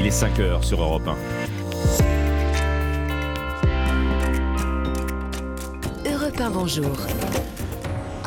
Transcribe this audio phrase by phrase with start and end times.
[0.00, 1.16] Il est 5 heures sur Europe 1.
[6.08, 6.96] Europe 1, bonjour.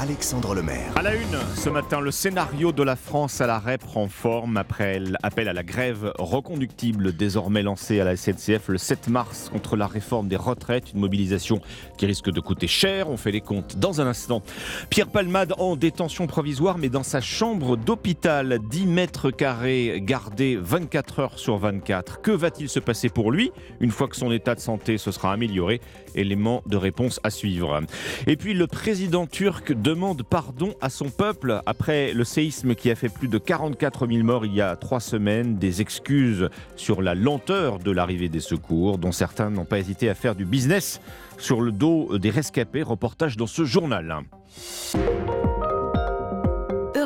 [0.02, 0.92] Alexandre Lemaire.
[0.96, 5.00] À la une, ce matin, le scénario de la France à l'arrêt prend forme après
[5.00, 9.86] l'appel à la grève reconductible désormais lancé à la SNCF le 7 mars contre la
[9.86, 11.62] réforme des retraites, une mobilisation
[12.00, 13.12] qui risque de coûter cher.
[13.12, 14.42] On fait les comptes dans un instant.
[14.90, 21.20] Pierre Palmade en détention provisoire, mais dans sa chambre d'hôpital, 10 mètres carrés, gardé 24
[21.20, 22.22] heures sur 24.
[22.22, 23.52] Que va-t-il se passer pour lui?
[23.80, 25.80] Une fois que son état de santé se sera amélioré
[26.16, 27.82] Élément de réponse à suivre.
[28.26, 32.90] Et puis le président turc de demande pardon à son peuple après le séisme qui
[32.90, 37.02] a fait plus de 44 000 morts il y a trois semaines, des excuses sur
[37.02, 41.02] la lenteur de l'arrivée des secours, dont certains n'ont pas hésité à faire du business
[41.38, 42.84] sur le dos des rescapés.
[42.84, 44.22] Reportage dans ce journal.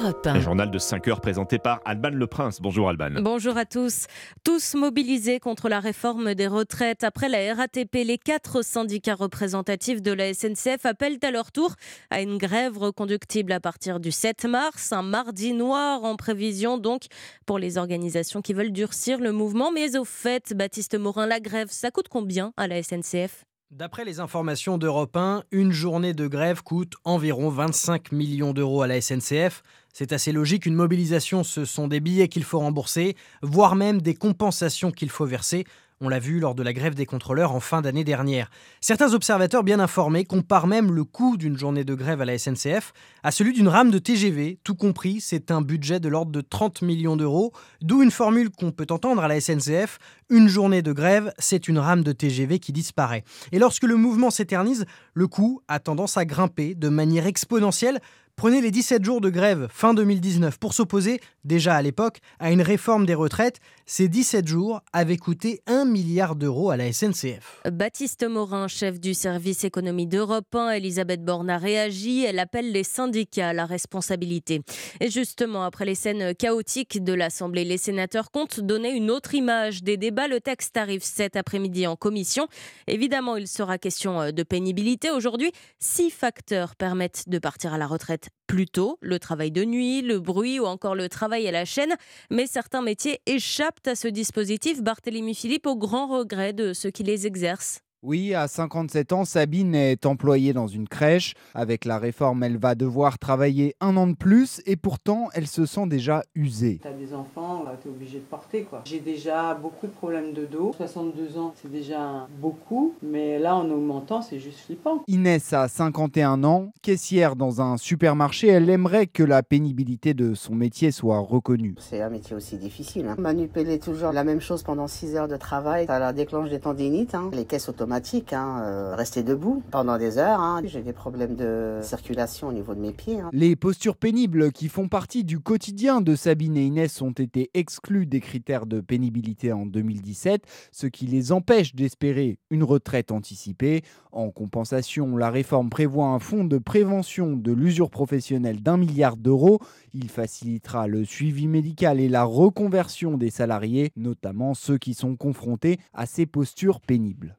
[0.05, 2.61] Un journal de 5 heures présenté par Alban Le Prince.
[2.61, 3.09] Bonjour Alban.
[3.21, 4.05] Bonjour à tous.
[4.43, 7.03] Tous mobilisés contre la réforme des retraites.
[7.03, 11.73] Après la RATP, les quatre syndicats représentatifs de la SNCF appellent à leur tour
[12.12, 14.93] à une grève reconductible à partir du 7 mars.
[14.93, 17.05] Un mardi noir en prévision donc
[17.47, 19.71] pour les organisations qui veulent durcir le mouvement.
[19.71, 24.20] Mais au fait, Baptiste Morin, la grève, ça coûte combien à la SNCF D'après les
[24.20, 29.63] informations d'Europe 1, une journée de grève coûte environ 25 millions d'euros à la SNCF.
[29.91, 34.13] C'est assez logique, une mobilisation, ce sont des billets qu'il faut rembourser, voire même des
[34.13, 35.66] compensations qu'il faut verser.
[36.01, 38.51] On l'a vu lors de la grève des contrôleurs en fin d'année dernière.
[38.82, 42.91] Certains observateurs bien informés comparent même le coût d'une journée de grève à la SNCF
[43.24, 44.60] à celui d'une rame de TGV.
[44.65, 48.74] Tout compris, c'est un budget de l'ordre de 30 millions d'euros, d'où une formule qu'on
[48.74, 49.99] peut entendre à la SNCF.
[50.29, 53.24] Une journée de grève, c'est une rame de TGV qui disparaît.
[53.54, 58.02] Et lorsque le mouvement s'éternise, le coût a tendance à grimper de manière exponentielle
[58.37, 62.61] Prenez les 17 jours de grève fin 2019 pour s'opposer, déjà à l'époque, à une
[62.61, 63.61] réforme des retraites.
[63.85, 67.61] Ces 17 jours avaient coûté 1 milliard d'euros à la SNCF.
[67.72, 72.25] Baptiste Morin, chef du service économie d'Europe 1, Elisabeth Borne a réagi.
[72.25, 74.63] Elle appelle les syndicats à la responsabilité.
[75.00, 79.81] Et justement, après les scènes chaotiques de l'Assemblée, les sénateurs comptent donner une autre image
[79.81, 80.28] des débats.
[80.28, 82.50] Le texte arrive cet après-midi en commission.
[82.88, 85.09] Évidemment, il sera question de pénibilité.
[85.09, 90.02] Aujourd'hui, six facteurs permettent de partir à la retraite plus tôt, le travail de nuit,
[90.02, 91.96] le bruit ou encore le travail à la chaîne.
[92.30, 94.81] Mais certains métiers échappent à ce dispositif.
[94.81, 97.84] Barthélémy Philippe, au grand regret de ceux qui les exercent.
[98.08, 101.34] Oui, à 57 ans, Sabine est employée dans une crèche.
[101.56, 105.66] Avec la réforme, elle va devoir travailler un an de plus et pourtant, elle se
[105.66, 106.80] sent déjà usée.
[106.84, 108.84] T'as des enfants, t'es obligé de porter quoi.
[108.86, 110.72] J'ai déjà beaucoup de problèmes de dos.
[110.78, 115.02] 62 ans, c'est déjà beaucoup, mais là, en augmentant, c'est juste flippant.
[115.08, 118.50] Inès a 51 ans, caissière dans un supermarché.
[118.50, 121.74] Elle aimerait que la pénibilité de son métier soit reconnue.
[121.80, 123.08] C'est un métier aussi difficile.
[123.08, 123.16] Hein.
[123.18, 127.16] Manipuler toujours la même chose pendant 6 heures de travail, ça la déclenche des tendinites.
[127.16, 127.32] Hein.
[127.34, 127.94] Les caisses automatiques
[128.33, 130.41] Hein, euh, rester debout pendant des heures.
[130.41, 130.61] Hein.
[130.66, 133.22] J'ai des problèmes de circulation au niveau de mes pieds.
[133.22, 133.29] Hein.
[133.31, 138.06] Les postures pénibles qui font partie du quotidien de Sabine et Inès ont été exclues
[138.06, 143.81] des critères de pénibilité en 2017, ce qui les empêche d'espérer une retraite anticipée.
[144.12, 149.59] En compensation, la réforme prévoit un fonds de prévention de l'usure professionnelle d'un milliard d'euros.
[149.94, 155.79] Il facilitera le suivi médical et la reconversion des salariés, notamment ceux qui sont confrontés
[155.94, 157.38] à ces postures pénibles.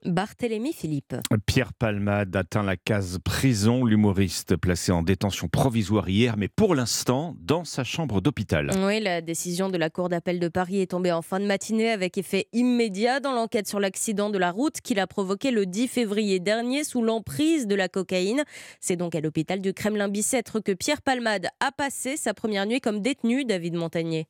[0.72, 1.16] Philippe.
[1.44, 7.34] Pierre Palmade atteint la case prison, l'humoriste placé en détention provisoire hier, mais pour l'instant
[7.40, 8.70] dans sa chambre d'hôpital.
[8.86, 11.90] Oui, la décision de la Cour d'appel de Paris est tombée en fin de matinée
[11.90, 15.88] avec effet immédiat dans l'enquête sur l'accident de la route qu'il a provoqué le 10
[15.88, 18.44] février dernier sous l'emprise de la cocaïne.
[18.80, 23.00] C'est donc à l'hôpital du Kremlin-Bicêtre que Pierre Palmade a passé sa première nuit comme
[23.00, 24.28] détenu, David Montagnier.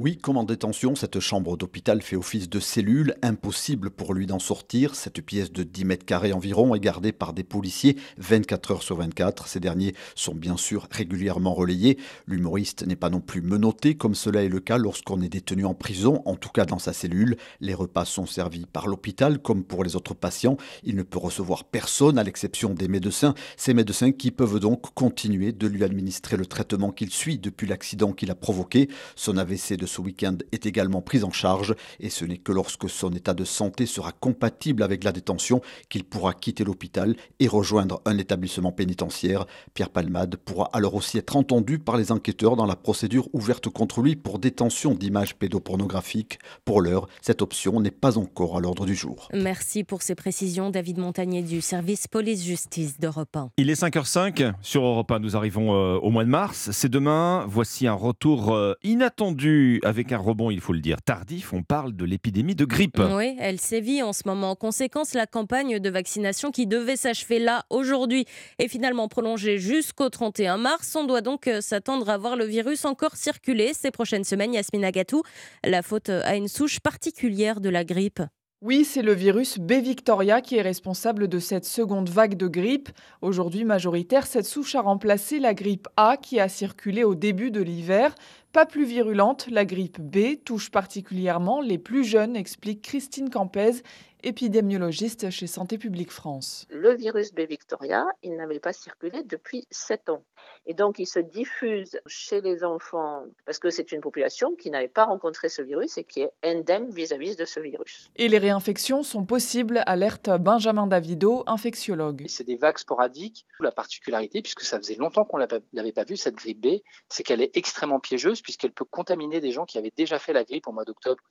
[0.00, 4.38] Oui, comme en détention, cette chambre d'hôpital fait office de cellule, impossible pour lui d'en
[4.38, 4.94] sortir.
[4.94, 8.94] Cette pièce de 10 mètres carrés environ est gardée par des policiers 24 heures sur
[8.94, 9.48] 24.
[9.48, 11.98] Ces derniers sont bien sûr régulièrement relayés.
[12.28, 15.74] L'humoriste n'est pas non plus menotté comme cela est le cas lorsqu'on est détenu en
[15.74, 17.36] prison, en tout cas dans sa cellule.
[17.60, 20.58] Les repas sont servis par l'hôpital comme pour les autres patients.
[20.84, 23.34] Il ne peut recevoir personne à l'exception des médecins.
[23.56, 28.12] Ces médecins qui peuvent donc continuer de lui administrer le traitement qu'il suit depuis l'accident
[28.12, 28.88] qu'il a provoqué.
[29.16, 32.88] Son AVC de ce week-end est également prise en charge et ce n'est que lorsque
[32.88, 38.00] son état de santé sera compatible avec la détention qu'il pourra quitter l'hôpital et rejoindre
[38.04, 39.46] un établissement pénitentiaire.
[39.74, 44.00] Pierre Palmade pourra alors aussi être entendu par les enquêteurs dans la procédure ouverte contre
[44.00, 46.38] lui pour détention d'images pédopornographiques.
[46.64, 49.28] Pour l'heure, cette option n'est pas encore à l'ordre du jour.
[49.32, 53.50] Merci pour ces précisions, David Montagnier du service police-justice d'Europe 1.
[53.56, 55.20] Il est 5h05 sur Europe 1.
[55.20, 56.70] Nous arrivons euh, au mois de mars.
[56.72, 57.46] C'est demain.
[57.48, 61.52] Voici un retour euh, inattendu avec un rebond, il faut le dire, tardif.
[61.52, 63.00] On parle de l'épidémie de grippe.
[63.12, 64.50] Oui, elle sévit en ce moment.
[64.50, 68.24] En conséquence, la campagne de vaccination qui devait s'achever là aujourd'hui
[68.58, 70.94] est finalement prolongée jusqu'au 31 mars.
[70.96, 74.54] On doit donc euh, s'attendre à voir le virus encore circuler ces prochaines semaines.
[74.54, 75.22] Yasmine Agatou,
[75.64, 78.22] la faute à une souche particulière de la grippe.
[78.60, 82.88] Oui, c'est le virus B Victoria qui est responsable de cette seconde vague de grippe.
[83.22, 87.62] Aujourd'hui majoritaire, cette souche a remplacé la grippe A qui a circulé au début de
[87.62, 88.16] l'hiver.
[88.52, 93.82] Pas plus virulente, la grippe B touche particulièrement les plus jeunes, explique Christine Campez,
[94.24, 96.66] épidémiologiste chez Santé publique France.
[96.68, 100.24] Le virus B Victoria, il n'avait pas circulé depuis 7 ans.
[100.70, 104.86] Et donc, il se diffuse chez les enfants parce que c'est une population qui n'avait
[104.86, 108.10] pas rencontré ce virus et qui est indemne vis-à-vis de ce virus.
[108.16, 112.26] Et les réinfections sont possibles, alerte Benjamin Davido, infectiologue.
[112.28, 113.46] C'est des vagues sporadiques.
[113.60, 116.66] La particularité, puisque ça faisait longtemps qu'on n'avait pas vu cette grippe B,
[117.08, 120.44] c'est qu'elle est extrêmement piégeuse puisqu'elle peut contaminer des gens qui avaient déjà fait la
[120.44, 121.22] grippe au mois d'octobre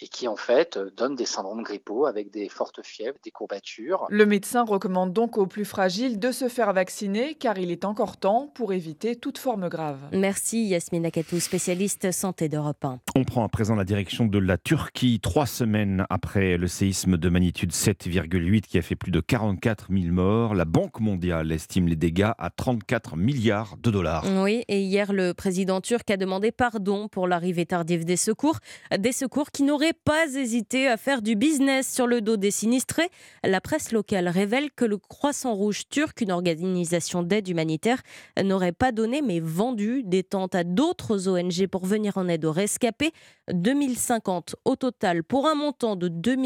[0.00, 4.06] et qui en fait donnent des syndromes grippaux avec des fortes fièvres, des courbatures.
[4.10, 8.18] Le médecin recommande donc aux plus fragiles de se faire vacciner car il est encore
[8.18, 8.81] temps pour éviter
[9.20, 9.98] toute forme grave.
[10.12, 13.00] Merci Yasmine Akatou, spécialiste santé d'Europe 1.
[13.14, 17.28] On prend à présent la direction de la Turquie, trois semaines après le séisme de
[17.28, 20.54] magnitude 7,8 qui a fait plus de 44 000 morts.
[20.54, 24.24] La Banque mondiale estime les dégâts à 34 milliards de dollars.
[24.42, 28.58] Oui, et hier, le président turc a demandé pardon pour l'arrivée tardive des secours.
[28.96, 33.08] Des secours qui n'auraient pas hésité à faire du business sur le dos des sinistrés.
[33.44, 38.02] La presse locale révèle que le Croissant Rouge turc, une organisation d'aide humanitaire,
[38.42, 42.52] n'aurait pas donné mais vendu des tentes à d'autres ONG pour venir en aide aux
[42.52, 43.10] rescapés.
[43.52, 46.36] 2050 au total pour un montant de 2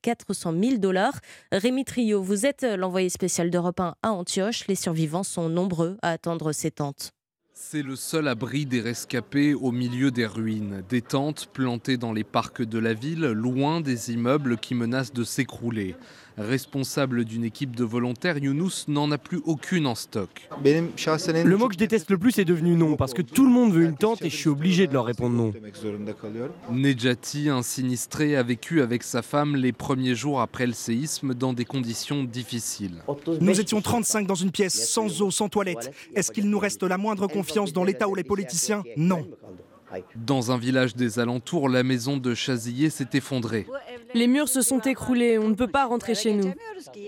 [0.00, 1.20] 400 000 dollars.
[1.52, 4.66] Rémi Trio, vous êtes l'envoyé spécial d'Europe 1 à Antioche.
[4.68, 7.12] Les survivants sont nombreux à attendre ces tentes.
[7.58, 10.82] C'est le seul abri des rescapés au milieu des ruines.
[10.90, 15.24] Des tentes plantées dans les parcs de la ville, loin des immeubles qui menacent de
[15.24, 15.96] s'écrouler.
[16.38, 20.48] Responsable d'une équipe de volontaires, Younous n'en a plus aucune en stock.
[20.64, 23.72] Le mot que je déteste le plus est devenu non, parce que tout le monde
[23.72, 25.52] veut une tente et je suis obligé de leur répondre non.
[26.70, 31.52] Nejati, un sinistré, a vécu avec sa femme les premiers jours après le séisme dans
[31.52, 33.02] des conditions difficiles.
[33.40, 35.90] Nous étions 35 dans une pièce, sans eau, sans toilette.
[36.14, 38.82] Est-ce qu'il nous reste la moindre confiance dans l'État ou les politiciens?
[38.96, 39.26] Non.
[40.16, 43.66] Dans un village des alentours, la maison de Chazillé s'est effondrée.
[44.14, 46.52] Les murs se sont écroulés, on ne peut pas rentrer chez nous.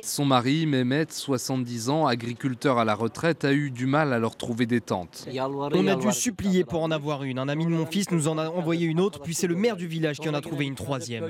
[0.02, 4.36] Son mari, Mehmet, 70 ans, agriculteur à la retraite, a eu du mal à leur
[4.36, 5.26] trouver des tentes.
[5.28, 7.38] On a dû supplier pour en avoir une.
[7.38, 9.76] Un ami de mon fils nous en a envoyé une autre, puis c'est le maire
[9.76, 11.24] du village qui en a trouvé une troisième.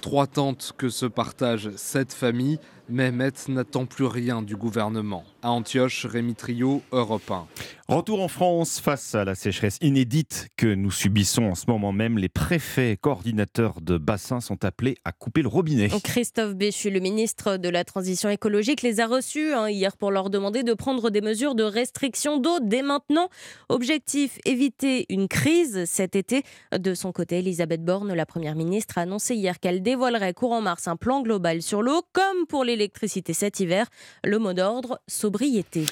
[0.00, 2.58] Trois tentes que se partagent cette famille.
[2.88, 5.24] Mehmet n'attend plus rien du gouvernement.
[5.42, 7.46] À Antioche, Rémi Trio, Europe 1.
[7.88, 12.16] Retour en France face à la sécheresse inédite que nous subissons en ce moment même.
[12.18, 15.88] Les préfets coordinateurs de bassins sont appelés à couper le robinet.
[16.02, 20.30] Christophe Béchu, le ministre de la Transition écologique, les a reçus hein, hier pour leur
[20.30, 23.28] demander de prendre des mesures de restriction d'eau dès maintenant.
[23.68, 26.42] Objectif éviter une crise cet été.
[26.76, 30.88] De son côté, Elisabeth Borne, la première ministre, a annoncé hier qu'elle dévoilerait courant mars
[30.88, 33.86] un plan global sur l'eau, comme pour l'électricité cet hiver.
[34.24, 35.86] Le mot d'ordre sobriété.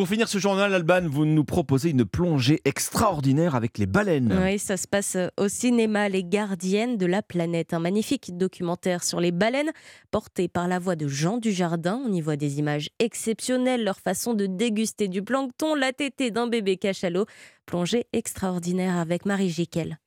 [0.00, 4.34] Pour finir ce journal, Alban, vous nous proposez une plongée extraordinaire avec les baleines.
[4.42, 7.74] Oui, ça se passe au cinéma Les Gardiennes de la planète.
[7.74, 9.72] Un magnifique documentaire sur les baleines
[10.10, 12.00] porté par la voix de Jean Dujardin.
[12.06, 16.46] On y voit des images exceptionnelles, leur façon de déguster du plancton, la tétée d'un
[16.46, 17.26] bébé cachalot.
[17.66, 19.98] Plongée extraordinaire avec Marie Jiquel.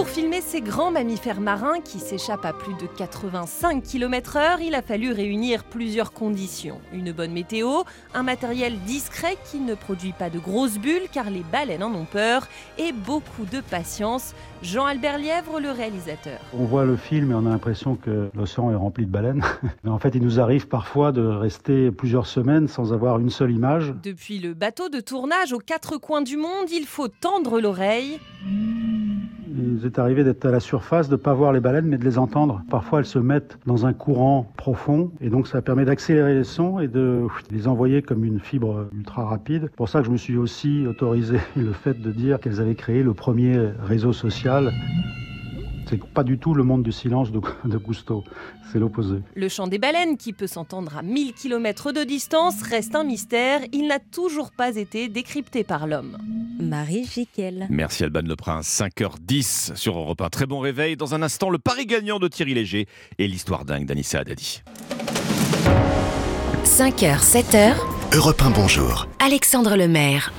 [0.00, 4.80] Pour filmer ces grands mammifères marins qui s'échappent à plus de 85 km/h, il a
[4.80, 6.80] fallu réunir plusieurs conditions.
[6.94, 7.82] Une bonne météo,
[8.14, 12.06] un matériel discret qui ne produit pas de grosses bulles car les baleines en ont
[12.06, 14.34] peur et beaucoup de patience.
[14.62, 16.40] Jean-Albert Lièvre, le réalisateur.
[16.54, 19.44] On voit le film et on a l'impression que l'océan est rempli de baleines.
[19.84, 23.50] Mais en fait, il nous arrive parfois de rester plusieurs semaines sans avoir une seule
[23.50, 23.92] image.
[24.02, 28.18] Depuis le bateau de tournage aux quatre coins du monde, il faut tendre l'oreille.
[28.46, 32.04] Il est arrivé d'être à la surface, de ne pas voir les baleines, mais de
[32.04, 32.62] les entendre.
[32.70, 36.78] Parfois, elles se mettent dans un courant profond, et donc ça permet d'accélérer les sons
[36.78, 39.70] et de les envoyer comme une fibre ultra rapide.
[39.76, 43.02] Pour ça que je me suis aussi autorisé le fait de dire qu'elles avaient créé
[43.02, 44.72] le premier réseau social.
[45.90, 48.22] C'est pas du tout le monde du silence de, de Cousteau,
[48.70, 49.16] c'est l'opposé.
[49.34, 53.60] Le chant des baleines, qui peut s'entendre à 1000 km de distance, reste un mystère.
[53.72, 56.16] Il n'a toujours pas été décrypté par l'homme.
[56.60, 57.66] Marie Jiquel.
[57.70, 60.28] Merci Alban Le Prince, 5h10 sur Europe 1.
[60.28, 60.96] Très bon réveil.
[60.96, 62.86] Dans un instant, le pari gagnant de Thierry Léger
[63.18, 64.62] et l'histoire dingue d'Anissa Haddadi.
[66.64, 67.74] 5h, 7h.
[68.14, 69.08] Europe 1, bonjour.
[69.18, 70.32] Alexandre Lemaire.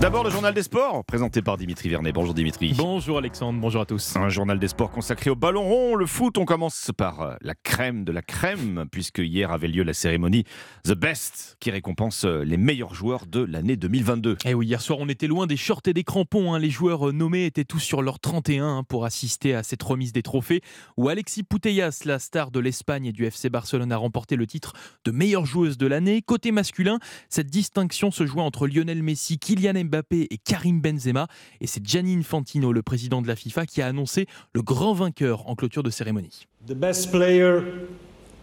[0.00, 2.12] D'abord le journal des sports, présenté par Dimitri Vernet.
[2.12, 2.72] Bonjour Dimitri.
[2.76, 4.14] Bonjour Alexandre, bonjour à tous.
[4.14, 6.38] Un journal des sports consacré au ballon rond, le foot.
[6.38, 10.44] On commence par euh, la crème de la crème, puisque hier avait lieu la cérémonie
[10.84, 14.34] The Best, qui récompense euh, les meilleurs joueurs de l'année 2022.
[14.44, 16.54] Et eh oui, hier soir on était loin des shorts et des crampons.
[16.54, 16.60] Hein.
[16.60, 20.12] Les joueurs euh, nommés étaient tous sur leur 31 hein, pour assister à cette remise
[20.12, 20.60] des trophées,
[20.96, 24.74] où Alexis Putellas, la star de l'Espagne et du FC Barcelone, a remporté le titre
[25.04, 26.22] de meilleure joueuse de l'année.
[26.22, 31.26] Côté masculin, cette distinction se joue entre Lionel Messi, Kylian Mbappé et Karim Benzema.
[31.60, 35.48] Et c'est Gianni Infantino, le président de la FIFA, qui a annoncé le grand vainqueur
[35.48, 36.46] en clôture de cérémonie.
[36.66, 37.62] The best player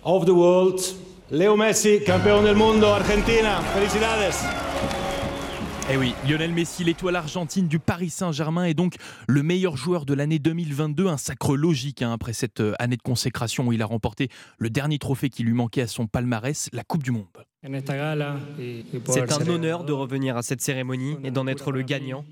[0.04, 0.82] of the world,
[1.32, 3.62] Leo Messi, campeón del mundo, Argentina.
[3.74, 4.46] Felicidades.
[5.88, 8.96] Eh oui, Lionel Messi, l'étoile argentine du Paris Saint-Germain, est donc
[9.27, 11.06] le meilleur joueur de l'année 2022.
[11.06, 14.72] Un sacre logique hein, après cette euh, année de consécration où il a remporté le
[14.72, 17.27] dernier trophée qui lui manquait à son palmarès, la Coupe du Monde.
[17.62, 22.25] C'est un honneur de revenir à cette cérémonie et d'en être le gagnant.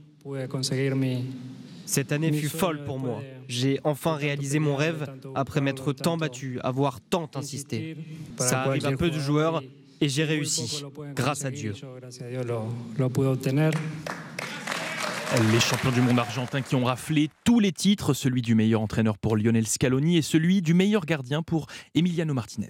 [1.86, 3.22] Cette année fut folle pour moi.
[3.48, 7.98] J'ai enfin réalisé mon rêve après m'être tant battu, avoir tant insisté.
[8.38, 9.62] Ça arrive à peu de joueurs
[10.02, 10.84] et j'ai réussi,
[11.16, 11.74] grâce à Dieu.
[15.52, 19.18] Les champions du monde argentin qui ont raflé tous les titres, celui du meilleur entraîneur
[19.18, 22.70] pour Lionel Scaloni et celui du meilleur gardien pour Emiliano Martinez.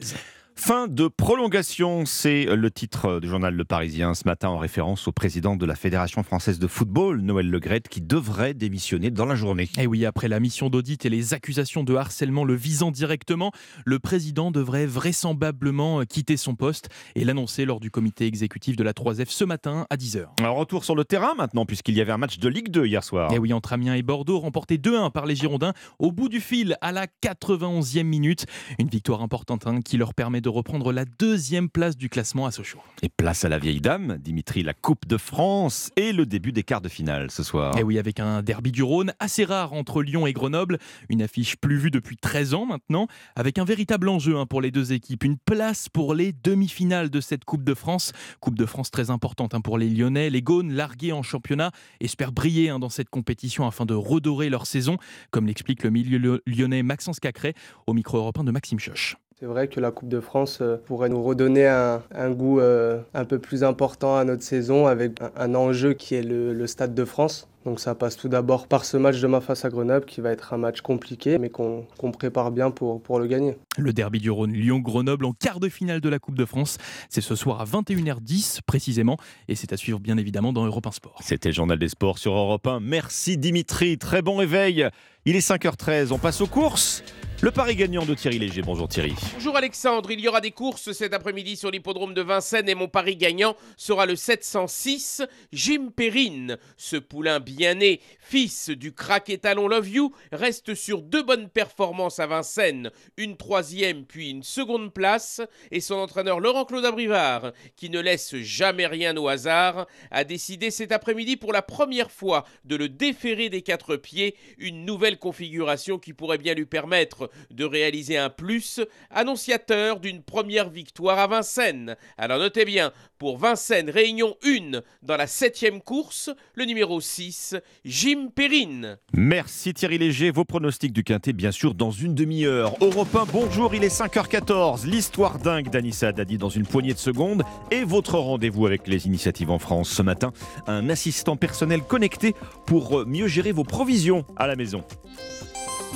[0.66, 5.12] Fin de prolongation, c'est le titre du journal Le Parisien ce matin en référence au
[5.12, 9.64] président de la Fédération française de football, Noël Legrette, qui devrait démissionner dans la journée.
[9.64, 13.52] Et eh oui, après la mission d'audit et les accusations de harcèlement le visant directement,
[13.84, 18.94] le président devrait vraisemblablement quitter son poste et l'annoncer lors du comité exécutif de la
[18.94, 20.28] 3F ce matin à 10h.
[20.42, 23.04] Un retour sur le terrain maintenant, puisqu'il y avait un match de Ligue 2 hier
[23.04, 23.34] soir.
[23.34, 26.40] Et eh oui, entre Amiens et Bordeaux, remporté 2-1 par les Girondins au bout du
[26.40, 28.46] fil à la 91e minute.
[28.80, 32.52] Une victoire importante hein, qui leur permet de reprendre la deuxième place du classement à
[32.52, 32.82] Sochaux.
[33.02, 36.64] Et place à la vieille dame, Dimitri, la Coupe de France et le début des
[36.64, 37.76] quarts de finale ce soir.
[37.76, 40.78] Et eh oui, avec un derby du Rhône assez rare entre Lyon et Grenoble,
[41.10, 44.72] une affiche plus vue depuis 13 ans maintenant, avec un véritable enjeu hein, pour les
[44.72, 48.12] deux équipes, une place pour les demi-finales de cette Coupe de France.
[48.40, 52.32] Coupe de France très importante hein, pour les Lyonnais, les Gaunes largués en championnat, espèrent
[52.32, 54.98] briller hein, dans cette compétition afin de redorer leur saison,
[55.32, 57.54] comme l'explique le milieu lyonnais Maxence Cacré
[57.88, 59.18] au micro européen de Maxime Choche.
[59.40, 63.26] C'est vrai que la Coupe de France euh, pourrait nous redonner un, goût euh, un
[63.26, 67.50] peu plus important à notre saison avec un, enjeu qui est le, Stade de France.
[67.66, 70.54] Donc ça passe tout d'abord par ce match demain face à Grenoble qui va être
[70.54, 73.56] un match compliqué mais qu'on prépare bien pour, pour le gagner.
[73.78, 76.78] Le derby du Rhône Lyon-Grenoble en quart de finale de la Coupe de France.
[77.10, 79.18] C'est ce soir à 21h10 précisément
[79.48, 81.20] et c'est à suivre bien évidemment dans Europe 1 Sport.
[81.22, 82.82] C'était le journal des sports sur Europe 1.
[82.82, 84.88] Merci Dimitri, très bon réveil.
[85.26, 87.02] Il est 5h13, on passe aux courses.
[87.44, 88.62] Le pari gagnant de Thierry Léger.
[88.62, 89.14] Bonjour Thierry.
[89.34, 90.10] Bonjour Alexandre.
[90.12, 93.58] Il y aura des courses cet après-midi sur l'hippodrome de Vincennes et mon pari gagnant
[93.76, 96.58] sera le 706 Jim Perrine.
[96.78, 102.20] Ce poulain bien né, fils du crack étalon Love You, reste sur deux bonnes performances
[102.20, 105.42] à Vincennes, une troisième puis une seconde place.
[105.72, 110.92] Et son entraîneur Laurent-Claude Abrivard, qui ne laisse jamais rien au hasard, a décidé cet
[110.92, 116.14] après-midi pour la première fois de le déférer des quatre pieds, une nouvelle configuration qui
[116.14, 121.96] pourrait bien lui permettre de réaliser un plus, annonciateur d'une première victoire à Vincennes.
[122.18, 127.43] Alors notez bien, pour Vincennes, Réunion 1 dans la septième course, le numéro 6,
[127.86, 128.98] Jim Perrine.
[129.14, 132.76] Merci Thierry Léger, vos pronostics du Quintet bien sûr dans une demi-heure.
[132.82, 137.44] Europe 1, bonjour, il est 5h14, l'histoire dingue d'Anissa Dadi dans une poignée de secondes
[137.72, 140.32] et votre rendez-vous avec les initiatives en France ce matin,
[140.68, 142.36] un assistant personnel connecté
[142.66, 144.84] pour mieux gérer vos provisions à la maison.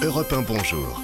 [0.02, 1.02] Europe 1, bonjour.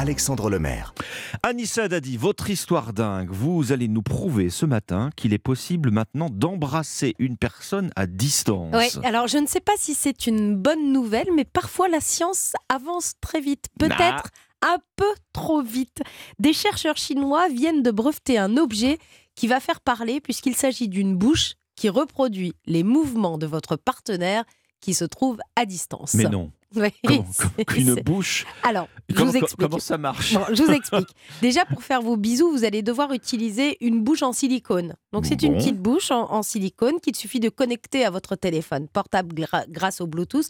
[0.00, 0.94] Alexandre Lemaire.
[1.42, 3.28] Anissa Dadi, votre histoire dingue.
[3.30, 8.74] Vous allez nous prouver ce matin qu'il est possible maintenant d'embrasser une personne à distance.
[8.74, 12.54] Oui, alors je ne sais pas si c'est une bonne nouvelle, mais parfois la science
[12.70, 13.66] avance très vite.
[13.78, 14.30] Peut-être
[14.62, 16.00] un peu trop vite.
[16.38, 18.98] Des chercheurs chinois viennent de breveter un objet
[19.34, 24.44] qui va faire parler puisqu'il s'agit d'une bouche qui reproduit les mouvements de votre partenaire
[24.80, 26.14] qui se trouve à distance.
[26.14, 26.52] Mais non.
[27.76, 28.46] une bouche.
[28.62, 29.58] Alors, je vous explique.
[29.58, 31.08] Comment ça marche Je vous explique.
[31.42, 34.94] Déjà, pour faire vos bisous, vous allez devoir utiliser une bouche en silicone.
[35.12, 39.34] Donc, c'est une petite bouche en, silicone qu'il suffit de connecter à votre téléphone portable
[39.68, 40.48] grâce au Bluetooth.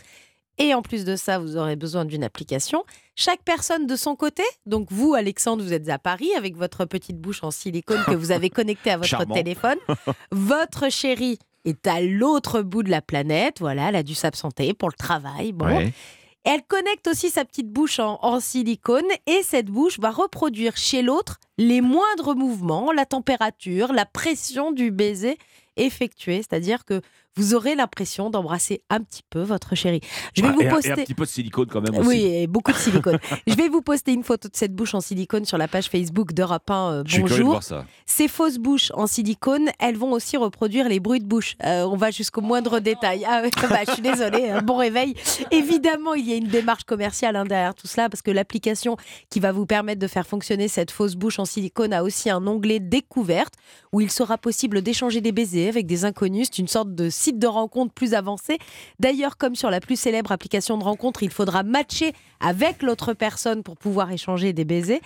[0.58, 2.84] Et en plus de ça, vous aurez besoin d'une application.
[3.16, 7.18] Chaque personne de son côté, donc vous, Alexandre, vous êtes à Paris avec votre petite
[7.18, 9.78] bouche en silicone que vous avez connectée à votre téléphone.
[10.32, 13.60] Votre chérie est à l'autre bout de la planète.
[13.60, 15.52] Voilà, elle a dû s'absenter pour le travail.
[15.52, 15.90] Bon.
[16.44, 21.38] Elle connecte aussi sa petite bouche en, silicone et cette bouche va reproduire chez l'autre
[21.58, 25.36] les moindres mouvements, la température, la pression du baiser
[25.76, 26.38] effectué.
[26.38, 27.02] C'est-à-dire que
[27.36, 30.00] vous aurez l'impression d'embrasser un petit peu votre chérie.
[30.36, 30.88] Je vais Ah, vous et poster.
[30.88, 32.08] Et un petit peu de silicone quand même aussi.
[32.08, 33.18] Oui, et beaucoup de silicone.
[33.46, 36.32] je vais vous poster une photo de cette bouche en silicone sur la page Facebook
[36.32, 36.74] d'Europe 1.
[36.92, 37.46] euh, de bonjour.
[37.50, 37.84] voir ça.
[38.06, 41.56] Ces fausses bouches en silicone, elles vont aussi reproduire les bruits de bouche.
[41.64, 43.24] Euh, on va jusqu'au moindre détail.
[43.26, 45.14] Ah bah, je suis désolée, hein, bon réveil.
[45.50, 48.96] Évidemment, il y a une démarche commerciale hein, derrière tout cela parce que l'application
[49.30, 52.46] qui va vous permettre de faire fonctionner cette fausse bouche en silicone a aussi un
[52.46, 53.54] onglet découverte
[53.92, 56.48] où il sera possible d'échanger des baisers avec des inconnus.
[56.50, 58.58] C'est une sorte de site de rencontre plus avancé.
[58.98, 63.62] D'ailleurs, comme sur la plus célèbre application de rencontre, il faudra matcher avec l'autre personne
[63.62, 65.00] pour pouvoir échanger des baisers.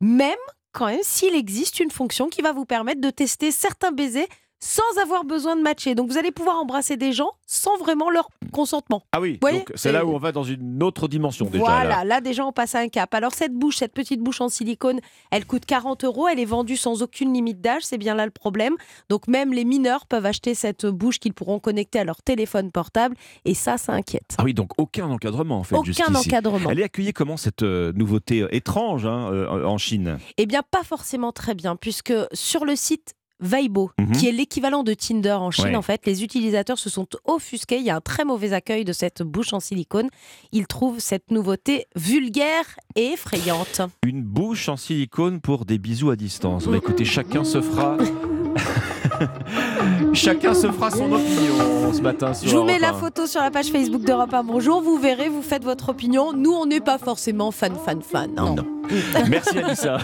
[0.00, 0.36] Même
[0.72, 4.28] quand même s'il existe une fonction qui va vous permettre de tester certains baisers
[4.60, 5.94] sans avoir besoin de matcher.
[5.94, 9.02] Donc vous allez pouvoir embrasser des gens sans vraiment leur consentement.
[9.12, 11.64] Ah oui, donc c'est là où on va dans une autre dimension déjà.
[11.64, 12.04] Voilà, là.
[12.04, 12.20] là.
[12.20, 13.12] déjà on passe à un cap.
[13.14, 15.00] Alors cette bouche, cette petite bouche en silicone,
[15.30, 18.30] elle coûte 40 euros, elle est vendue sans aucune limite d'âge, c'est bien là le
[18.30, 18.74] problème.
[19.08, 23.16] Donc même les mineurs peuvent acheter cette bouche qu'ils pourront connecter à leur téléphone portable
[23.44, 24.34] et ça, ça inquiète.
[24.38, 25.76] Ah oui, donc aucun encadrement en fait.
[25.76, 26.70] Aucun encadrement.
[26.70, 30.18] Elle est accueillie comment cette euh, nouveauté euh, étrange hein, euh, en Chine?
[30.36, 34.12] Eh bien, pas forcément très bien, puisque sur le site Weibo, Mhm.
[34.12, 35.76] qui est l'équivalent de Tinder en Chine, Ouais.
[35.76, 37.78] en fait, les utilisateurs se sont offusqués.
[37.78, 40.08] Il y a un très mauvais accueil de cette bouche en silicone.
[40.52, 42.64] Ils trouvent cette nouveauté vulgaire
[42.96, 43.80] et effrayante.
[44.06, 46.66] Une bouche en silicone pour des bisous à distance.
[46.66, 47.96] Bah, écoutez, chacun se fera.
[50.12, 52.94] chacun se fera son opinion ce matin sur Je vous mets Europe la 1.
[53.00, 54.44] photo sur la page Facebook d'Europe 1.
[54.44, 56.32] Bonjour, vous verrez, vous faites votre opinion.
[56.32, 58.30] Nous, on n'est pas forcément fan, fan, fan.
[58.38, 58.54] hein.
[59.28, 59.98] Merci Anissa.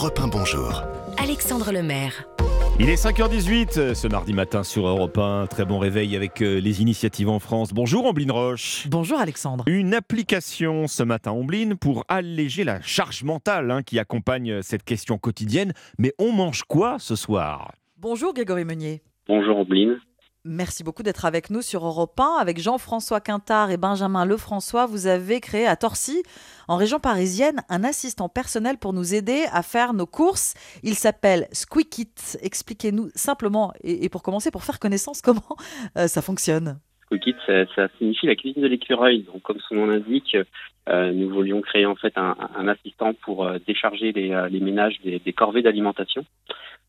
[0.00, 0.82] Europe 1 Bonjour.
[1.22, 2.26] Alexandre Lemaire.
[2.78, 5.46] Il est 5h18 euh, ce mardi matin sur Europe 1.
[5.46, 7.74] Très bon réveil avec euh, les initiatives en France.
[7.74, 8.86] Bonjour Ambline Roche.
[8.88, 9.64] Bonjour Alexandre.
[9.66, 14.84] Une application ce matin Ambline pour alléger la charge mentale hein, qui accompagne euh, cette
[14.84, 15.74] question quotidienne.
[15.98, 17.74] Mais on mange quoi ce soir?
[17.98, 19.02] Bonjour Grégory Meunier.
[19.28, 19.98] Bonjour Obline.
[20.46, 22.38] Merci beaucoup d'être avec nous sur Europe 1.
[22.40, 26.22] Avec Jean-François Quintard et Benjamin Lefrançois, vous avez créé à Torcy,
[26.66, 30.54] en région parisienne, un assistant personnel pour nous aider à faire nos courses.
[30.82, 32.38] Il s'appelle Squeakit.
[32.42, 35.56] Expliquez-nous simplement, et, pour commencer, pour faire connaissance, comment
[35.98, 36.80] euh, ça fonctionne.
[37.04, 39.24] Squeakit, ça, signifie la cuisine de l'écureuil.
[39.24, 40.38] Donc, comme son nom l'indique,
[40.88, 45.60] euh, nous voulions créer en fait un, assistant pour euh, décharger les, ménages des corvées
[45.60, 46.24] d'alimentation.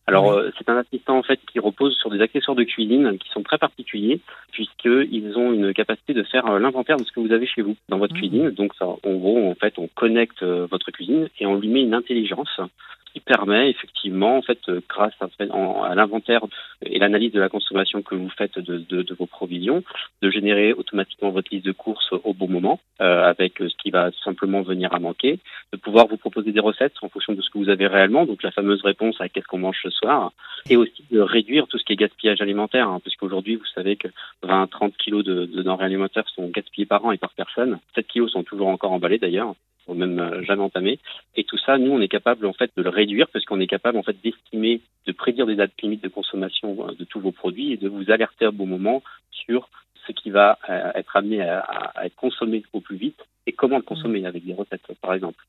[0.08, 3.30] Alors, euh, c'est un assistant en fait qui repose sur des accessoires de cuisine qui
[3.30, 4.20] sont très particuliers
[4.52, 7.76] puisqu'ils ont une capacité de faire euh, l'inventaire de ce que vous avez chez vous
[7.88, 8.50] dans votre cuisine.
[8.50, 11.82] Donc, ça, en gros, en fait, on connecte euh, votre cuisine et on lui met
[11.82, 12.60] une intelligence
[13.14, 16.42] qui permet effectivement, en fait, euh, grâce à, en- à l'inventaire
[16.86, 19.84] et l'analyse de la consommation que vous faites de vos provisions,
[20.22, 23.92] de générer automatiquement votre liste de courses au bon moment, euh, avec euh, ce qui
[23.92, 25.40] va simplement venir à manquer,
[25.74, 28.44] de pouvoir vous proposer des recettes en fonction de ce que vous avez réellement, donc
[28.44, 30.32] la fameuse réponse à qu'est-ce qu'on mange ce soir,
[30.70, 34.08] et aussi de réduire tout ce qui est gaspillage alimentaire, hein, puisqu'aujourd'hui, vous savez que
[34.44, 37.80] 20-30 kilos de, de denrées alimentaires sont gaspillés par an et par personne.
[37.96, 39.54] 7 kilos sont toujours encore emballés d'ailleurs
[39.88, 41.00] ou même euh, jamais entamés.
[41.36, 43.68] Et tout ça, nous, on est capable en fait de le réduire parce qu'on est
[43.68, 47.32] capable en fait d'estimer, de prédire des dates limites de consommation euh, de tous vos
[47.32, 49.70] produits et de vous alerter à bon moment sur
[50.08, 53.84] ce qui va euh, être amené à être consommé au plus vite et comment le
[53.84, 55.44] consommer avec des recettes, par exemple.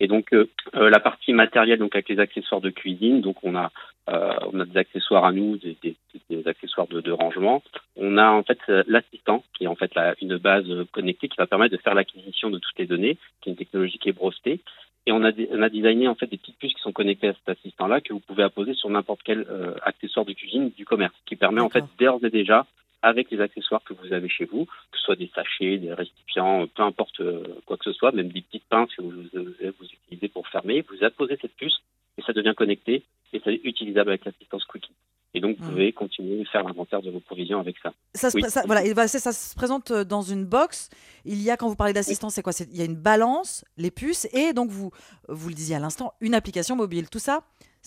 [0.00, 3.54] Et donc euh, euh, la partie matérielle, donc avec les accessoires de cuisine, donc on
[3.54, 3.70] a
[4.08, 5.96] euh, on a des accessoires à nous, des, des-
[6.30, 7.62] des accessoires de, de rangement.
[7.96, 11.46] On a en fait l'assistant qui est en fait la- une base connectée qui va
[11.46, 14.60] permettre de faire l'acquisition de toutes les données, qui est une technologie qui est brevetée.
[15.08, 17.32] Et on a, on a designé en fait des petites puces qui sont connectées à
[17.34, 21.14] cet assistant-là que vous pouvez apposer sur n'importe quel euh, accessoire de cuisine du commerce,
[21.26, 22.66] qui permet en fait d'ores et déjà
[23.06, 26.66] avec les accessoires que vous avez chez vous, que ce soit des sachets, des récipients,
[26.74, 29.44] peu importe euh, quoi que ce soit, même des petites pinces que vous, vous,
[29.78, 31.78] vous utilisez pour fermer, vous apposez cette puce
[32.18, 34.92] et ça devient connecté et c'est utilisable avec l'assistance Quickie.
[35.34, 37.92] Et donc, vous pouvez continuer à faire l'inventaire de vos provisions avec ça.
[38.14, 38.42] Ça se, Oui.
[38.48, 40.88] ça- voilà, et ça se présente euh, dans une box.
[41.26, 42.52] Il y a, quand vous parlez d'assistance, c'est quoi?
[42.52, 44.90] C'est- Il y a une balance, les puces, et donc vous,
[45.28, 47.10] vous le disiez à l'instant, une application mobile.
[47.10, 47.42] Tout ça,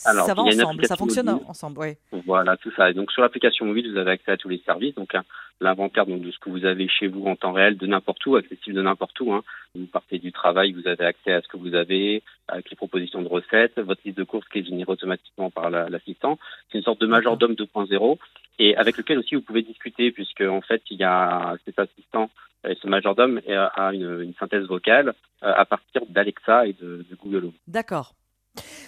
[0.05, 1.45] Alors, ça va ensemble, ça fonctionne mobile.
[1.47, 1.77] ensemble.
[1.79, 1.97] Ouais.
[2.25, 2.89] Voilà, tout ça.
[2.89, 5.23] Et donc sur l'application mobile, vous avez accès à tous les services, donc hein,
[5.59, 8.35] l'inventaire donc, de ce que vous avez chez vous en temps réel, de n'importe où,
[8.37, 9.33] accessible de n'importe où.
[9.33, 9.43] Hein.
[9.75, 13.21] Vous partez du travail, vous avez accès à ce que vous avez, avec les propositions
[13.21, 16.39] de recettes, votre liste de courses qui est générée automatiquement par la- l'assistant.
[16.71, 18.17] C'est une sorte de majordome 2.0
[18.59, 22.29] et avec lequel aussi vous pouvez discuter, puisque en fait il y a cet assistant
[22.67, 25.09] et ce majordome euh, a une, une synthèse vocale
[25.43, 27.53] euh, à partir d'Alexa et de, de Google Home.
[27.67, 28.13] D'accord.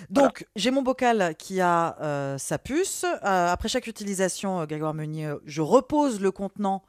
[0.10, 3.04] Donc, j'ai mon bocal qui a euh, sa puce.
[3.04, 6.84] Euh, après chaque utilisation, euh, Grégoire Meunier, je repose le contenant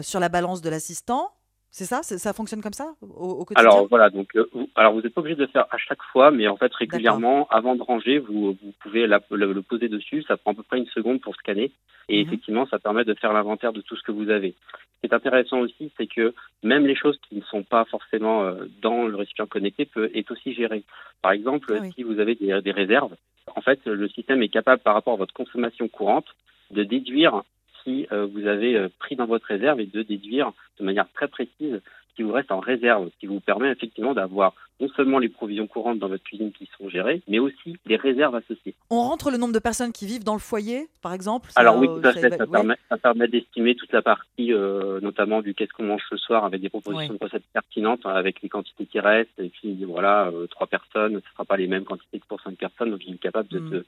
[0.00, 1.32] sur la balance de l'assistant.
[1.76, 5.00] C'est ça Ça fonctionne comme ça au, quotidien Alors voilà, donc euh, vous, alors vous
[5.00, 7.82] n'êtes pas obligé de le faire à chaque fois, mais en fait régulièrement, avant de
[7.82, 10.22] ranger, vous, vous pouvez le, poser dessus.
[10.22, 11.72] Ça prend à peu près une seconde pour scanner,
[12.08, 12.28] et mhm.
[12.28, 14.54] effectivement, ça permet de faire l'inventaire de tout ce que vous avez.
[14.70, 16.32] Ce qui est intéressant aussi, c'est que
[16.62, 20.30] même les choses qui ne sont pas forcément euh, dans le récipient connecté peut être
[20.30, 20.84] aussi géré.
[21.22, 23.16] Par exemple, ah si vous avez des, des réserves,
[23.52, 26.28] en fait, le système est capable, par rapport à votre consommation courante,
[26.70, 27.42] de déduire
[27.84, 31.28] si euh, vous avez euh, pris dans votre réserve et de déduire de manière très
[31.28, 35.18] précise ce qui vous reste en réserve, ce qui vous permet effectivement d'avoir non seulement
[35.18, 38.74] les provisions courantes dans votre cuisine qui sont gérées, mais aussi les réserves associées.
[38.90, 41.86] On rentre le nombre de personnes qui vivent dans le foyer, par exemple Alors oui,
[41.86, 42.36] tout à fait.
[42.36, 46.16] Ça, permet, ça permet d'estimer toute la partie, euh, notamment du qu'est-ce qu'on mange ce
[46.16, 49.38] soir, avec des propositions de recettes pertinentes, avec les quantités qui restent.
[49.38, 52.56] Et puis voilà, trois personnes, ce ne sera pas les mêmes quantités que pour cinq
[52.56, 52.90] personnes.
[52.90, 53.82] Donc il est capable de, mm.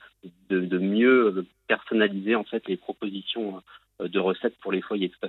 [0.51, 3.61] de, de, mieux personnaliser en fait les propositions euh,
[4.01, 5.29] de recettes pour les foyers, tout à.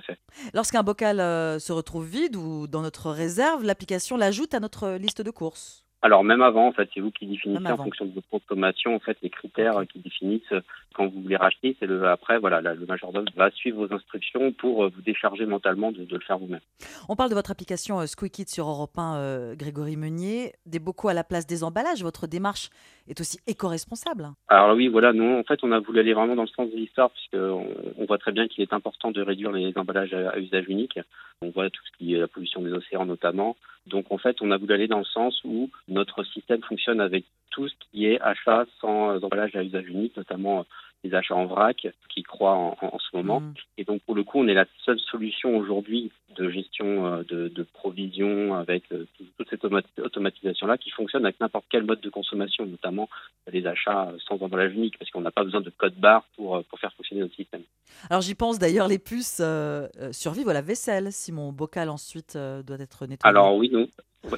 [0.54, 5.22] Lorsqu'un bocal euh, se retrouve vide ou dans notre réserve, l'application l'ajoute à notre liste
[5.22, 8.28] de courses alors même avant, en fait, c'est vous qui définissez en fonction de votre
[8.28, 10.54] consommation, en fait, les critères qui définissent
[10.94, 11.76] quand vous voulez racheter.
[11.80, 15.90] C'est le après, voilà, le majordome va suivre vos instructions pour euh, vous décharger mentalement
[15.90, 16.60] de, le faire vous-même.
[17.08, 20.52] On parle de votre application Squeakit sur Europe 1, Grégory Meunier.
[20.66, 22.02] Des bocaux à la place des emballages.
[22.02, 22.70] Votre démarche
[23.08, 24.28] est aussi éco-responsable.
[24.48, 26.76] Alors oui, voilà, nous, en fait, on a voulu aller vraiment dans le sens de
[26.76, 30.66] l'histoire, puisqu'on on voit très bien qu'il est important de réduire les emballages à, usage
[30.68, 30.98] unique.
[31.42, 33.56] On voit tout ce qui est la pollution des océans notamment.
[33.86, 37.24] Donc en fait, on a voulu aller dans le sens où notre système fonctionne avec
[37.50, 40.66] tout ce qui est achat sans emballage à usage unique, notamment
[41.04, 43.40] les achats en vrac qui croient en, ce moment.
[43.40, 43.54] Mm.
[43.78, 47.48] Et donc pour le coup, on est la seule solution aujourd'hui de gestion euh, de,
[47.48, 52.66] de provision avec euh, toute cette automatisation-là qui fonctionne avec n'importe quel mode de consommation,
[52.66, 53.08] notamment
[53.50, 56.62] les achats sans emballage unique, parce qu'on n'a pas besoin de code barre pour, euh,
[56.68, 57.62] pour faire fonctionner notre système.
[58.10, 59.42] Alors j'y pense d'ailleurs, les puces
[60.12, 63.18] survivent à la vaisselle si mon bocal ensuite doit être nettoyé.
[63.22, 63.88] Alors oui, non.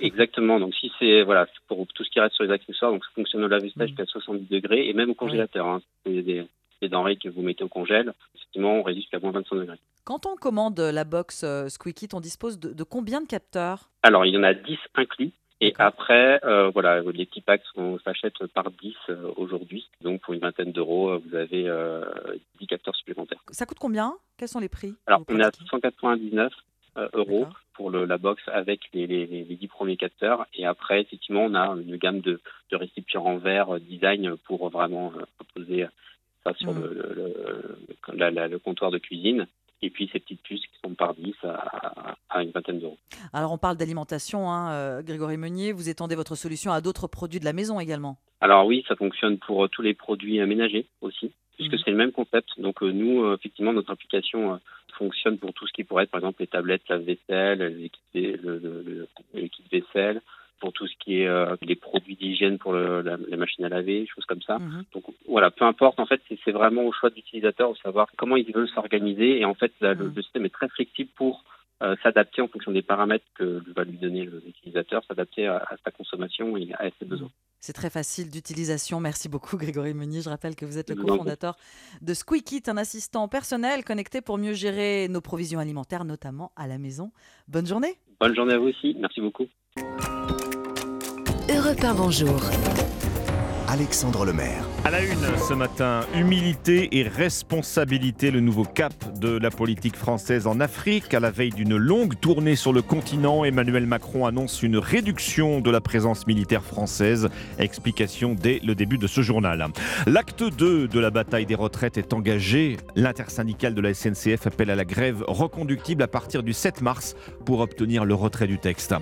[0.00, 0.60] Exactement.
[0.60, 3.44] Donc si c'est voilà pour tout ce qui reste sur les accessoires, donc ça fonctionne
[3.44, 5.66] au lave-vaisselle jusqu'à 70 degrés et même au congélateur.
[5.66, 5.80] Hein.
[6.04, 6.46] C'est des,
[6.82, 8.12] denrées que vous mettez au congèle.
[8.34, 9.78] Effectivement, on résiste jusqu'à moins 25 degrés.
[10.04, 13.90] Quand on commande la box euh, Squeakit, on dispose de, combien de capteurs?
[14.02, 15.32] Alors il y en a 10 inclus.
[15.62, 17.62] Et après, euh, voilà, les petits packs
[18.02, 19.90] s'achètent par 10 euh, aujourd'hui.
[20.00, 21.70] Donc pour une vingtaine d'euros, vous avez
[22.60, 23.42] 10 capteurs supplémentaires.
[23.50, 24.14] Ça coûte combien?
[24.38, 24.94] Quels sont les prix?
[25.06, 26.50] Alors on est à 199
[27.12, 30.46] euros pour le, la box avec les, les, les, 10 premiers capteurs.
[30.54, 34.68] Et après, effectivement, on a une gamme de, de récipients en verre euh, design pour
[34.68, 35.86] vraiment euh, proposer
[36.44, 36.80] ça sur mm.
[36.82, 37.34] le,
[38.12, 39.46] le, le, comptoir de cuisine
[39.82, 42.98] et puis ces petites puces qui sont par 10 à, à une vingtaine d'euros.
[43.32, 47.40] Alors on parle d'alimentation, hein, euh, Grégory Meunier, vous étendez votre solution à d'autres produits
[47.40, 51.74] de la maison également Alors oui, ça fonctionne pour tous les produits ménagers aussi, puisque
[51.74, 51.82] mm.
[51.84, 52.48] c'est le même concept.
[52.58, 54.58] Donc nous, effectivement, notre application
[54.98, 57.76] fonctionne pour tout ce qui pourrait être, par exemple, les tablettes lave-vaisselle,
[58.14, 60.20] l'équipe vaisselle,
[60.60, 63.68] pour tout ce qui est euh, les produits d'hygiène pour le, la, les machines à
[63.68, 64.58] laver, choses comme ça.
[64.58, 64.84] Mhm.
[64.92, 68.36] Donc voilà, peu importe, en fait, c'est vraiment au choix de l'utilisateur de savoir comment
[68.36, 69.40] il veut s'organiser.
[69.40, 70.12] Et en fait, le, mhm.
[70.14, 71.44] le, système est très flexible pour
[71.82, 76.56] euh, s'adapter en fonction des paramètres que va lui donner l'utilisateur, s'adapter à, sa consommation
[76.56, 77.30] et à ses besoins.
[77.58, 79.00] C'est très facile d'utilisation.
[79.00, 80.20] Merci beaucoup Grégory Meunier.
[80.20, 81.56] Je rappelle que vous êtes le cofondateur
[82.02, 86.78] de Squeakit, un assistant personnel connecté pour mieux gérer nos provisions alimentaires, notamment à la
[86.78, 87.12] maison.
[87.48, 87.94] Bonne journée.
[88.20, 88.96] Bonne journée à vous aussi.
[88.98, 89.46] Merci beaucoup.
[91.48, 92.40] Europe bonjour.
[93.68, 94.69] Alexandre Lemaire.
[94.82, 100.46] À la une ce matin, humilité et responsabilité, le nouveau cap de la politique française
[100.46, 101.12] en Afrique.
[101.12, 105.70] À la veille d'une longue tournée sur le continent, Emmanuel Macron annonce une réduction de
[105.70, 107.28] la présence militaire française.
[107.58, 109.66] Explication dès le début de ce journal.
[110.06, 112.78] L'acte 2 de la bataille des retraites est engagé.
[112.96, 117.60] L'intersyndicale de la SNCF appelle à la grève reconductible à partir du 7 mars pour
[117.60, 118.94] obtenir le retrait du texte.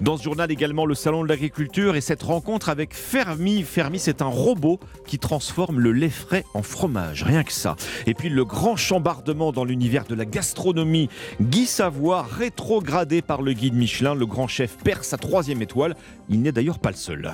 [0.00, 3.64] Dans ce journal également, le salon de l'agriculture et cette rencontre avec Fermi.
[3.64, 7.76] Fermi, c'est un robot qui transforme le lait frais en fromage, rien que ça.
[8.04, 11.08] Et puis le grand chambardement dans l'univers de la gastronomie.
[11.40, 15.96] Guy Savoie, rétrogradé par le guide Michelin, le grand chef perd sa troisième étoile.
[16.28, 17.32] Il n'est d'ailleurs pas le seul.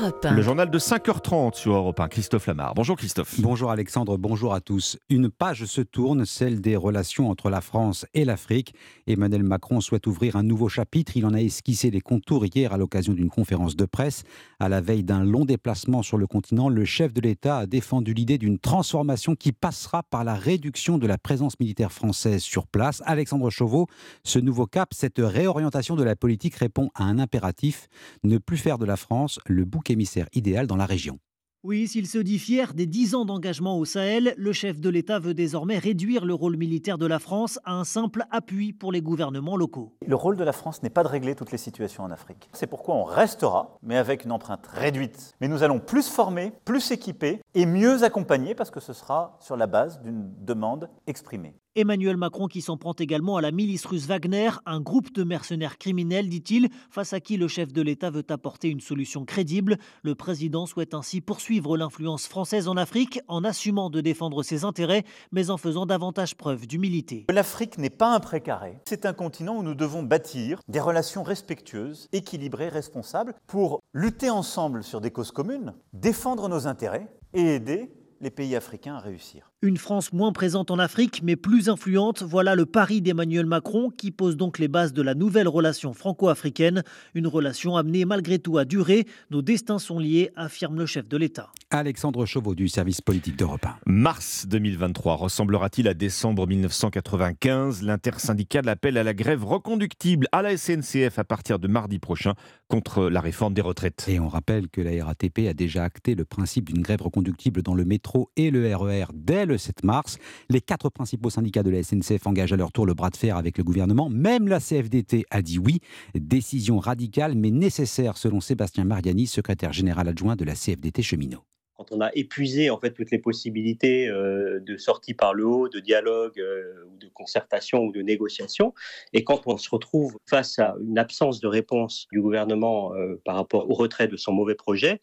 [0.00, 2.08] Le journal de 5h30 sur Europe 1.
[2.08, 2.74] Christophe Lamar.
[2.74, 3.38] Bonjour Christophe.
[3.38, 4.96] Bonjour Alexandre, bonjour à tous.
[5.10, 8.74] Une page se tourne, celle des relations entre la France et l'Afrique.
[9.06, 11.18] Emmanuel Macron souhaite ouvrir un nouveau chapitre.
[11.18, 14.22] Il en a esquissé les contours hier à l'occasion d'une conférence de presse.
[14.58, 18.14] À la veille d'un long déplacement sur le continent, le chef de l'État a défendu
[18.14, 23.02] l'idée d'une transformation qui passera par la réduction de la présence militaire française sur place.
[23.04, 23.86] Alexandre Chauveau,
[24.24, 27.88] ce nouveau cap, cette réorientation de la politique répond à un impératif,
[28.24, 31.18] ne plus faire de la France le bouc émissaire idéal dans la région.
[31.62, 35.18] Oui, s'il se dit fier des 10 ans d'engagement au Sahel, le chef de l'État
[35.18, 39.02] veut désormais réduire le rôle militaire de la France à un simple appui pour les
[39.02, 39.94] gouvernements locaux.
[40.06, 42.48] Le rôle de la France n'est pas de régler toutes les situations en Afrique.
[42.54, 45.34] C'est pourquoi on restera, mais avec une empreinte réduite.
[45.42, 49.58] Mais nous allons plus former, plus équiper et mieux accompagner parce que ce sera sur
[49.58, 51.54] la base d'une demande exprimée.
[51.76, 55.78] Emmanuel Macron qui s'en prend également à la milice russe Wagner, un groupe de mercenaires
[55.78, 59.78] criminels, dit-il, face à qui le chef de l'État veut apporter une solution crédible.
[60.02, 65.04] Le président souhaite ainsi poursuivre l'influence française en Afrique en assumant de défendre ses intérêts,
[65.30, 67.26] mais en faisant davantage preuve d'humilité.
[67.30, 72.08] L'Afrique n'est pas un précaré, c'est un continent où nous devons bâtir des relations respectueuses,
[72.12, 78.30] équilibrées, responsables, pour lutter ensemble sur des causes communes, défendre nos intérêts et aider les
[78.30, 79.49] pays africains à réussir.
[79.62, 84.10] Une France moins présente en Afrique, mais plus influente, voilà le pari d'Emmanuel Macron qui
[84.10, 86.82] pose donc les bases de la nouvelle relation franco-africaine.
[87.14, 89.06] Une relation amenée malgré tout à durer.
[89.30, 91.52] Nos destins sont liés, affirme le chef de l'État.
[91.72, 93.76] Alexandre Chauveau du service politique d'Europe 1.
[93.84, 101.18] Mars 2023 ressemblera-t-il à décembre 1995 L'intersyndical appelle à la grève reconductible à la SNCF
[101.18, 102.32] à partir de mardi prochain
[102.66, 104.06] contre la réforme des retraites.
[104.08, 107.74] Et on rappelle que la RATP a déjà acté le principe d'une grève reconductible dans
[107.74, 110.16] le métro et le RER e dès le 7 mars.
[110.48, 113.36] Les quatre principaux syndicats de la SNCF engagent à leur tour le bras de fer
[113.36, 114.08] avec le gouvernement.
[114.08, 115.80] Même la CFDT a dit oui.
[116.14, 121.44] Décision radicale mais nécessaire selon Sébastien Mariani, secrétaire général adjoint de la CFDT cheminot
[121.80, 125.70] quand on a épuisé en fait toutes les possibilités euh, de sortie par le haut,
[125.70, 128.74] de dialogue euh, ou de concertation ou de négociation,
[129.14, 133.36] et quand on se retrouve face à une absence de réponse du gouvernement euh, par
[133.36, 135.00] rapport au retrait de son mauvais projet,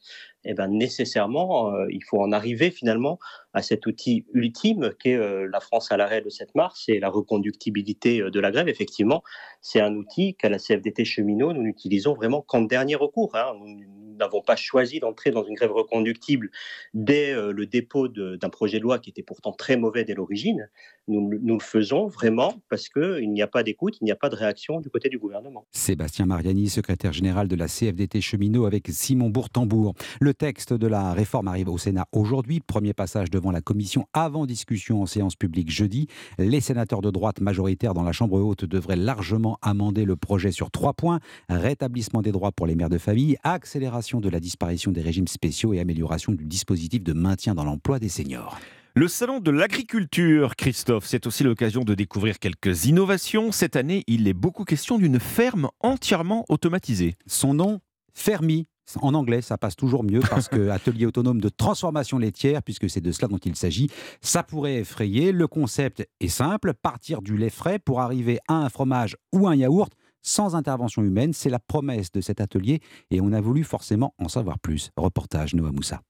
[0.48, 3.20] eh ben nécessairement, il faut en arriver finalement
[3.54, 8.22] à cet outil ultime qu'est la France à l'arrêt le 7 mars et la reconductibilité
[8.22, 8.68] de la grève.
[8.68, 9.24] Effectivement,
[9.62, 13.36] c'est un outil qu'à la CFDT cheminot, nous n'utilisons vraiment qu'en dernier recours.
[13.36, 13.54] Hein.
[13.60, 16.50] Nous, n'avons pas choisi d'entrer dans une grève reconductible
[16.94, 20.70] dès euh, le dépôt d'un projet de loi qui était pourtant très mauvais dès l'origine.
[21.08, 24.36] Nous, le faisons vraiment parce qu'il n'y a pas d'écoute, il n'y a pas de
[24.36, 25.66] réaction du côté du gouvernement.
[25.72, 29.94] Sébastien Mariani, secrétaire général de la CFDT cheminot avec Simon Bourtambourg.
[30.38, 32.60] Texte de la réforme arrive au Sénat aujourd'hui.
[32.60, 36.08] Premier passage devant la commission avant discussion en séance publique jeudi.
[36.38, 40.72] Les sénateurs de droite majoritaires dans la Chambre haute devraient largement amender le projet sur
[40.72, 41.20] trois points.
[41.50, 45.74] Rétablissement des droits pour les mères de famille, accélération de la disparition des régimes spéciaux
[45.74, 48.58] et amélioration du dispositif de maintien dans l'emploi des seniors.
[48.94, 53.52] Le salon de l'agriculture, Christophe, c'est aussi l'occasion de découvrir quelques innovations.
[53.52, 57.16] Cette année, il est beaucoup question d'une ferme entièrement automatisée.
[57.28, 57.80] Son nom,
[58.16, 58.66] Fermi.
[59.02, 63.02] En anglais, ça passe toujours mieux parce que atelier autonome de transformation laitière, puisque c'est
[63.02, 63.90] de cela dont il s'agit,
[64.22, 65.32] ça pourrait effrayer.
[65.32, 69.56] Le concept est simple partir du lait frais pour arriver à un fromage ou un
[69.56, 71.34] yaourt sans intervention humaine.
[71.34, 74.92] C'est la promesse de cet atelier et on a voulu forcément en savoir plus.
[74.98, 76.02] Reportage Noah Moussa.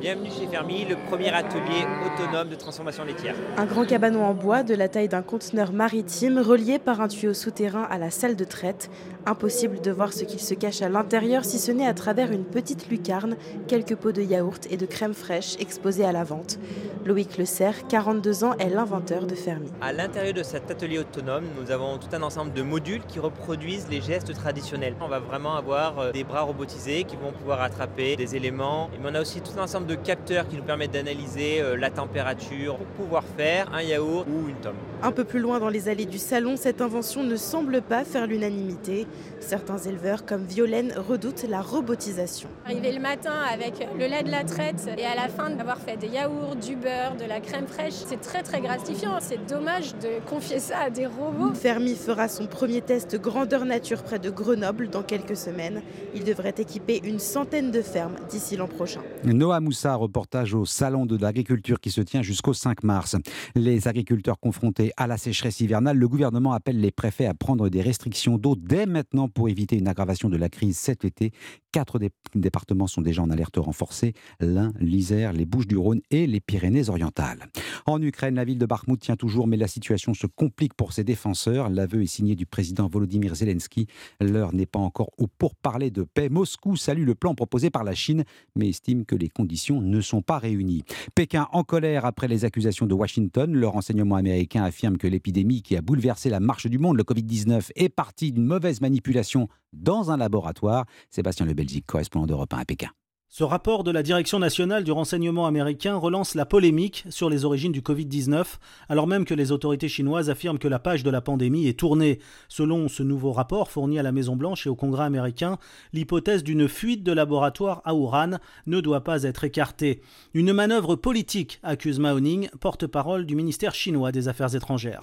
[0.00, 3.36] Bienvenue chez Fermi, le premier atelier autonome de transformation laitière.
[3.56, 7.34] Un grand cabanon en bois de la taille d'un conteneur maritime relié par un tuyau
[7.34, 8.90] souterrain à la salle de traite.
[9.26, 12.44] Impossible de voir ce qu'il se cache à l'intérieur si ce n'est à travers une
[12.44, 13.36] petite lucarne,
[13.68, 16.58] quelques pots de yaourt et de crème fraîche exposés à la vente.
[17.04, 19.70] Loïc Le Serre, 42 ans, est l'inventeur de Fermi.
[19.80, 23.86] À l'intérieur de cet atelier autonome, nous avons tout un ensemble de modules qui reproduisent
[23.88, 24.96] les gestes traditionnels.
[25.00, 28.90] On va vraiment avoir euh, des bras robotisés qui vont pouvoir attraper des éléments.
[29.00, 31.90] Mais on a aussi tout un ensemble de capteurs qui nous permettent d'analyser euh, la
[31.90, 34.74] température pour pouvoir faire un yaourt ou une tome.
[35.02, 38.26] Un peu plus loin dans les allées du salon, cette invention ne semble pas faire
[38.26, 39.06] l'unanimité.
[39.40, 42.50] Certains éleveurs comme Violaine redoutent la robotisation.
[42.66, 45.96] Arriver le matin avec le lait de la traite et à la fin d'avoir fait
[45.96, 49.18] des yaourts, du beurre, de la crème fraîche, c'est très très gratifiant.
[49.20, 51.54] C'est dommage de confier ça à des robots.
[51.54, 55.80] Fermi fera son premier test grandeur nature près de Grenoble dans quelques semaines.
[56.14, 59.00] Il devrait équiper une centaine de fermes d'ici l'an prochain.
[59.24, 63.16] Noah Moussa, reportage au Salon de l'agriculture qui se tient jusqu'au 5 mars.
[63.54, 67.82] Les agriculteurs confrontés à la sécheresse hivernale, le gouvernement appelle les préfets à prendre des
[67.82, 71.32] restrictions d'eau dès maintenant pour éviter une aggravation de la crise cet été.
[71.72, 72.00] Quatre
[72.34, 77.46] départements sont déjà en alerte renforcée l'Ain, l'Isère, les Bouches-du-Rhône et les Pyrénées-Orientales.
[77.86, 81.04] En Ukraine, la ville de Bakhmout tient toujours, mais la situation se complique pour ses
[81.04, 81.68] défenseurs.
[81.68, 83.86] L'aveu est signé du président Volodymyr Zelensky.
[84.20, 86.28] L'heure n'est pas encore où pour parler de paix.
[86.28, 88.24] Moscou salue le plan proposé par la Chine,
[88.56, 90.82] mais estime que les conditions ne sont pas réunies.
[91.14, 93.52] Pékin en colère après les accusations de Washington.
[93.52, 97.70] Le renseignement américain affirme que l'épidémie qui a bouleversé la marche du monde, le Covid-19,
[97.76, 100.86] est partie d'une mauvaise manipulation dans un laboratoire.
[101.10, 102.90] Sébastien Le Belgique, correspondant d'Europe 1 à Pékin.
[103.32, 107.70] Ce rapport de la Direction nationale du renseignement américain relance la polémique sur les origines
[107.70, 108.44] du Covid-19,
[108.88, 112.18] alors même que les autorités chinoises affirment que la page de la pandémie est tournée.
[112.48, 115.58] Selon ce nouveau rapport fourni à la Maison-Blanche et au Congrès américain,
[115.92, 120.00] l'hypothèse d'une fuite de laboratoire à Wuhan ne doit pas être écartée.
[120.34, 125.02] Une manœuvre politique, accuse Maoning, porte-parole du ministère chinois des Affaires étrangères.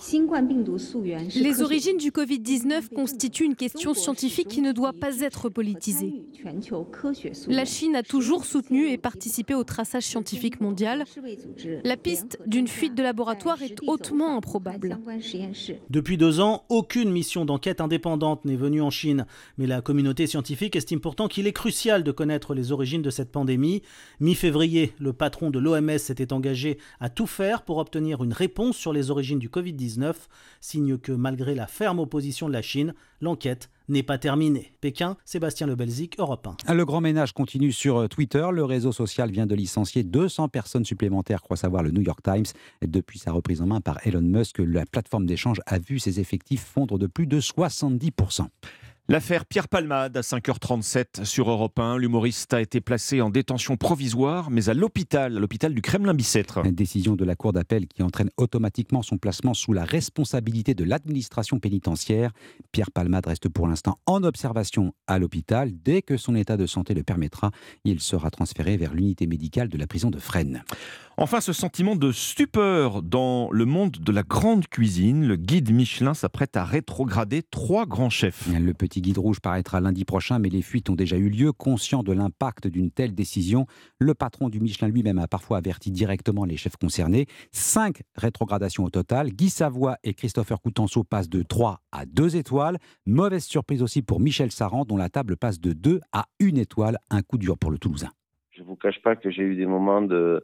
[1.34, 6.26] Les origines du Covid-19 constituent une question scientifique qui ne doit pas être politisée.
[7.48, 11.04] La Chine a toujours soutenu et participé au traçage scientifique mondial.
[11.84, 14.98] La piste d'une fuite de laboratoire est hautement improbable.
[15.92, 19.28] Depuis deux ans, aucune mission d'enquête indépendante n'est venue en Chine,
[19.60, 23.32] mais la communauté scientifique estime pourtant qu'il est crucial de connaître les origines de cette
[23.32, 23.84] pandémie.
[24.20, 28.94] Mi-février, le patron de l'OMS s'était engagé à tout faire pour obtenir une réponse sur
[28.94, 30.16] les origines du Covid-19,
[30.60, 34.74] signe que malgré la ferme opposition de la Chine, l'enquête n'est pas terminé.
[34.82, 36.74] Pékin, Sébastien Lebelzik, Europe 1.
[36.74, 38.46] Le grand ménage continue sur euh, Twitter.
[38.52, 42.46] Le réseau social vient de licencier 200 personnes supplémentaires, croit savoir le New York Times.
[42.86, 46.64] Depuis sa reprise en main par Elon Musk, la plateforme d'échange a vu ses effectifs
[46.64, 48.48] fondre de plus de 70%.
[49.10, 51.98] L'affaire Pierre Palmade à 5h37 sur Europe 1.
[51.98, 56.66] L'humoriste a été placé en détention provisoire, mais à l'hôpital, à l'hôpital du Kremlin-Bicêtre.
[56.66, 60.84] Une décision de la Cour d'appel qui entraîne automatiquement son placement sous la responsabilité de
[60.84, 62.34] l'administration pénitentiaire.
[62.74, 65.72] Pierre Palmade reste pour l'instant en observation à l'hôpital.
[65.86, 67.52] Dès que son état de santé le permettra,
[67.86, 70.66] il sera transféré vers l'unité médicale de la prison de Fresnes.
[71.20, 75.26] Enfin, ce sentiment de stupeur dans le monde de la grande cuisine.
[75.26, 78.48] Le guide Michelin s'apprête à rétrograder trois grands chefs.
[78.48, 81.52] Le petit guide rouge paraîtra lundi prochain, mais les fuites ont déjà eu lieu.
[81.52, 83.66] Conscient de l'impact d'une telle décision,
[84.00, 87.26] le patron du Michelin lui-même a parfois averti directement les chefs concernés.
[87.52, 89.30] Cinq rétrogradations au total.
[89.30, 92.78] Guy Savoie et Christopher Coutenceau passent de 3 à 2 étoiles.
[93.06, 96.98] Mauvaise surprise aussi pour Michel Saran, dont la table passe de 2 à 1 étoile.
[97.10, 98.10] Un coup dur pour le Toulousain.
[98.52, 100.44] Je ne vous cache pas que j'ai eu des moments de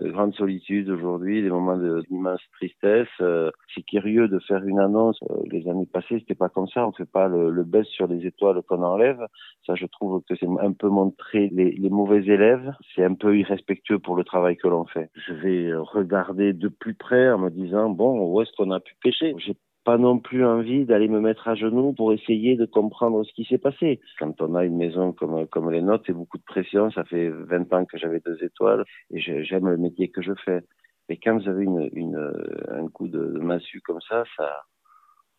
[0.00, 3.08] de grande solitude aujourd'hui, des moments d'immense tristesse.
[3.20, 5.18] Euh, c'est curieux de faire une annonce.
[5.30, 6.86] Euh, les années passées, c'était pas comme ça.
[6.86, 9.20] On fait pas le, le sur les étoiles qu'on enlève.
[9.66, 12.72] Ça, je trouve que c'est un peu montrer les, les mauvais élèves.
[12.94, 15.10] C'est un peu irrespectueux pour le travail que l'on fait.
[15.14, 18.94] Je vais regarder de plus près en me disant bon, où est-ce qu'on a pu
[19.02, 19.34] pêcher?
[19.84, 23.44] Pas non plus envie d'aller me mettre à genoux pour essayer de comprendre ce qui
[23.44, 24.00] s'est passé.
[24.18, 26.90] Quand on a une maison comme, comme les nôtres, c'est beaucoup de pression.
[26.90, 30.62] Ça fait 20 ans que j'avais deux étoiles et j'aime le métier que je fais.
[31.08, 32.32] Mais quand vous avez une, une,
[32.70, 34.62] un coup de massue comme ça, ça,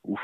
[0.03, 0.21] ouf,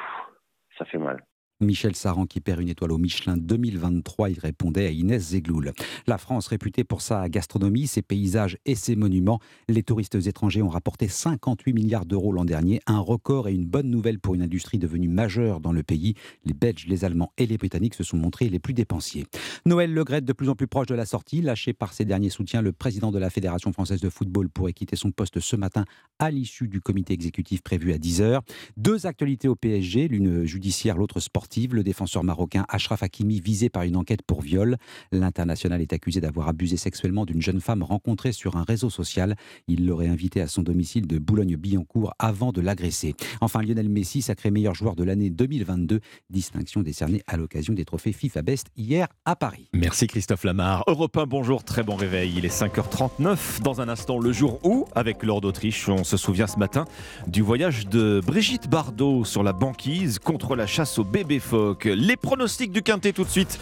[0.77, 1.23] ça fait mal.
[1.61, 5.73] Michel Saran qui perd une étoile au Michelin 2023, il répondait à Inès Zegloul.
[6.07, 10.69] La France réputée pour sa gastronomie, ses paysages et ses monuments, les touristes étrangers ont
[10.69, 14.79] rapporté 58 milliards d'euros l'an dernier, un record et une bonne nouvelle pour une industrie
[14.79, 16.15] devenue majeure dans le pays.
[16.45, 19.27] Les Belges, les Allemands et les Britanniques se sont montrés les plus dépensiers.
[19.65, 22.61] Noël Legrette de plus en plus proche de la sortie, lâché par ses derniers soutiens,
[22.61, 25.85] le président de la Fédération française de football pourrait quitter son poste ce matin
[26.17, 28.39] à l'issue du comité exécutif prévu à 10h.
[28.77, 33.83] Deux actualités au PSG, l'une judiciaire, l'autre sportive le défenseur marocain Ashraf Hakimi visé par
[33.83, 34.77] une enquête pour viol.
[35.11, 39.35] L'international est accusé d'avoir abusé sexuellement d'une jeune femme rencontrée sur un réseau social.
[39.67, 43.15] Il l'aurait invité à son domicile de Boulogne-Billancourt avant de l'agresser.
[43.41, 48.13] Enfin, Lionel Messi, sacré meilleur joueur de l'année 2022, distinction décernée à l'occasion des trophées
[48.13, 49.69] FIFA Best hier à Paris.
[49.73, 50.83] Merci Christophe Lamar.
[50.87, 52.33] Europe 1, bonjour, très bon réveil.
[52.37, 53.61] Il est 5h39.
[53.61, 56.85] Dans un instant, le jour où, avec Lord d'Autriche, on se souvient ce matin
[57.27, 61.40] du voyage de Brigitte Bardot sur la banquise contre la chasse au bébé
[61.85, 63.59] les pronostics du Quintet tout de suite.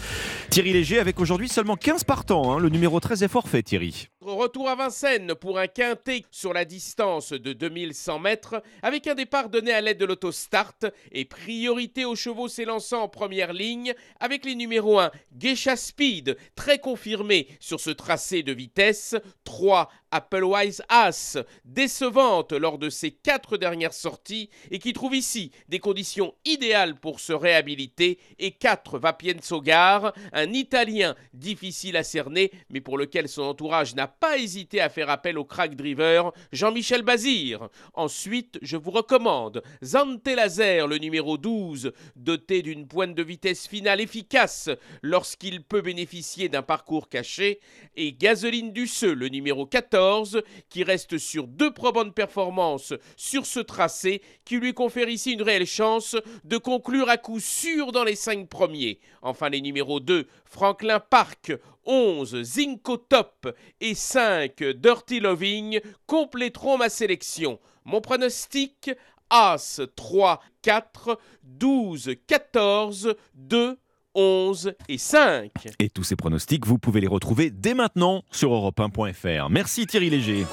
[0.50, 2.52] Thierry Léger avec aujourd'hui seulement 15 partants.
[2.52, 2.58] Hein.
[2.58, 4.08] Le numéro 13 est forfait, Thierry.
[4.22, 9.48] Retour à Vincennes pour un quintet sur la distance de 2100 mètres avec un départ
[9.48, 10.76] donné à l'aide de l'autostart
[11.10, 16.78] et priorité aux chevaux s'élançant en première ligne avec les numéros 1 Geisha Speed très
[16.78, 23.94] confirmé sur ce tracé de vitesse 3 Applewise As décevante lors de ses quatre dernières
[23.94, 30.12] sorties et qui trouve ici des conditions idéales pour se réhabiliter et 4 Vapienzo Gar
[30.34, 35.08] un Italien difficile à cerner mais pour lequel son entourage n'a pas hésité à faire
[35.08, 37.68] appel au crack driver Jean-Michel Bazir.
[37.94, 44.00] Ensuite, je vous recommande Zante Laser, le numéro 12, doté d'une pointe de vitesse finale
[44.00, 44.68] efficace
[45.02, 47.60] lorsqu'il peut bénéficier d'un parcours caché,
[47.96, 54.22] et Gasoline Duceux, le numéro 14, qui reste sur deux probantes performances sur ce tracé,
[54.44, 58.48] qui lui confère ici une réelle chance de conclure à coup sûr dans les cinq
[58.48, 59.00] premiers.
[59.22, 61.52] Enfin, les numéros 2, Franklin Park,
[61.86, 63.48] 11 Zinco Top
[63.80, 67.58] et 5 Dirty Loving compléteront ma sélection.
[67.84, 68.90] Mon pronostic
[69.30, 73.78] As 3 4 12 14 2
[74.14, 75.50] 11 et 5.
[75.78, 79.48] Et tous ces pronostics, vous pouvez les retrouver dès maintenant sur europe1.fr.
[79.50, 80.46] Merci Thierry Léger.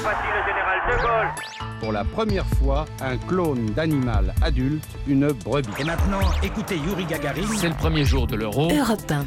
[0.00, 1.51] Voici le général de Gaulle.
[1.82, 5.68] Pour la première fois, un clone d'animal adulte, une brebis.
[5.80, 7.42] Et maintenant, écoutez Yuri Gagarin.
[7.56, 8.70] C'est le premier jour de l'euro.
[8.70, 9.26] Europe 1.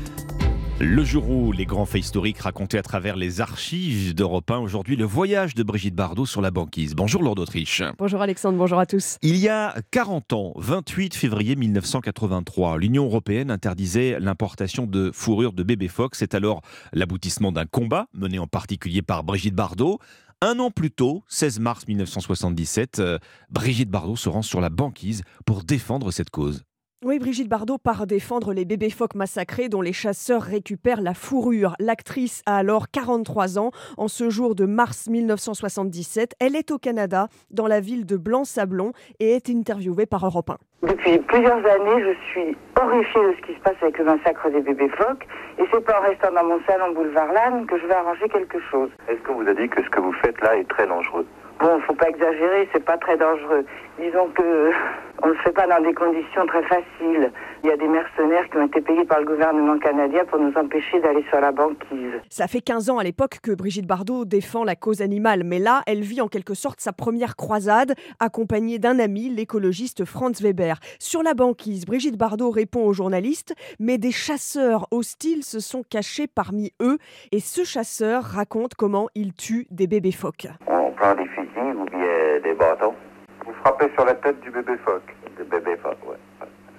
[0.80, 4.96] Le jour où les grands faits historiques racontés à travers les archives d'Europe 1, aujourd'hui
[4.96, 6.96] le voyage de Brigitte Bardot sur la banquise.
[6.96, 7.82] Bonjour Lord d'Autriche.
[7.98, 9.18] Bonjour Alexandre, bonjour à tous.
[9.22, 15.64] Il y a 40 ans, 28 février 1983, l'Union européenne interdisait l'importation de fourrure de
[15.64, 16.16] bébé phoque.
[16.16, 20.00] C'est alors l'aboutissement d'un combat mené en particulier par Brigitte Bardot.
[20.42, 23.20] Un an plus tôt, 16 mars 1977, euh,
[23.50, 26.65] Brigitte Bardot se rend sur la banquise pour défendre cette cause.
[27.08, 31.76] Oui, Brigitte Bardot part défendre les bébés phoques massacrés dont les chasseurs récupèrent la fourrure.
[31.78, 33.70] L'actrice a alors 43 ans.
[33.98, 38.92] En ce jour de mars 1977, elle est au Canada, dans la ville de Blanc-Sablon,
[39.20, 40.58] et est interviewée par Europe 1.
[40.88, 44.62] Depuis plusieurs années, je suis horrifiée de ce qui se passe avec le massacre des
[44.62, 45.28] bébés phoques.
[45.60, 48.58] Et c'est pas en restant dans mon salon boulevard Lannes que je vais arranger quelque
[48.72, 48.90] chose.
[49.08, 51.28] Est-ce qu'on vous a dit que ce que vous faites là est très dangereux?
[51.60, 53.66] Bon, faut pas exagérer, c'est pas très dangereux.
[53.98, 54.72] Disons que
[55.24, 57.32] on ne le fait pas dans des conditions très faciles.
[57.64, 60.54] Il y a des mercenaires qui ont été payés par le gouvernement canadien pour nous
[60.56, 62.14] empêcher d'aller sur la banquise.
[62.30, 65.82] Ça fait 15 ans à l'époque que Brigitte Bardot défend la cause animale, mais là,
[65.88, 70.80] elle vit en quelque sorte sa première croisade, accompagnée d'un ami, l'écologiste Franz Weber.
[71.00, 76.28] Sur la banquise, Brigitte Bardot répond aux journalistes, mais des chasseurs hostiles se sont cachés
[76.28, 76.98] parmi eux,
[77.32, 80.48] et ce chasseur raconte comment il tue des bébés phoques.
[81.06, 82.96] Prend des fusils ou bien des bâtons.
[83.46, 85.16] Vous frappez sur la tête du bébé phoque.
[85.38, 86.16] Du bébé phoque, oui.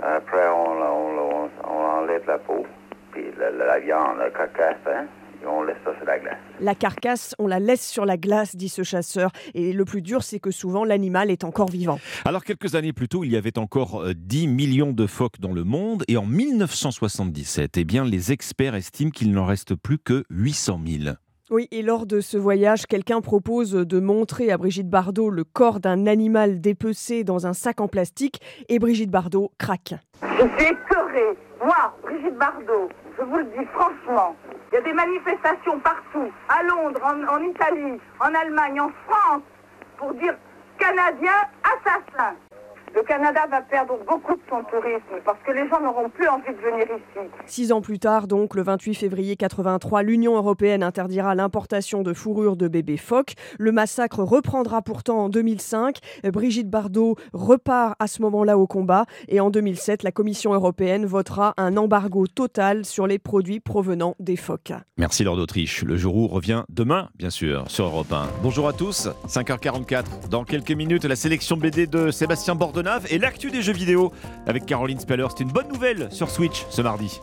[0.01, 2.66] Après, on, on, on, on enlève la peau,
[3.12, 5.05] puis la, la viande, la carcasse, hein,
[5.41, 6.39] et on laisse ça sur la glace.
[6.59, 9.31] La carcasse, on la laisse sur la glace, dit ce chasseur.
[9.55, 12.01] Et le plus dur, c'est que souvent, l'animal est encore vivant.
[12.24, 15.53] Alors, quelques années plus tôt, il y avait encore euh, 10 millions de phoques dans
[15.53, 16.03] le monde.
[16.09, 21.16] Et en 1977, eh bien, les experts estiment qu'il n'en reste plus que 800 000.
[21.49, 25.78] Oui, et lors de ce voyage, quelqu'un propose de montrer à Brigitte Bardot le corps
[25.78, 29.94] d'un animal dépecé dans un sac en plastique et Brigitte Bardot craque.
[30.22, 31.38] Je suis écœurée.
[31.64, 34.34] Moi, Brigitte Bardot, je vous le dis franchement,
[34.72, 39.42] il y a des manifestations partout, à Londres, en, Italie, en Allemagne, en France,
[39.99, 40.34] pour dire
[40.80, 42.34] Canadiens assassins.
[42.97, 46.49] Le Canada va perdre beaucoup de son tourisme parce que les gens n'auront plus envie
[46.49, 47.28] de venir ici.
[47.44, 52.57] Six ans plus tard, donc le 28 février 83, l'Union européenne interdira l'importation de fourrure
[52.57, 53.34] de bébés phoques.
[53.59, 55.99] Le massacre reprendra pourtant en 2005.
[56.32, 61.53] Brigitte Bardot repart à ce moment-là au combat et en 2007, la Commission européenne votera
[61.59, 64.72] un embargo total sur les produits provenant des phoques.
[64.97, 65.82] Merci Lord d'Autriche.
[65.82, 68.26] Le jour revient demain, bien sûr, sur Europe 1.
[68.42, 70.30] Bonjour à tous, 5h44.
[70.30, 72.55] Dans quelques minutes, la sélection BD de Sébastien
[73.11, 74.12] Et l'actu des jeux vidéo
[74.47, 75.26] avec Caroline Speller.
[75.30, 77.20] C'est une bonne nouvelle sur Switch ce mardi.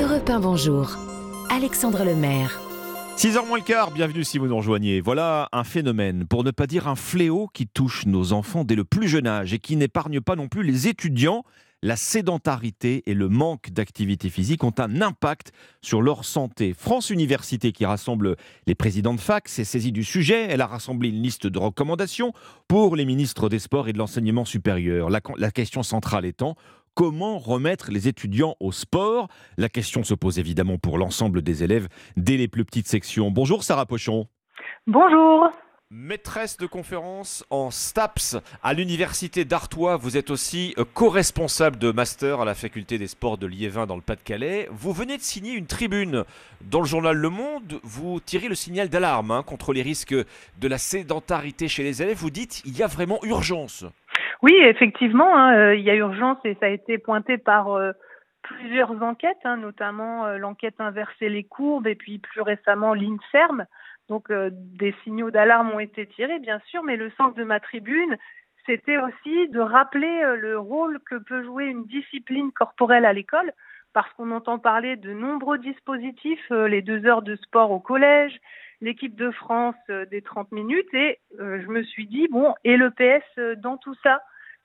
[0.00, 0.96] Europe 1, bonjour.
[1.50, 2.60] Alexandre Lemaire.
[3.16, 5.00] 6h moins le quart, bienvenue si vous nous rejoignez.
[5.00, 8.84] Voilà un phénomène, pour ne pas dire un fléau qui touche nos enfants dès le
[8.84, 11.42] plus jeune âge et qui n'épargne pas non plus les étudiants.
[11.82, 16.74] La sédentarité et le manque d'activité physique ont un impact sur leur santé.
[16.74, 18.34] France Université, qui rassemble
[18.66, 20.48] les présidents de fac, s'est saisie du sujet.
[20.50, 22.32] Elle a rassemblé une liste de recommandations
[22.66, 25.08] pour les ministres des Sports et de l'Enseignement supérieur.
[25.08, 26.56] La, question centrale étant
[26.94, 29.28] comment remettre les étudiants au sport?
[29.56, 33.30] La question se pose évidemment pour l'ensemble des élèves dès les plus petites sections.
[33.30, 34.26] Bonjour Sarah Pochon.
[34.88, 35.48] Bonjour.
[35.90, 42.42] Maîtresse de conférence en STAPS à l'université d'Artois, vous êtes aussi euh, co-responsable de master
[42.42, 44.68] à la faculté des sports de Liévin dans le Pas-de-Calais.
[44.70, 46.24] Vous venez de signer une tribune
[46.60, 47.80] dans le journal Le Monde.
[47.84, 52.18] Vous tirez le signal d'alarme hein, contre les risques de la sédentarité chez les élèves.
[52.18, 53.86] Vous dites il y a vraiment urgence.
[54.42, 57.92] Oui, effectivement, hein, euh, il y a urgence et ça a été pointé par euh,
[58.42, 63.64] plusieurs enquêtes, hein, notamment l'enquête inverser les courbes et puis plus récemment l'INSERM.
[64.08, 67.60] Donc euh, des signaux d'alarme ont été tirés, bien sûr, mais le sens de ma
[67.60, 68.16] tribune,
[68.68, 73.52] c'était aussi de rappeler euh, le rôle que peut jouer une discipline corporelle à l'école,
[73.94, 78.38] parce qu'on entend parler de nombreux dispositifs, euh, les deux heures de sport au collège,
[78.82, 82.90] l'équipe de France euh, des 30 minutes, et je me suis dit, bon, et le
[82.90, 84.20] PS dans tout ça,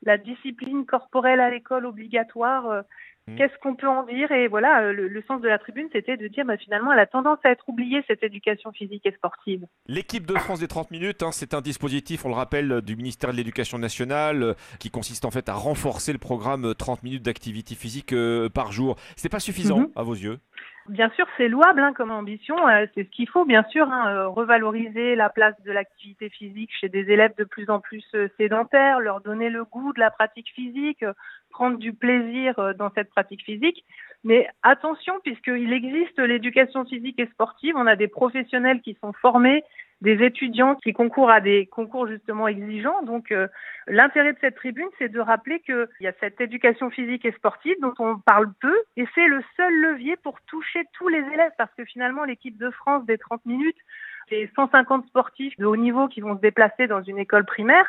[0.05, 2.83] la discipline corporelle à l'école obligatoire,
[3.27, 3.35] Mmh.
[3.37, 6.17] qu'est-ce qu'on peut en dire Et voilà, euh, le, le sens de la tribune, c'était
[6.17, 9.65] de dire, bah, finalement, elle a tendance à être oubliée, cette éducation physique et sportive.
[9.87, 13.31] L'équipe de France des 30 minutes, hein, c'est un dispositif, on le rappelle, du ministère
[13.31, 17.23] de l'Éducation nationale, euh, qui consiste en fait à renforcer le programme euh, 30 minutes
[17.23, 18.97] d'activité physique euh, par jour.
[19.15, 19.89] C'est pas suffisant Mhm.
[19.95, 20.39] à vos yeux?
[20.89, 22.67] Bien sûr, c'est louable hein, comme ambition.
[22.67, 26.71] Euh, c'est ce qu'il faut, bien sûr, hein, euh, revaloriser la place de l'activité physique
[26.77, 30.11] chez des élèves de plus en plus euh, sédentaires, leur donner le goût de la
[30.11, 31.05] pratique physique,
[31.51, 33.85] prendre du plaisir dans cette pratique physique.
[34.25, 39.63] Mais attention, puisqu'il existe l'éducation physique et sportive, on a des professionnels qui sont formés
[40.01, 43.03] des étudiants qui concourent à des concours justement exigeants.
[43.03, 43.47] Donc euh,
[43.87, 47.75] l'intérêt de cette tribune, c'est de rappeler qu'il y a cette éducation physique et sportive
[47.81, 51.73] dont on parle peu et c'est le seul levier pour toucher tous les élèves parce
[51.75, 53.77] que finalement l'équipe de France des 30 minutes,
[54.29, 57.85] c'est 150 sportifs de haut niveau qui vont se déplacer dans une école primaire.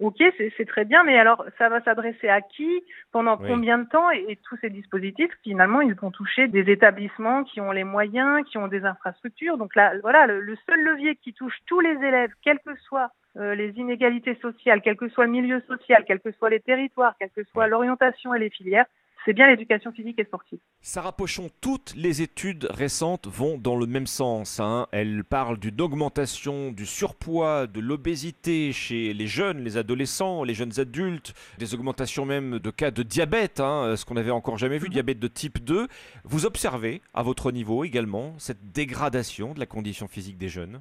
[0.00, 2.82] Ok, c'est très bien, mais alors ça va s'adresser à qui,
[3.12, 7.60] pendant combien de temps et, tous ces dispositifs, finalement, ils vont toucher des établissements qui
[7.60, 9.58] ont les moyens, qui ont des infrastructures.
[9.58, 13.54] Donc là, voilà, le, seul levier qui touche tous les élèves, quelles que soient euh,
[13.54, 17.30] les inégalités sociales, quel que soit le milieu social, quels que soient les territoires, quelle
[17.30, 18.86] que soit l'orientation et les filières,
[19.24, 20.58] c'est bien l'éducation physique et sportive.
[20.80, 24.60] Sarah Pochon, toutes les études récentes vont dans le même sens.
[24.60, 24.86] Hein.
[24.92, 30.78] Elles parlent d'une augmentation du surpoids, de l'obésité chez les jeunes, les adolescents, les jeunes
[30.78, 34.86] adultes, des augmentations même de cas de diabète, hein, ce qu'on n'avait encore jamais vu,
[34.86, 34.92] mhm.
[34.92, 35.86] diabète de type 2.
[36.24, 40.80] Vous observez à votre niveau également cette dégradation de la condition physique des jeunes?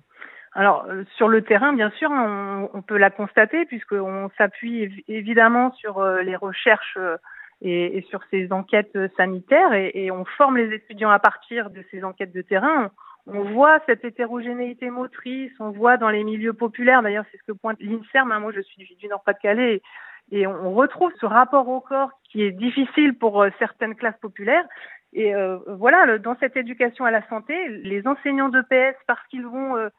[0.54, 5.72] Alors euh, sur le terrain, bien sûr, on, on peut la constater puisqu'on s'appuie évidemment
[5.74, 7.18] sur euh, les recherches euh,
[7.62, 11.84] et, et, sur ces enquêtes sanitaires et, et, on forme les étudiants à partir de
[11.92, 12.92] ces enquêtes de terrain.
[13.28, 17.52] On, voit cette hétérogénéité motrice, on voit dans les milieux populaires, d'ailleurs c'est ce que
[17.52, 19.82] pointe l'INSERM, hein, moi je suis du Nord-Pas-de-Calais,
[20.32, 24.66] et, on, retrouve ce rapport au corps qui est difficile pour euh, certaines classes populaires.
[25.12, 29.46] Et euh, voilà, dans cette éducation à la santé, les enseignants de PS, parce qu'ils
[29.46, 29.90] vont euh,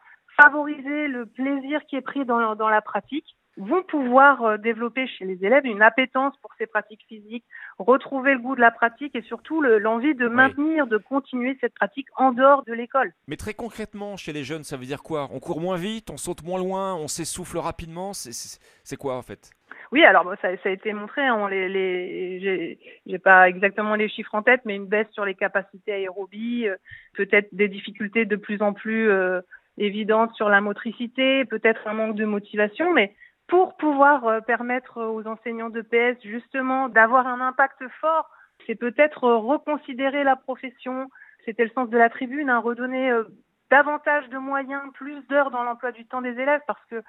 [0.41, 5.25] favoriser le plaisir qui est pris dans, dans la pratique, vont pouvoir euh, développer chez
[5.25, 7.45] les élèves une appétence pour ces pratiques physiques,
[7.79, 12.09] retrouver le goût de la pratique et surtout l'envie de maintenir, de continuer cette pratique
[12.17, 13.13] en dehors de l'école.
[13.29, 15.29] Mais très concrètement, chez les jeunes, ça veut dire quoi?
[15.33, 18.13] On court moins vite, on saute moins loin, on s'essouffle rapidement?
[18.13, 19.51] C'est quoi en fait?
[19.93, 21.27] Oui, alors ça, ça, a été montré.
[21.27, 25.35] Hein, les, les, j'ai pas exactement les chiffres en tête, mais une baisse sur les
[25.35, 26.77] capacités aérobie, euh,
[27.15, 29.41] peut-être des difficultés de plus en plus euh,
[29.79, 33.15] évidentes sur la motricité, peut-être un manque de motivation, mais
[33.51, 38.31] pour pouvoir euh, permettre aux enseignants de PS justement d'avoir un impact fort,
[38.67, 41.11] c'est peut-être euh, reconsidérer la profession,
[41.45, 43.25] c'était le sens de la tribune, hein, redonner euh,
[43.69, 47.03] davantage de moyens, plus d'heures dans l'emploi du temps des élèves, parce que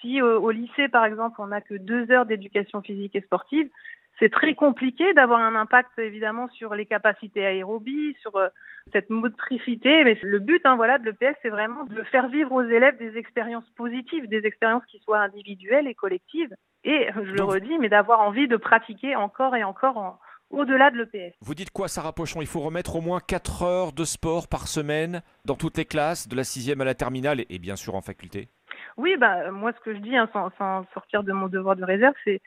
[0.00, 3.70] si au lycée, par exemple, on n'a que deux heures d'éducation physique et sportive,
[4.18, 8.48] c'est très compliqué d'avoir un impact évidemment sur les capacités aérobies, sur euh,
[8.92, 10.04] cette motricité.
[10.04, 13.16] Mais le but, hein, voilà, de l'EPS, c'est vraiment de faire vivre aux élèves des
[13.16, 16.54] expériences positives, des expériences qui soient individuelles et collectives.
[16.84, 20.18] Et je le redis, mais d'avoir envie de pratiquer encore et encore
[20.50, 21.34] au-delà de l'EPS.
[21.40, 22.40] Vous dites quoi, Sarah Pochon?
[22.42, 26.28] Il faut remettre au moins 4 heures de sport par semaine dans toutes les classes,
[26.28, 28.48] de la sixième à la terminale et bien sûr en faculté?
[28.96, 31.84] Oui, bah, moi, ce que je dis, hein, sans, sans, sortir de mon devoir de
[31.84, 32.42] réserve, c'est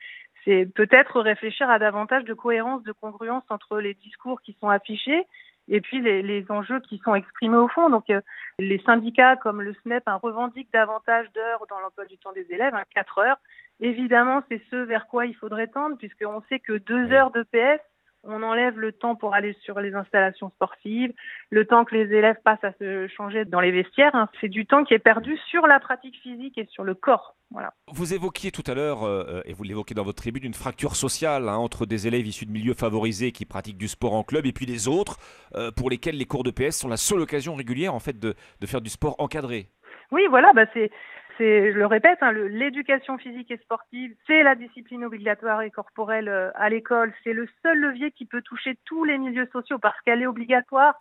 [0.45, 5.25] c'est peut-être réfléchir à davantage de cohérence, de congruence entre les discours qui sont affichés
[5.67, 7.89] et puis les, les enjeux qui sont exprimés au fond.
[7.89, 8.21] Donc, euh,
[8.59, 12.75] les syndicats comme le SNEP un, revendiquent davantage d'heures dans l'emploi du temps des élèves,
[12.75, 13.37] hein, 4 heures.
[13.79, 17.81] Évidemment, c'est ce vers quoi il faudrait tendre, puisqu'on sait que deux heures de PS
[18.25, 21.13] on enlève le temps pour aller sur les installations sportives,
[21.49, 24.15] le temps que les élèves passent à se changer dans les vestiaires.
[24.15, 24.29] Hein.
[24.41, 27.35] C'est du temps qui est perdu sur la pratique physique et sur le corps.
[27.51, 27.73] Voilà.
[27.91, 31.47] Vous évoquiez tout à l'heure, euh, et vous l'évoquez dans votre tribune, une fracture sociale
[31.47, 34.51] hein, entre des élèves issus de milieux favorisés qui pratiquent du sport en club et
[34.51, 35.17] puis des autres
[35.55, 38.33] euh, pour lesquels les cours de PS sont la seule occasion régulière en fait de,
[38.61, 39.69] de faire du sport encadré.
[40.11, 40.91] Oui, voilà, bah c'est
[41.37, 46.29] c'est, je le répète, hein, l'éducation physique et sportive, c'est la discipline obligatoire et corporelle
[46.29, 47.13] euh, à l'école.
[47.23, 50.95] C'est le seul levier qui peut toucher tous les milieux sociaux parce qu'elle est obligatoire.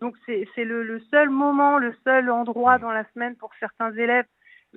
[0.00, 4.26] Donc c'est, le, le, seul moment, le seul endroit dans la semaine pour certains élèves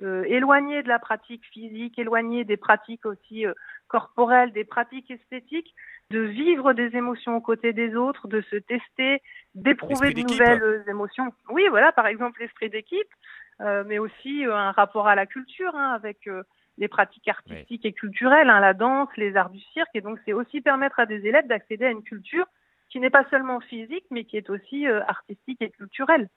[0.02, 3.52] euh, éloignés de la pratique physique, éloignés des pratiques aussi euh,
[3.88, 5.74] corporelles, des pratiques esthétiques,
[6.10, 9.22] de vivre des émotions aux côtés des autres, de se tester,
[9.54, 11.32] d'éprouver de nouvelles émotions.
[11.50, 13.08] Oui, voilà, par exemple l'esprit d'équipe.
[13.62, 16.42] Euh, mais aussi euh, un rapport à la culture hein, avec euh,
[16.78, 19.90] les pratiques artistiques et culturelles, hein, la danse, les arts du cirque.
[19.94, 22.46] Et donc, c'est aussi permettre à des élèves d'accéder à une culture
[22.88, 26.28] qui n'est pas seulement physique, mais qui est aussi artistique et culturelle.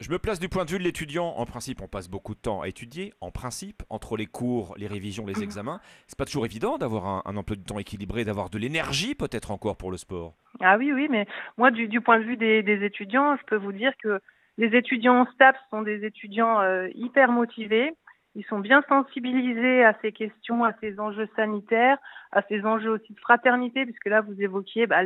[0.00, 1.26] Je me place du point de vue de l'étudiant.
[1.36, 3.12] En principe, on passe beaucoup de temps à étudier.
[3.20, 7.36] En principe, entre les cours, les révisions, les examens, c'est pas toujours évident d'avoir un,
[7.36, 10.34] emploi du temps équilibré, d'avoir de l'énergie peut-être encore pour le sport.
[10.60, 11.26] Ah oui, oui, mais
[11.58, 14.18] moi, du, point de vue des, des, étudiants, je peux vous dire que
[14.58, 17.92] les étudiants en STAPS sont des étudiants euh, hyper motivés.
[18.34, 21.96] ils sont bien sensibilisés à ces questions, à ces enjeux sanitaires,
[22.32, 25.02] à ces enjeux aussi de fraternité, puisque là vous évoquiez bah,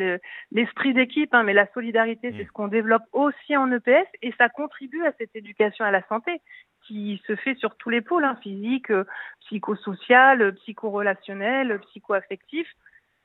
[0.51, 4.49] l'esprit d'équipe, hein, mais la solidarité, c'est ce qu'on développe aussi en EPS et ça
[4.49, 6.41] contribue à cette éducation à la santé
[6.87, 9.05] qui se fait sur tous les pôles, hein, physique, euh,
[9.41, 12.67] psychosocial, psychorelationnel, psychoaffectif.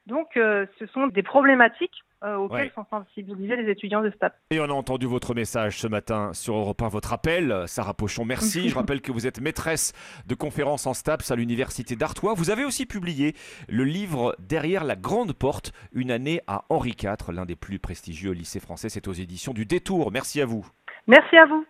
[0.08, 4.34] Donc, euh, ce sont des problématiques euh, auxquelles sont sensibilisés les étudiants de STAP.
[4.52, 7.64] Et on a entendu votre message ce matin sur Europe 1, votre appel.
[7.68, 8.70] Sarah Pochon, merci.
[8.70, 9.94] Je rappelle que vous êtes maîtresse
[10.26, 12.34] de conférences en STAPS à l'Université d'Artois.
[12.36, 13.36] Vous avez aussi publié
[13.68, 18.32] le livre Derrière la grande porte, une année à Henri IV, l'un des plus prestigieux
[18.32, 18.88] lycées français.
[18.88, 20.12] C'est aux éditions du Détour.
[20.14, 20.66] Merci à vous.
[21.06, 21.66] Merci à vous.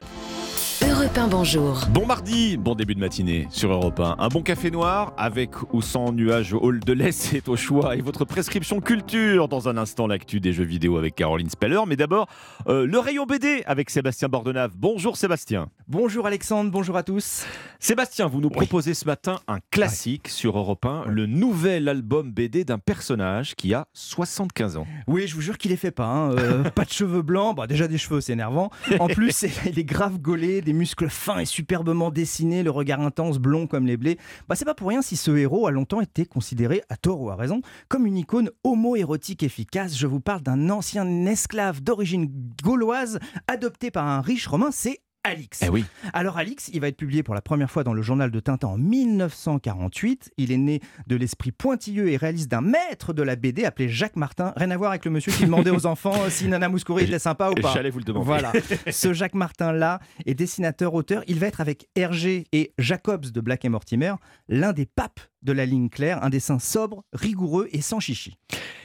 [0.97, 1.81] Europe 1, bonjour.
[1.91, 4.15] Bon mardi, bon début de matinée sur Europe 1.
[4.17, 7.95] Un bon café noir avec ou sans nuage au hall de l'Est, c'est au choix.
[7.95, 11.81] Et votre prescription culture dans un instant, l'actu des jeux vidéo avec Caroline Speller.
[11.87, 12.27] Mais d'abord,
[12.67, 14.71] euh, le rayon BD avec Sébastien Bordenave.
[14.75, 15.69] Bonjour Sébastien.
[15.87, 17.45] Bonjour Alexandre, bonjour à tous.
[17.79, 22.63] Sébastien, vous nous proposez ce matin un classique sur Europe 1, le nouvel album BD
[22.65, 24.87] d'un personnage qui a 75 ans.
[25.05, 26.07] Oui, je vous jure qu'il est fait pas.
[26.07, 26.31] Hein.
[26.31, 28.71] Euh, pas de cheveux blancs, bah, déjà des cheveux, c'est énervant.
[28.99, 33.39] En plus, il est grave gaulé, des muscles fins et superbement dessinés, le regard intense,
[33.39, 34.17] blond comme les blés.
[34.47, 37.29] Bah, c'est pas pour rien si ce héros a longtemps été considéré, à tort ou
[37.29, 39.97] à raison, comme une icône homo-érotique efficace.
[39.97, 42.31] Je vous parle d'un ancien esclave d'origine
[42.63, 45.59] gauloise adopté par un riche romain, c'est Alix.
[45.63, 45.83] Eh oui.
[46.13, 48.69] Alors Alix, il va être publié pour la première fois dans le journal de Tintin
[48.69, 50.31] en 1948.
[50.37, 54.15] Il est né de l'esprit pointilleux et réaliste d'un maître de la BD appelé Jacques
[54.15, 54.53] Martin.
[54.55, 57.49] Rien à voir avec le monsieur qui demandait aux enfants si Nana Mouskouri était sympa
[57.49, 57.73] ou pas.
[57.73, 58.25] J'allais vous le demander.
[58.25, 58.53] Voilà.
[58.89, 61.23] Ce Jacques Martin-là est dessinateur-auteur.
[61.27, 64.13] Il va être avec Hergé et Jacobs de Black et Mortimer,
[64.47, 68.37] l'un des papes de la ligne claire, un dessin sobre, rigoureux et sans chichi.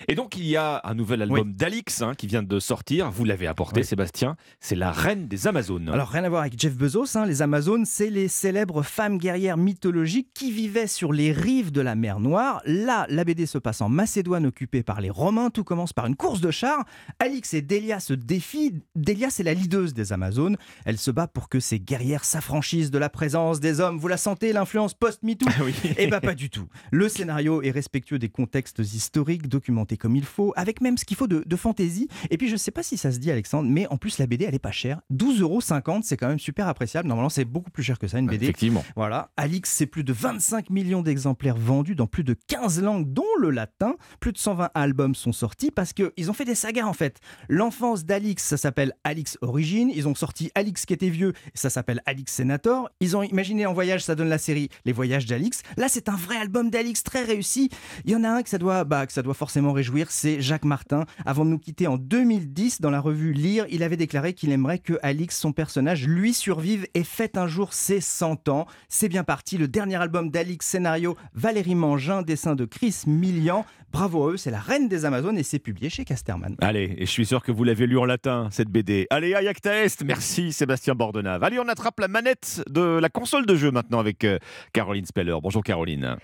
[0.09, 3.24] Et donc il y a un nouvel album d'Alix hein, qui vient de sortir, vous
[3.24, 5.88] l'avez apporté Sébastien, c'est La Reine des Amazones.
[5.88, 9.57] Alors rien à voir avec Jeff Bezos, hein, les Amazones c'est les célèbres femmes guerrières
[9.57, 12.61] mythologiques qui vivaient sur les rives de la mer Noire.
[12.66, 16.16] Là, la BD se passe en Macédoine occupée par les Romains, tout commence par une
[16.16, 16.84] course de chars.
[17.20, 21.48] Alix et Delia se défient, Delia c'est la leaduse des Amazones, elle se bat pour
[21.48, 23.98] que ces guerrières s'affranchissent de la présence des hommes.
[23.98, 25.46] Vous la sentez l'influence post-MeToo?
[25.62, 25.74] Oui.
[25.96, 26.68] Eh bien pas du tout.
[26.90, 31.16] Le scénario est respectueux des contextes historiques, documentés comme il faut, avec même ce qu'il
[31.16, 32.09] faut de, fantaisie.
[32.30, 34.45] Et puis je sais pas si ça se dit Alexandre, mais en plus la BD
[34.45, 35.01] elle est pas chère.
[35.12, 35.61] 12,50 euros,
[36.03, 37.09] c'est quand même super appréciable.
[37.09, 38.47] Normalement c'est beaucoup plus cher que ça une BD.
[38.47, 38.84] Effectivement.
[38.97, 39.30] Voilà.
[39.36, 43.51] Alix, c'est plus de 25 millions d'exemplaires vendus dans plus de 15 langues, dont le
[43.51, 43.97] latin.
[44.20, 47.18] Plus de 120 albums sont sortis parce qu'ils ont fait des sagas en fait.
[47.49, 49.90] L'enfance d'Alix, ça s'appelle Alix Origine.
[49.95, 52.90] Ils ont sorti Alix qui était vieux, ça s'appelle Alix Senator.
[53.01, 55.62] Ils ont imaginé en voyage, ça donne la série Les Voyages d'Alix.
[55.76, 57.70] Là c'est un vrai album d'Alix très réussi.
[58.05, 60.41] Il y en a un que ça doit, bah, que ça doit forcément réjouir, c'est
[60.41, 61.05] Jacques Martin.
[61.24, 64.78] Avant de nous quitter en 2010, dans la revue Lire, il avait déclaré qu'il aimerait
[64.78, 68.66] que Alix, son personnage, lui survive et fête un jour ses 100 ans.
[68.89, 73.64] C'est bien parti, le dernier album d'Alix, scénario Valérie Mangin, dessin de Chris Millian.
[73.93, 76.57] Bravo à eux, c'est la reine des Amazones et c'est publié chez Casterman.
[76.62, 79.07] Allez, et je suis sûr que vous l'avez lu en latin, cette BD.
[79.11, 81.45] Allez, Ayakta Est, merci Sébastien Bordenave.
[81.45, 84.39] Allez, on attrape la manette de la console de jeu maintenant avec euh,
[84.72, 85.37] Caroline Speller.
[85.43, 86.16] Bonjour Caroline.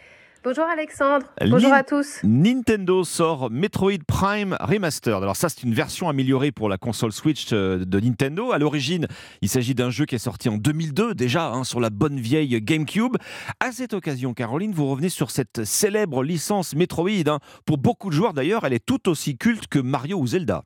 [0.49, 2.21] Bonjour Alexandre, bonjour à tous.
[2.25, 5.23] Nintendo sort Metroid Prime Remastered.
[5.23, 8.51] Alors ça c'est une version améliorée pour la console Switch euh, de Nintendo.
[8.53, 9.07] À l'origine,
[9.43, 12.63] il s'agit d'un jeu qui est sorti en 2002 déjà hein, sur la bonne vieille
[12.63, 13.19] GameCube.
[13.61, 17.29] À cette occasion, Caroline, vous revenez sur cette célèbre licence Metroid.
[17.29, 17.41] Hein.
[17.67, 20.63] Pour beaucoup de joueurs d'ailleurs, elle est tout aussi culte que Mario ou Zelda.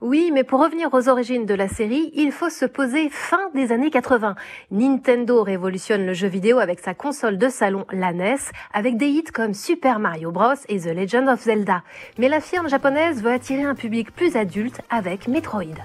[0.00, 3.72] Oui, mais pour revenir aux origines de la série, il faut se poser fin des
[3.72, 4.34] années 80.
[4.70, 8.36] Nintendo révolutionne le jeu vidéo avec sa console de salon, la NES,
[8.72, 10.54] avec des hits comme Super Mario Bros.
[10.68, 11.82] et The Legend of Zelda.
[12.18, 15.76] Mais la firme japonaise veut attirer un public plus adulte avec Metroid.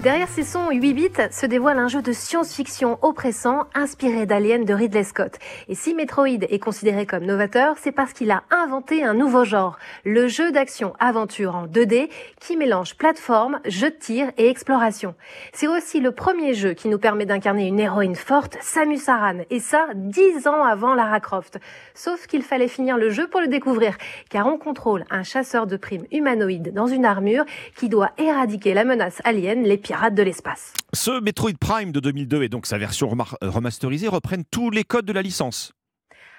[0.00, 4.72] Derrière ces sons 8 bits se dévoile un jeu de science-fiction oppressant inspiré d'Alien de
[4.72, 5.36] Ridley Scott.
[5.66, 9.76] Et si Metroid est considéré comme novateur, c'est parce qu'il a inventé un nouveau genre,
[10.04, 15.16] le jeu d'action-aventure en 2D qui mélange plateforme, jeu de tir et exploration.
[15.52, 19.58] C'est aussi le premier jeu qui nous permet d'incarner une héroïne forte, Samus Aran, et
[19.58, 21.58] ça 10 ans avant Lara Croft.
[21.94, 23.98] Sauf qu'il fallait finir le jeu pour le découvrir,
[24.30, 27.44] car on contrôle un chasseur de primes humanoïde dans une armure
[27.76, 30.72] qui doit éradiquer la menace alien, les pirates de l'espace.
[30.92, 33.08] Ce Metroid Prime de 2002 et donc sa version
[33.42, 35.72] remasterisée reprennent tous les codes de la licence.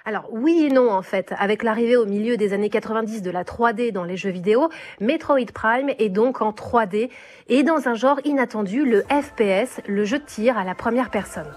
[0.06, 1.34] Alors oui et non en fait.
[1.38, 4.70] Avec l'arrivée au milieu des années 90 de la 3D dans les jeux vidéo,
[5.02, 7.10] Metroid Prime est donc en 3D
[7.48, 11.48] et dans un genre inattendu, le FPS, le jeu de tir à la première personne.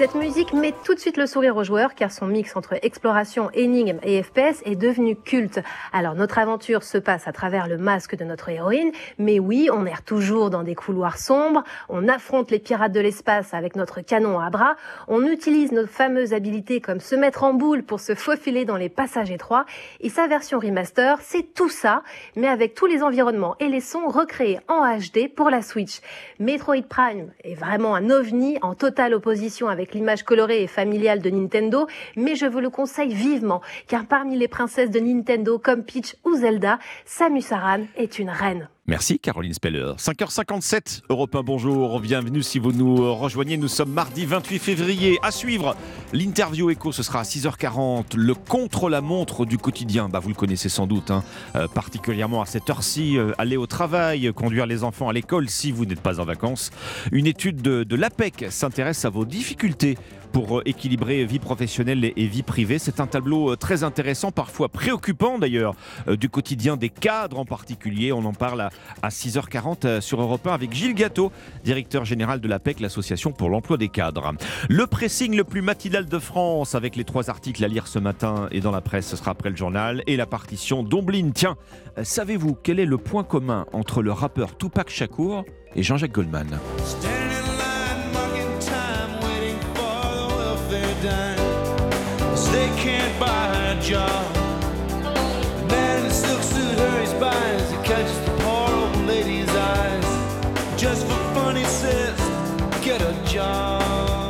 [0.00, 3.50] Cette musique met tout de suite le sourire aux joueurs car son mix entre exploration,
[3.52, 5.60] énigme et FPS est devenu culte.
[5.92, 9.84] Alors notre aventure se passe à travers le masque de notre héroïne, mais oui, on
[9.84, 14.40] erre toujours dans des couloirs sombres, on affronte les pirates de l'espace avec notre canon
[14.40, 14.76] à bras,
[15.06, 18.88] on utilise nos fameuses habilités comme se mettre en boule pour se faufiler dans les
[18.88, 19.66] passages étroits
[20.00, 22.04] et sa version remaster, c'est tout ça,
[22.36, 26.00] mais avec tous les environnements et les sons recréés en HD pour la Switch.
[26.38, 31.30] Metroid Prime est vraiment un ovni en totale opposition avec l'image colorée et familiale de
[31.30, 31.86] Nintendo,
[32.16, 36.34] mais je vous le conseille vivement, car parmi les princesses de Nintendo comme Peach ou
[36.36, 38.68] Zelda, Samus Aran est une reine.
[38.86, 39.92] Merci Caroline Speller.
[39.98, 43.56] 5h57, Europe 1, bonjour, bienvenue si vous nous rejoignez.
[43.56, 45.18] Nous sommes mardi 28 février.
[45.22, 45.76] À suivre,
[46.12, 48.16] l'interview écho, ce sera à 6h40.
[48.16, 51.22] Le contre-la-montre du quotidien, bah, vous le connaissez sans doute, hein.
[51.54, 55.70] euh, particulièrement à cette heure-ci, euh, aller au travail, conduire les enfants à l'école si
[55.70, 56.70] vous n'êtes pas en vacances.
[57.12, 59.98] Une étude de, de l'APEC s'intéresse à vos difficultés
[60.32, 62.78] pour euh, équilibrer vie professionnelle et vie privée.
[62.78, 65.74] C'est un tableau euh, très intéressant, parfois préoccupant d'ailleurs,
[66.08, 68.12] euh, du quotidien des cadres en particulier.
[68.12, 68.68] On en parle
[69.02, 71.32] à 6h40 sur Europe 1 avec Gilles Gâteau,
[71.64, 74.32] directeur général de l'APEC, l'association pour l'emploi des cadres.
[74.68, 78.48] Le pressing le plus matinal de France avec les trois articles à lire ce matin
[78.50, 81.30] et dans la presse, ce sera après le journal, et la partition d'Omblin.
[81.34, 81.56] Tiens,
[82.02, 86.58] savez-vous quel est le point commun entre le rappeur Tupac Shakur et Jean-Jacques Goldman?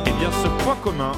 [0.05, 1.13] Eh bien, ce point commun,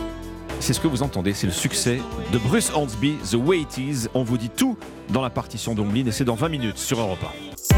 [0.62, 2.00] c'est ce que vous entendez, c'est le succès
[2.32, 4.08] de Bruce Hornsby, The Way It Is.
[4.14, 4.78] On vous dit tout
[5.10, 7.26] dans la partition d'Omblin et c'est dans 20 minutes sur Europe
[7.72, 7.76] 1.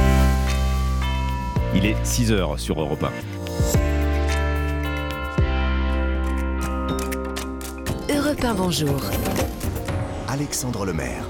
[1.73, 3.03] Il est 6 h sur Europe
[8.09, 8.13] 1.
[8.13, 9.01] Europe 1, bonjour.
[10.27, 11.25] Alexandre Lemaire.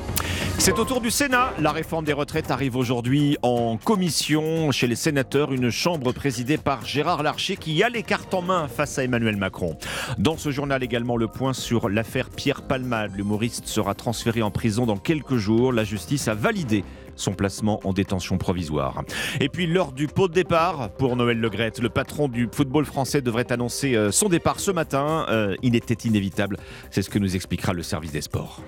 [0.58, 1.54] C'est au tour du Sénat.
[1.60, 6.86] La réforme des retraites arrive aujourd'hui en commission chez les sénateurs, une chambre présidée par
[6.86, 9.78] Gérard Larcher qui a les cartes en main face à Emmanuel Macron.
[10.18, 13.12] Dans ce journal également le point sur l'affaire Pierre Palmade.
[13.16, 15.74] L'humoriste sera transféré en prison dans quelques jours.
[15.74, 16.84] La justice a validé
[17.16, 19.04] son placement en détention provisoire.
[19.40, 21.80] Et puis l'heure du pot de départ pour Noël Legrette.
[21.80, 25.26] Le patron du football français devrait annoncer euh, son départ ce matin.
[25.30, 26.58] Euh, il était inévitable.
[26.92, 28.62] C'est ce que nous expliquera le service des sports.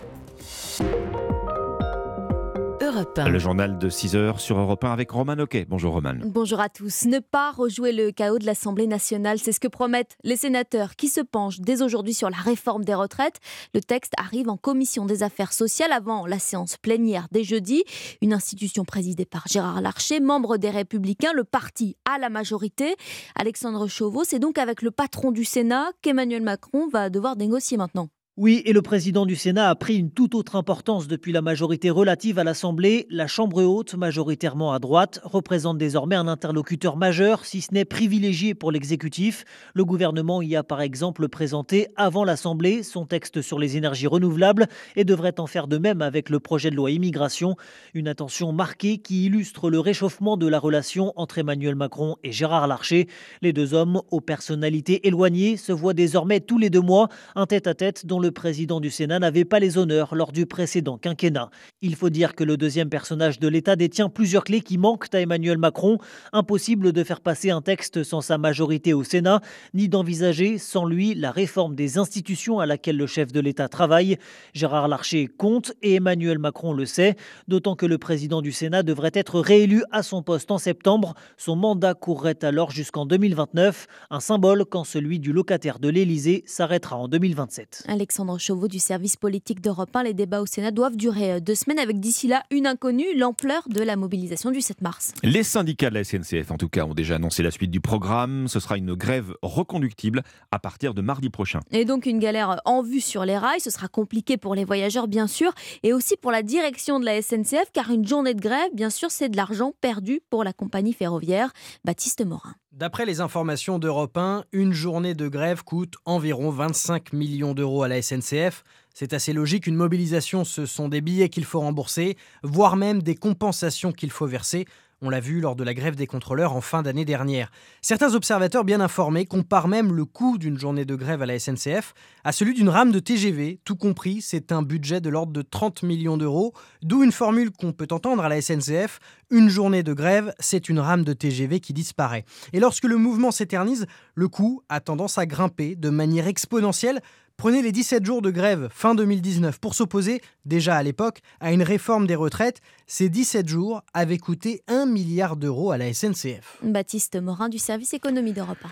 [3.18, 5.66] Le journal de 6 heures sur Europe 1 avec Roman Oquet.
[5.70, 6.16] Bonjour Roman.
[6.24, 7.06] Bonjour à tous.
[7.06, 11.08] Ne pas rejouer le chaos de l'Assemblée nationale, c'est ce que promettent les sénateurs qui
[11.08, 13.40] se penchent dès aujourd'hui sur la réforme des retraites.
[13.74, 17.84] Le texte arrive en commission des affaires sociales avant la séance plénière dès jeudi.
[18.22, 22.96] Une institution présidée par Gérard Larcher, membre des Républicains, le parti à la majorité.
[23.36, 28.10] Alexandre Chauveau, c'est donc avec le patron du Sénat qu'Emmanuel Macron va devoir négocier maintenant.
[28.40, 31.90] Oui, et le président du Sénat a pris une toute autre importance depuis la majorité
[31.90, 33.08] relative à l'Assemblée.
[33.10, 38.54] La Chambre haute, majoritairement à droite, représente désormais un interlocuteur majeur, si ce n'est privilégié
[38.54, 39.44] pour l'exécutif.
[39.74, 44.68] Le gouvernement y a par exemple présenté avant l'Assemblée son texte sur les énergies renouvelables
[44.96, 47.56] et devrait en faire de même avec le projet de loi immigration.
[47.96, 52.68] Une attention marquée qui illustre le réchauffement de la relation entre Emmanuel Macron et Gérard
[52.68, 53.08] Larcher.
[53.42, 58.06] Les deux hommes, aux personnalités éloignées, se voient désormais tous les deux mois, un tête-à-tête
[58.06, 61.50] dont le le président du Sénat n'avait pas les honneurs lors du précédent quinquennat.
[61.82, 65.22] Il faut dire que le deuxième personnage de l'État détient plusieurs clés qui manquent à
[65.22, 65.98] Emmanuel Macron.
[66.34, 69.40] Impossible de faire passer un texte sans sa majorité au Sénat,
[69.74, 74.18] ni d'envisager sans lui la réforme des institutions à laquelle le chef de l'État travaille.
[74.54, 77.16] Gérard Larcher compte et Emmanuel Macron le sait,
[77.48, 81.14] d'autant que le président du Sénat devrait être réélu à son poste en septembre.
[81.38, 86.98] Son mandat courrait alors jusqu'en 2029, un symbole quand celui du locataire de l'Élysée s'arrêtera
[86.98, 87.86] en 2027.
[87.88, 90.04] Alexandre Chauveau du service politique d'Europe 1.
[90.04, 93.64] Les débats au Sénat doivent durer euh, deux semaines avec d'ici là une inconnue, l'ampleur
[93.70, 95.14] de la mobilisation du 7 mars.
[95.22, 98.48] Les syndicats de la SNCF, en tout cas, ont déjà annoncé la suite du programme.
[98.48, 101.60] Ce sera une grève reconductible à partir de mardi prochain.
[101.72, 103.62] Et donc une galère en vue sur les rails.
[103.62, 105.54] Ce sera compliqué pour les voyageurs, bien sûr,
[105.84, 109.12] et aussi pour la direction de la SNCF, car une journée de grève, bien sûr,
[109.12, 111.52] c'est de l'argent perdu pour la compagnie ferroviaire.
[111.86, 112.56] Baptiste Morin.
[112.74, 117.88] D'après les informations d'Europe 1, une journée de grève coûte environ 25 millions d'euros à
[117.88, 118.64] la SNCF.
[118.94, 123.16] C'est assez logique, une mobilisation, ce sont des billets qu'il faut rembourser, voire même des
[123.16, 124.66] compensations qu'il faut verser.
[125.04, 127.52] On l'a vu lors de la grève des contrôleurs en fin d'année dernière.
[127.84, 131.94] Certains observateurs bien informés comparent même le coût d'une journée de grève à la SNCF
[132.24, 133.60] à celui d'une rame de TGV.
[133.64, 137.74] Tout compris, c'est un budget de l'ordre de 30 millions d'euros, d'où une formule qu'on
[137.74, 139.00] peut entendre à la SNCF.
[139.30, 142.26] Une journée de grève, c'est une rame de TGV qui disparaît.
[142.52, 143.86] Et lorsque le mouvement s'éternise,
[144.16, 147.02] le coût a tendance à grimper de manière exponentielle
[147.38, 151.62] Prenez les 17 jours de grève fin 2019 pour s'opposer, déjà à l'époque, à une
[151.62, 152.62] réforme des retraites.
[152.88, 156.58] Ces 17 jours avaient coûté 1 milliard d'euros à la SNCF.
[156.64, 158.70] Baptiste Morin du service économie d'Europe 1.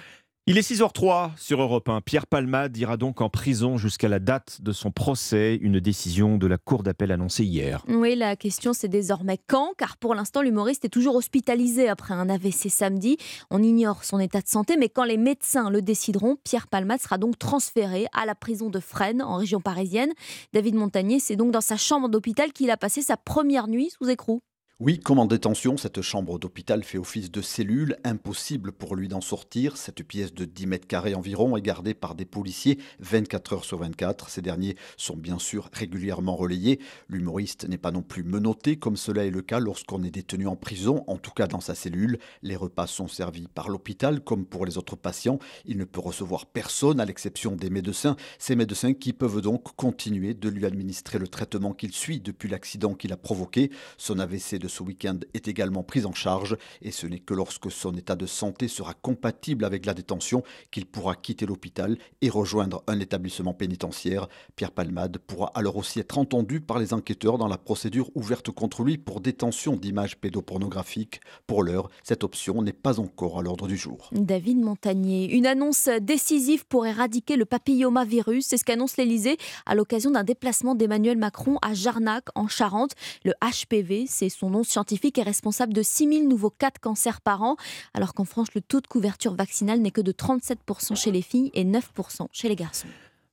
[0.47, 2.01] Il est 6h03 sur Europe 1.
[2.01, 6.45] Pierre Palmade ira donc en prison jusqu'à la date de son procès, une décision de
[6.45, 7.83] la Cour d'appel annoncée hier.
[7.87, 12.29] Oui, la question c'est désormais quand, car pour l'instant l'humoriste est toujours hospitalisé après un
[12.29, 13.17] AVC samedi.
[13.49, 17.17] On ignore son état de santé, mais quand les médecins le décideront, Pierre Palmade sera
[17.17, 20.11] donc transféré à la prison de Fresnes, en région parisienne.
[20.53, 24.11] David Montagnier, c'est donc dans sa chambre d'hôpital qu'il a passé sa première nuit sous
[24.11, 24.43] écrou.
[24.81, 29.21] Oui, comme en détention, cette chambre d'hôpital fait office de cellule, impossible pour lui d'en
[29.21, 29.77] sortir.
[29.77, 33.77] Cette pièce de 10 mètres carrés environ est gardée par des policiers 24 heures sur
[33.77, 34.27] 24.
[34.27, 36.81] Ces derniers sont bien sûr régulièrement relayés.
[37.07, 40.57] L'humoriste n'est pas non plus menotté comme cela est le cas lorsqu'on est détenu en
[40.57, 42.19] prison, en tout cas dans sa cellule.
[42.41, 45.39] Les repas sont servis par l'hôpital comme pour les autres patients.
[45.63, 48.17] Il ne peut recevoir personne à l'exception des médecins.
[48.39, 52.93] Ces médecins qui peuvent donc continuer de lui administrer le traitement qu'il suit depuis l'accident
[52.93, 53.71] qu'il a provoqué.
[53.97, 57.93] Son AVC ce week-end est également prise en charge et ce n'est que lorsque son
[57.95, 62.99] état de santé sera compatible avec la détention qu'il pourra quitter l'hôpital et rejoindre un
[62.99, 64.27] établissement pénitentiaire.
[64.55, 68.83] Pierre Palmade pourra alors aussi être entendu par les enquêteurs dans la procédure ouverte contre
[68.83, 71.21] lui pour détention d'images pédopornographiques.
[71.47, 74.09] Pour l'heure, cette option n'est pas encore à l'ordre du jour.
[74.11, 80.11] David Montagnier, une annonce décisive pour éradiquer le papillomavirus, c'est ce qu'annonce l'Elysée à l'occasion
[80.11, 82.91] d'un déplacement d'Emmanuel Macron à Jarnac en Charente.
[83.23, 87.55] Le HPV, c'est son scientifique est responsable de 6000 nouveaux cas de cancer par an,
[87.93, 91.51] alors qu'en France, le taux de couverture vaccinale n'est que de 37% chez les filles
[91.53, 92.87] et 9% chez les garçons.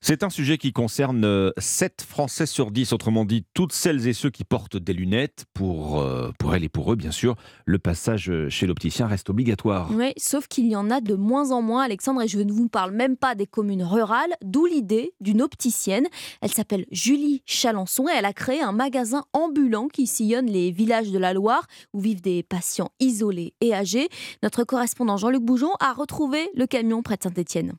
[0.05, 4.13] C'est un sujet qui concerne 7 euh, Français sur 10, autrement dit toutes celles et
[4.13, 5.45] ceux qui portent des lunettes.
[5.55, 7.37] Pour, euh, pour elles et pour eux, bien sûr,
[7.67, 9.93] le passage euh, chez l'opticien reste obligatoire.
[9.95, 12.69] Oui, sauf qu'il y en a de moins en moins, Alexandre, et je ne vous
[12.69, 16.09] parle même pas des communes rurales, d'où l'idée d'une opticienne.
[16.41, 21.13] Elle s'appelle Julie Chalençon et elle a créé un magasin ambulant qui sillonne les villages
[21.13, 24.09] de la Loire où vivent des patients isolés et âgés.
[24.43, 27.75] Notre correspondant Jean-Luc Boujon a retrouvé le camion près de Saint-Étienne.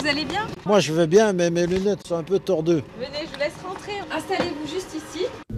[0.00, 0.46] Vous allez bien?
[0.64, 2.82] Moi je vais bien, mais mes lunettes sont un peu tordues.
[2.98, 3.92] Venez, je vous laisse rentrer.
[4.10, 4.89] Installez-vous juste.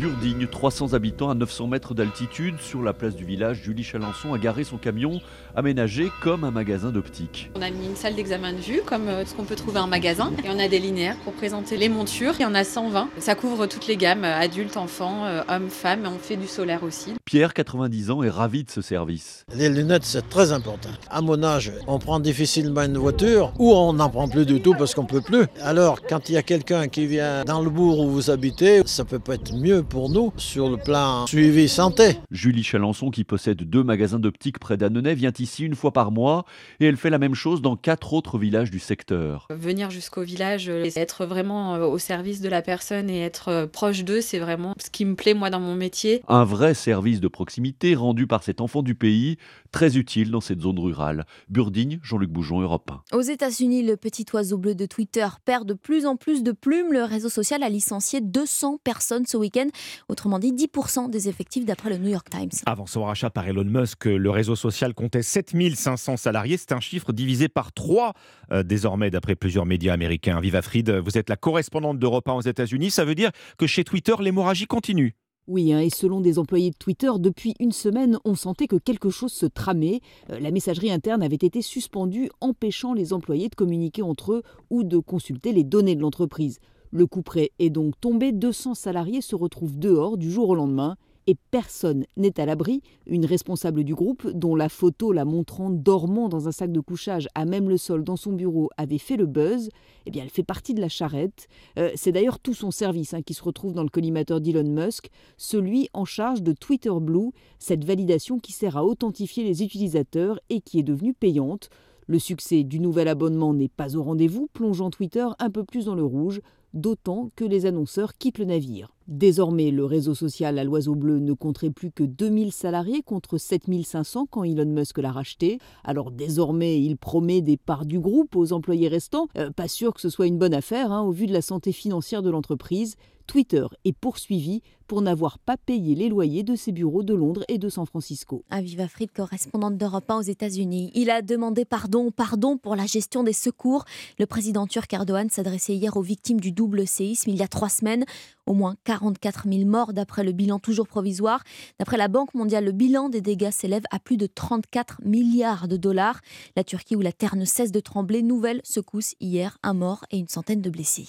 [0.03, 4.39] Burdigne, 300 habitants à 900 mètres d'altitude, sur la place du village, Julie Chalençon a
[4.39, 5.21] garé son camion
[5.55, 7.53] aménagé comme un magasin d'optique.
[7.55, 9.87] On a mis une salle d'examen de vue, comme euh, ce qu'on peut trouver en
[9.87, 13.11] magasin, et on a des linéaires pour présenter les montures, il y en a 120.
[13.19, 16.49] Ça couvre toutes les gammes, euh, adultes, enfants, euh, hommes, femmes, et on fait du
[16.49, 17.13] solaire aussi.
[17.25, 19.45] Pierre, 90 ans, est ravi de ce service.
[19.55, 20.91] Les lunettes, c'est très important.
[21.11, 24.75] À mon âge, on prend difficilement une voiture, ou on n'en prend plus du tout
[24.77, 25.45] parce qu'on peut plus.
[25.61, 29.05] Alors, quand il y a quelqu'un qui vient dans le bourg où vous habitez, ça
[29.05, 32.17] peut pas être mieux pour nous sur le plan suivi santé.
[32.31, 36.47] Julie Chalençon, qui possède deux magasins d'optique près d'Annonay, vient ici une fois par mois
[36.81, 39.49] et elle fait la même chose dans quatre autres villages du secteur.
[39.51, 43.67] Venir jusqu'au village, euh, être vraiment euh, au service de la personne et être euh,
[43.67, 46.23] proche d'eux, c'est vraiment ce qui me plaît moi dans mon métier.
[46.27, 49.37] Un vrai service de proximité rendu par cet enfant du pays,
[49.73, 51.27] très utile dans cette zone rurale.
[51.49, 53.17] Burdigne, Jean-Luc Boujon, Europe 1.
[53.17, 56.93] Aux États-Unis, le petit oiseau bleu de Twitter perd de plus en plus de plumes.
[56.93, 59.67] Le réseau social a licencié 200 personnes ce week-end,
[60.09, 62.51] autrement dit 10% des effectifs d'après le New York Times.
[62.67, 66.57] Avant son rachat par Elon Musk, le réseau social comptait 7500 salariés.
[66.57, 68.13] C'est un chiffre divisé par 3
[68.53, 70.41] euh, désormais d'après plusieurs médias américains.
[70.41, 72.91] Viva Fried, vous êtes la correspondante d'Europe 1 aux États-Unis.
[72.91, 75.17] Ça veut dire que chez Twitter, l'hémorragie continue.
[75.49, 79.11] Oui, hein, et selon des employés de Twitter, depuis une semaine, on sentait que quelque
[79.11, 80.01] chose se tramait.
[80.31, 84.85] Euh, la messagerie interne avait été suspendue, empêchant les employés de communiquer entre eux ou
[84.85, 86.61] de consulter les données de l'entreprise.
[86.93, 90.97] Le coup près est donc tombé, 200 salariés se retrouvent dehors du jour au lendemain
[91.27, 92.83] et personne n'est à l'abri.
[93.07, 97.29] Une responsable du groupe, dont la photo la montrant dormant dans un sac de couchage
[97.35, 99.69] à même le sol dans son bureau avait fait le buzz,
[100.07, 101.49] eh bien elle fait partie de la charrette.
[101.79, 105.09] Euh, c'est d'ailleurs tout son service hein, qui se retrouve dans le collimateur d'Elon Musk,
[105.37, 110.61] celui en charge de Twitter Blue, cette validation qui sert à authentifier les utilisateurs et
[110.61, 111.71] qui est devenue payante.
[112.07, 115.95] Le succès du nouvel abonnement n'est pas au rendez-vous, plongeant Twitter un peu plus dans
[115.95, 116.41] le rouge,
[116.75, 118.93] d'autant que les annonceurs quittent le navire.
[119.09, 124.27] Désormais, le réseau social à l'oiseau bleu ne compterait plus que 2000 salariés contre 7500
[124.31, 125.59] quand Elon Musk l'a racheté.
[125.85, 129.29] Alors désormais, il promet des parts du groupe aux employés restants.
[129.37, 131.73] Euh, pas sûr que ce soit une bonne affaire hein, au vu de la santé
[131.73, 132.97] financière de l'entreprise.
[133.27, 134.63] Twitter est poursuivi
[134.93, 138.45] pour n'avoir pas payé les loyers de ses bureaux de Londres et de San Francisco.
[138.51, 140.91] Aviva Fried, correspondante d'Europe 1 aux États-Unis.
[140.95, 143.87] Il a demandé pardon, pardon pour la gestion des secours.
[144.19, 147.71] Le président turc Erdogan s'adressait hier aux victimes du double séisme il y a trois
[147.71, 148.05] semaines.
[148.45, 151.43] Au moins 44 000 morts d'après le bilan toujours provisoire.
[151.79, 155.77] D'après la Banque mondiale, le bilan des dégâts s'élève à plus de 34 milliards de
[155.77, 156.21] dollars.
[156.57, 158.21] La Turquie où la terre ne cesse de trembler.
[158.21, 161.07] Nouvelle secousse hier, un mort et une centaine de blessés.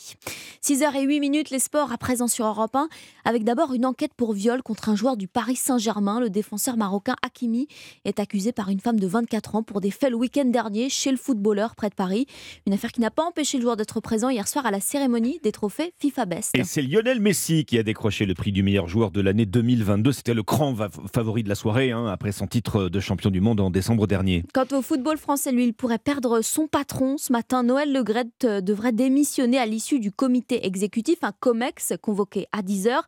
[0.61, 2.87] 6h08 minutes, les sports à présent sur Europe 1,
[3.25, 6.19] avec d'abord une enquête pour viol contre un joueur du Paris Saint-Germain.
[6.19, 7.67] Le défenseur marocain Hakimi
[8.05, 11.11] est accusé par une femme de 24 ans pour des faits le week-end dernier chez
[11.11, 12.27] le footballeur près de Paris.
[12.67, 15.39] Une affaire qui n'a pas empêché le joueur d'être présent hier soir à la cérémonie
[15.43, 16.51] des trophées FIFA Best.
[16.55, 20.11] Et c'est Lionel Messi qui a décroché le prix du meilleur joueur de l'année 2022.
[20.11, 20.75] C'était le grand
[21.11, 24.43] favori de la soirée hein, après son titre de champion du monde en décembre dernier.
[24.53, 27.17] Quant au football français, lui, il pourrait perdre son patron.
[27.17, 32.47] Ce matin, Noël Legrette euh, devrait démissionner à l'issue du comité exécutif, un COMEX convoqué
[32.51, 33.01] à 10h.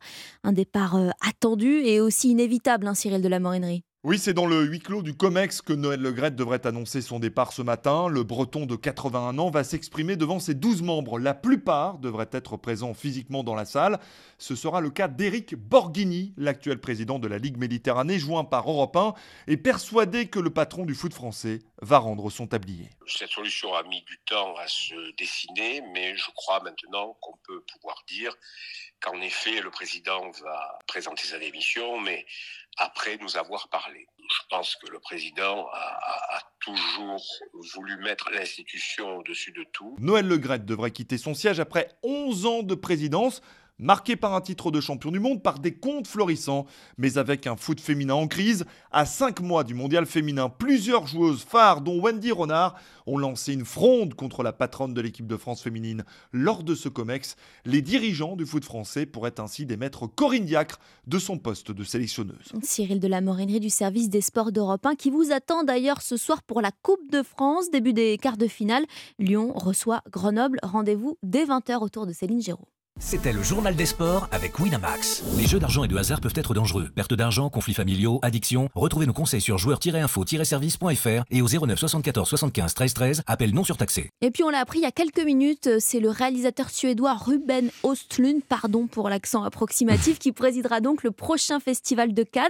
[0.46, 3.82] Un départ euh, attendu et aussi inévitable, hein, Cyril de la Morinerie.
[4.04, 7.52] Oui, c'est dans le huis clos du COMEX que Noël Legrette devrait annoncer son départ
[7.52, 8.06] ce matin.
[8.06, 11.18] Le breton de 81 ans va s'exprimer devant ses 12 membres.
[11.18, 13.98] La plupart devraient être présents physiquement dans la salle.
[14.38, 18.96] Ce sera le cas d'Éric Borghini, l'actuel président de la Ligue Méditerranée, joint par Europe
[18.96, 19.14] 1,
[19.48, 22.90] et persuadé que le patron du foot français va rendre son tablier.
[23.06, 27.62] Cette solution a mis du temps à se dessiner, mais je crois maintenant qu'on peut
[27.72, 28.34] pouvoir dire
[29.00, 32.26] qu'en effet, le président va présenter sa démission, mais
[32.78, 34.06] après nous avoir parlé.
[34.18, 37.22] Je pense que le président a, toujours
[37.74, 39.94] voulu mettre l'institution au-dessus de tout.
[40.00, 43.40] Noël Legrette devrait quitter son siège après 11 ans de présidence
[43.78, 46.66] marqué par un titre de champion du monde, par des comptes florissants,
[46.98, 48.64] mais avec un foot féminin en crise.
[48.90, 53.64] À 5 mois du mondial féminin, plusieurs joueuses phares, dont Wendy Renard, ont lancé une
[53.64, 56.04] fronde contre la patronne de l'équipe de France féminine.
[56.32, 61.18] Lors de ce COMEX, les dirigeants du foot français pourraient ainsi démettre Corinne Diacre de
[61.18, 62.52] son poste de sélectionneuse.
[62.62, 66.16] Cyril de la Morinerie du service des sports d'Europe 1 qui vous attend d'ailleurs ce
[66.16, 68.84] soir pour la Coupe de France, début des quarts de finale.
[69.18, 70.58] Lyon reçoit Grenoble.
[70.62, 72.68] Rendez-vous dès 20h autour de Céline Géraud.
[72.98, 75.22] C'était le journal des sports avec Winamax.
[75.36, 76.88] Les jeux d'argent et de hasard peuvent être dangereux.
[76.94, 78.70] Perte d'argent, conflits familiaux, addiction.
[78.74, 83.22] Retrouvez nos conseils sur joueurs-info-service.fr et au 09 74 75 13 13.
[83.26, 84.08] Appel non surtaxé.
[84.22, 87.70] Et puis on l'a appris il y a quelques minutes, c'est le réalisateur suédois Ruben
[87.82, 92.46] Ostlund, pardon pour l'accent approximatif, qui présidera donc le prochain festival de Cannes.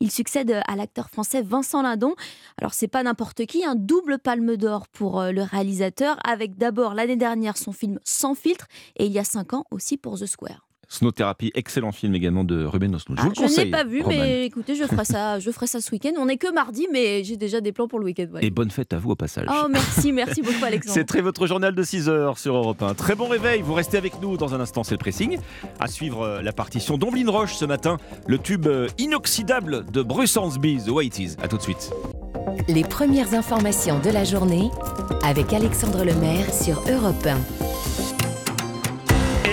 [0.00, 2.14] Il succède à l'acteur français Vincent Lindon.
[2.58, 6.92] Alors c'est pas n'importe qui, un double palme d'or pour euh, le réalisateur, avec d'abord
[6.92, 8.66] l'année dernière son film Sans filtre
[8.96, 10.66] et il y a cinq ans aussi pour The Square.
[10.88, 13.18] Snow Therapy, excellent film également de Ruben Ostlund.
[13.18, 15.90] je ne ah, l'ai pas vu, mais écoutez, je ferai ça, je ferai ça ce
[15.90, 16.12] week-end.
[16.16, 18.26] On n'est que mardi, mais j'ai déjà des plans pour le week-end.
[18.40, 19.46] Et bonne fête à vous au passage.
[19.50, 20.94] Oh, merci, merci beaucoup, Alexandre.
[20.94, 22.94] C'est très votre journal de 6 heures sur Europe 1.
[22.94, 25.38] Très bon réveil, vous restez avec nous dans un instant, c'est le pressing.
[25.80, 27.96] À suivre euh, la partition d'Omblin Roche ce matin,
[28.28, 31.36] le tube euh, inoxydable de Bruce Hansby, The Way It Is.
[31.42, 31.90] A tout de suite.
[32.68, 34.70] Les premières informations de la journée
[35.24, 37.66] avec Alexandre Lemaire sur Europe 1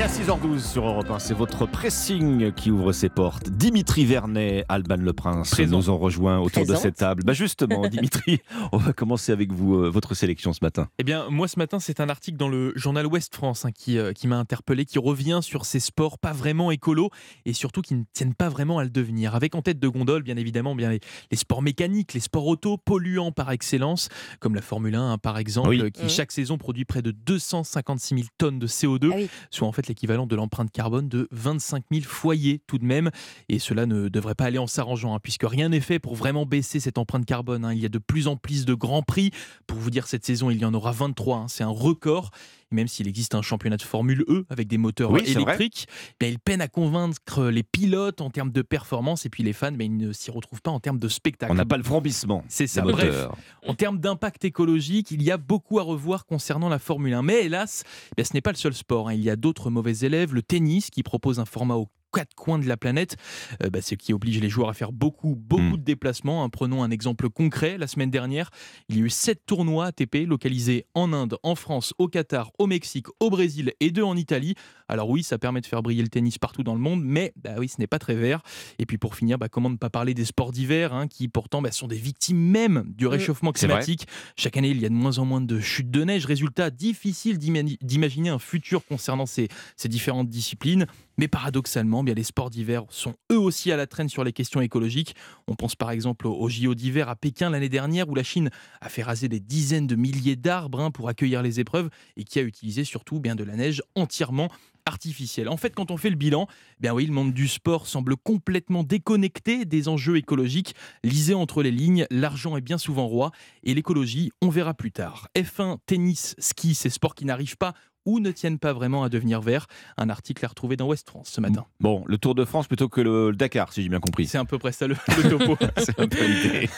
[0.01, 3.49] à 6h12 sur Europe 1, c'est votre pressing qui ouvre ses portes.
[3.49, 7.23] Dimitri Vernet, Alban Le Prince nous ont rejoint autour de cette table.
[7.23, 8.39] Bah justement, Dimitri,
[8.71, 10.89] on va commencer avec vous, euh, votre sélection ce matin.
[10.97, 13.99] Eh bien, moi ce matin, c'est un article dans le journal Ouest France hein, qui,
[13.99, 17.11] euh, qui m'a interpellé, qui revient sur ces sports pas vraiment écolos
[17.45, 19.35] et surtout qui ne tiennent pas vraiment à le devenir.
[19.35, 23.31] Avec en tête de gondole, bien évidemment, bien les, sports mécaniques, les sports auto, polluants
[23.31, 26.09] par excellence, comme la Formule 1 hein, par exemple, qui mmh.
[26.09, 29.93] chaque saison produit près de 256 000 tonnes de CO2, ah soit en fait les
[29.93, 33.09] équivalent de l'empreinte carbone de 25 000 foyers tout de même.
[33.49, 36.45] Et cela ne devrait pas aller en s'arrangeant, hein, puisque rien n'est fait pour vraiment
[36.45, 37.65] baisser cette empreinte carbone.
[37.65, 37.73] Hein.
[37.73, 39.31] Il y a de plus en plus de grands prix.
[39.67, 41.37] Pour vous dire, cette saison, il y en aura 23.
[41.37, 41.47] Hein.
[41.47, 42.31] C'est un record
[42.73, 45.87] même s'il existe un championnat de Formule E avec des moteurs électriques,
[46.19, 49.71] ben, il peine à convaincre les pilotes en termes de performance et puis les fans,
[49.71, 51.51] mais ben, ils ne s'y retrouvent pas en termes de spectacle.
[51.51, 52.43] On n'a pas le frambissement.
[52.47, 52.81] C'est ça.
[52.81, 53.27] Bref,
[53.67, 57.21] en termes d'impact écologique, il y a beaucoup à revoir concernant la Formule 1.
[57.21, 57.83] Mais hélas,
[58.17, 59.09] ben, ce n'est pas le seul sport.
[59.09, 59.13] Hein.
[59.13, 60.33] Il y a d'autres mauvais élèves.
[60.33, 63.17] Le tennis qui propose un format au quatre coins de la planète,
[63.63, 65.77] euh, bah, ce qui oblige les joueurs à faire beaucoup, beaucoup hmm.
[65.77, 66.43] de déplacements.
[66.43, 67.77] Hein, prenons un exemple concret.
[67.77, 68.51] La semaine dernière,
[68.89, 72.67] il y a eu sept tournois ATP localisés en Inde, en France, au Qatar, au
[72.67, 74.55] Mexique, au Brésil et deux en Italie.
[74.87, 77.55] Alors oui, ça permet de faire briller le tennis partout dans le monde, mais bah
[77.57, 78.41] oui, ce n'est pas très vert.
[78.77, 81.61] Et puis pour finir, bah, comment ne pas parler des sports d'hiver, hein, qui pourtant
[81.61, 84.07] bah, sont des victimes même du réchauffement climatique.
[84.35, 86.25] Chaque année, il y a de moins en moins de chutes de neige.
[86.25, 90.85] Résultat, difficile d'imaginer un futur concernant ces, ces différentes disciplines.
[91.17, 94.61] Mais paradoxalement, bien, les sports d'hiver sont eux aussi à la traîne sur les questions
[94.61, 95.15] écologiques.
[95.47, 98.49] On pense par exemple aux JO d'hiver à Pékin l'année dernière où la Chine
[98.81, 102.39] a fait raser des dizaines de milliers d'arbres hein, pour accueillir les épreuves et qui
[102.39, 104.49] a utilisé surtout bien de la neige entièrement
[104.85, 105.49] artificielle.
[105.49, 106.47] En fait, quand on fait le bilan,
[106.79, 110.75] bien oui, le monde du sport semble complètement déconnecté des enjeux écologiques.
[111.03, 113.31] Lisez entre les lignes, l'argent est bien souvent roi
[113.63, 115.27] et l'écologie, on verra plus tard.
[115.37, 117.73] F1, tennis, ski, ces sports qui n'arrivent pas
[118.05, 119.67] ou ne tiennent pas vraiment à devenir verts.
[119.97, 121.65] Un article à retrouver dans Ouest France ce matin.
[121.79, 124.27] Bon, le Tour de France plutôt que le, Dakar, si j'ai bien compris.
[124.27, 125.57] C'est à peu près ça le, le topo.
[125.77, 126.69] C'est un peu l'idée.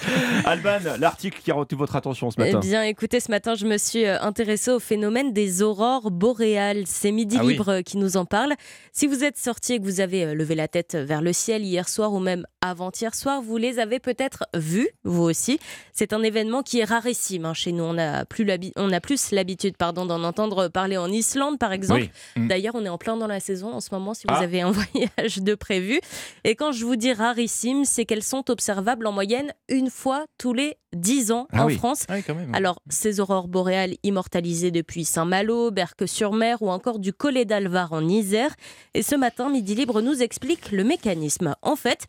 [0.46, 2.60] Alban, l'article qui a retenu votre attention ce matin.
[2.64, 6.84] Eh bien, écoutez, ce matin, je me suis euh, intéressée au phénomène des aurores boréales.
[6.86, 7.44] C'est Midi Ah.
[7.44, 8.54] Libre euh, qui nous en parle.
[8.92, 11.64] Si vous êtes sorti et que vous avez euh, levé la tête vers le ciel
[11.64, 15.60] hier soir ou même avant-hier soir, vous les avez peut-être vus, vous aussi.
[15.94, 17.54] C'est un événement qui est rarissime hein.
[17.54, 17.84] chez nous.
[17.84, 21.72] On a plus, l'habi- on a plus l'habitude pardon, d'en entendre parler en Islande, par
[21.74, 22.02] exemple.
[22.36, 22.42] Oui.
[22.44, 22.48] Mm.
[22.48, 24.42] D'ailleurs, on est en plein dans la saison en ce moment, si vous Ah.
[24.44, 26.00] avez un voyage de prévu.
[26.44, 30.54] Et quand je vous dis rarissime, c'est qu'elles sont observables en moyenne une fois tous
[30.54, 31.76] les 10 ans Ah en oui.
[31.78, 32.04] France.
[32.08, 32.54] Ah oui, quand même.
[32.54, 38.54] Alors, ces aurores boréales immortalisées depuis Saint-Malo, Berck-sur-Mer ou encore du Collet d'Alvar en Isère.
[38.94, 41.56] Et ce matin, Midi Libre nous explique le mécanisme.
[41.62, 42.08] En fait,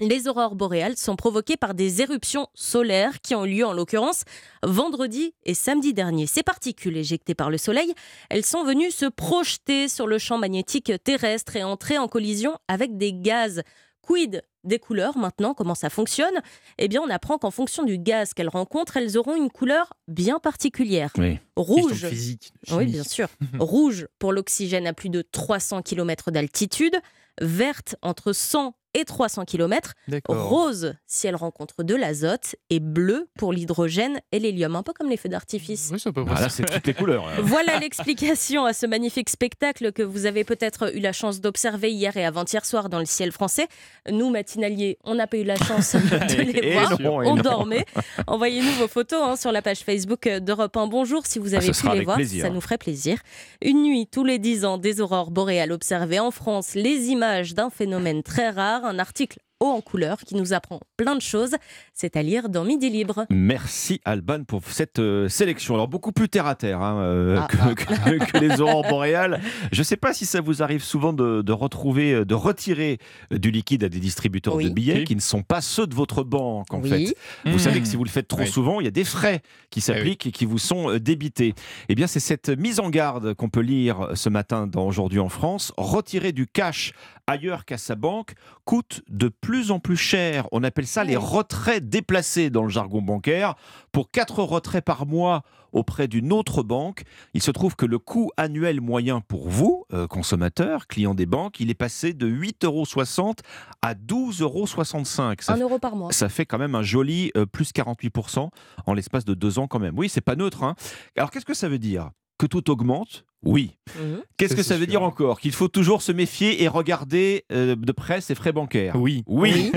[0.00, 4.22] les aurores boréales sont provoquées par des éruptions solaires qui ont eu lieu en l'occurrence
[4.64, 6.26] vendredi et samedi dernier.
[6.26, 7.92] Ces particules éjectées par le soleil,
[8.30, 12.96] elles sont venues se projeter sur le champ magnétique terrestre et entrer en collision avec
[12.96, 13.62] des gaz.
[14.02, 16.34] Quid des couleurs maintenant, comment ça fonctionne?
[16.76, 20.38] Eh bien, on apprend qu'en fonction du gaz qu'elles rencontrent, elles auront une couleur bien
[20.40, 21.10] particulière.
[21.16, 21.38] Oui.
[21.56, 22.06] Rouge.
[22.06, 22.92] Physique, Oui, chimie.
[22.92, 23.28] bien sûr.
[23.58, 26.94] Rouge pour l'oxygène à plus de 300 km d'altitude.
[27.40, 29.92] Verte entre 100 et 300 km.
[30.28, 32.56] Rose si elle rencontre de l'azote.
[32.70, 34.76] Et bleu pour l'hydrogène et l'hélium.
[34.76, 35.90] Un peu comme les feux d'artifice.
[35.92, 36.48] Oui, c'est Ah, là, ça.
[36.48, 37.26] c'est toutes les couleurs.
[37.26, 37.32] là.
[37.42, 42.16] Voilà l'explication à ce magnifique spectacle que vous avez peut-être eu la chance d'observer hier
[42.16, 43.66] et avant-hier soir dans le ciel français.
[44.10, 47.00] Nous, matinaliers, on n'a pas eu la chance de les Et voir.
[47.00, 47.42] non, on non.
[47.42, 47.84] dormait.
[48.26, 50.86] Envoyez-nous vos photos hein, sur la page Facebook d'Europe 1.
[50.86, 52.16] Bonjour si vous Ah, avez pu les voir.
[52.16, 52.44] plaisir.
[52.44, 53.18] Ça nous ferait plaisir.
[53.62, 57.70] Une nuit tous les 10 ans, des aurores boréales observées en France, les images d'un
[57.70, 61.56] phénomène très rare, un article haut en couleur qui nous apprend plein de choses.
[61.92, 63.26] C'est à lire dans Midi Libre.
[63.30, 65.74] Merci Alban pour cette euh, sélection.
[65.74, 67.74] Alors beaucoup plus terre à terre hein, euh, Ah, que, ah.
[67.74, 69.40] que- que les aurores boréales.
[69.72, 72.98] Je ne sais pas si ça vous arrive souvent de, de retrouver, euh, de retirer
[73.30, 74.68] du liquide à des distributeurs Oui.
[74.68, 75.04] de billets Oui.
[75.04, 76.88] qui ne sont pas ceux de votre banque en Oui.
[77.08, 77.16] fait.
[77.44, 77.58] Vous Mmh.
[77.58, 78.46] savez que si vous le faites trop Oui.
[78.48, 81.54] souvent, il y a des frais qui s'appliquent et qui vous sont débités.
[81.88, 85.28] Eh bien c'est cette mise en garde qu'on peut lire ce matin dans Aujourd'hui en
[85.28, 85.72] France.
[85.76, 86.92] Retirer du cash
[87.26, 88.34] ailleurs qu'à sa banque
[88.64, 90.48] coûte de plus en plus cher.
[90.52, 93.54] On appelle ça les retraits déplacés dans le jargon bancaire.
[93.92, 95.42] Pour 4 retraits par mois
[95.72, 97.02] auprès d'une autre banque,
[97.34, 101.58] il se trouve que le coût annuel moyen pour vous, euh, consommateur, client des banques,
[101.60, 103.34] il est passé de 8,60 euros
[103.82, 105.34] à 12,65 euros.
[105.48, 106.12] Un euro par mois.
[106.12, 108.48] ça fait quand même un joli euh, plus 48%
[108.86, 109.98] en l'espace de deux ans quand même.
[109.98, 110.62] Oui, c'est pas neutre.
[110.62, 110.74] hein.
[111.16, 112.10] Alors qu'est-ce que ça veut dire?
[112.38, 113.76] Que tout augmente Oui.
[113.96, 114.22] Mhm.
[114.36, 114.90] Qu'est-ce que ça veut sûr.
[114.90, 118.96] dire encore Qu'il faut toujours se méfier et regarder euh, de près ses frais bancaires.
[118.96, 119.22] Oui.
[119.28, 119.70] Oui.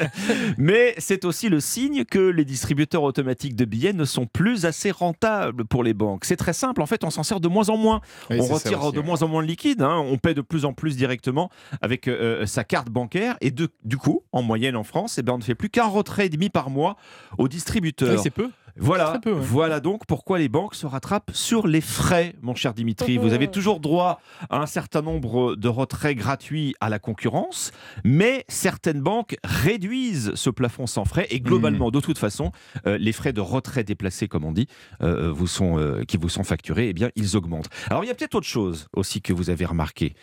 [0.58, 4.90] Mais c'est aussi le signe que les distributeurs automatiques de billets ne sont plus assez
[4.90, 6.24] rentables pour les banques.
[6.24, 6.80] C'est très simple.
[6.82, 8.00] En fait, on s'en sert de moins en moins.
[8.30, 9.04] Oui, on retire aussi, de ouais.
[9.06, 9.82] moins en moins de liquide.
[9.82, 9.98] hein.
[9.98, 11.50] On paie de plus en plus directement
[11.82, 13.36] avec euh, sa carte bancaire.
[13.40, 15.86] Et de- du coup, en moyenne en France, eh ben, on ne fait plus qu'un
[15.86, 16.96] retrait et demi par mois
[17.36, 18.14] aux distributeurs.
[18.16, 18.48] Oui, c'est peu.
[18.78, 19.40] Voilà, Très peu, ouais.
[19.40, 23.18] voilà donc pourquoi les banques se rattrapent sur les frais, mon cher Dimitri.
[23.18, 24.20] Vous avez toujours droit
[24.50, 27.72] à un certain nombre de retraits gratuits à la concurrence,
[28.04, 32.52] mais certaines banques réduisent ce plafond sans frais et globalement, de toute façon,
[32.86, 34.68] euh, les frais de retrait déplacés, comme on dit,
[35.02, 37.68] euh, vous sont, euh, qui vous sont facturés, eh bien, ils augmentent.
[37.90, 40.14] Alors, il y a peut-être autre chose aussi que vous avez remarqué.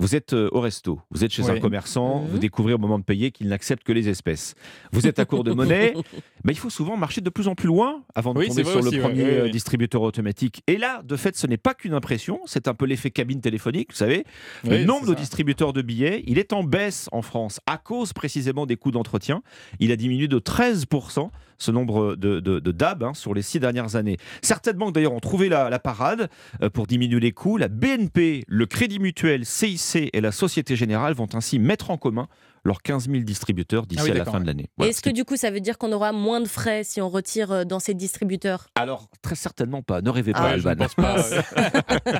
[0.00, 1.50] Vous êtes euh, au resto, vous êtes chez Oui.
[1.50, 2.28] un commerçant, Mhm.
[2.30, 4.54] vous découvrez au moment de payer qu'il n'accepte que les espèces.
[4.92, 5.92] Vous êtes à court de monnaie,
[6.44, 8.80] ben, il faut souvent marcher de plus en plus loin avant de Oui, tomber sur
[8.80, 8.98] le ouais.
[8.98, 10.62] premier euh, distributeur automatique.
[10.66, 13.90] Et là, de fait, ce n'est pas qu'une impression, c'est un peu l'effet cabine téléphonique,
[13.90, 14.24] vous savez.
[14.64, 18.14] Oui, le nombre de distributeurs de billets, il est en baisse en France à cause
[18.14, 19.42] précisément des coûts d'entretien.
[19.80, 21.30] Il a diminué de 13%
[21.60, 24.16] ce nombre de, de, de DAB hein, sur les six dernières années.
[24.42, 26.28] Certaines banques d'ailleurs ont trouvé la, parade
[26.62, 27.56] euh, pour diminuer les coûts.
[27.56, 32.28] La BNP, le Crédit Mutuel, CIC et la Société Générale vont ainsi mettre en commun
[32.64, 34.68] leurs 15 000 distributeurs d'ici Ah oui, à la fin de l'année.
[34.76, 37.00] Voilà, Est-ce ce que du coup, ça veut dire qu'on aura moins de frais si
[37.00, 38.68] on retire euh, dans ces distributeurs?
[38.74, 40.02] Alors, très certainement pas.
[40.02, 40.84] Ne rêvez pas, Ah, je Alban.
[40.84, 41.16] ne pense pas.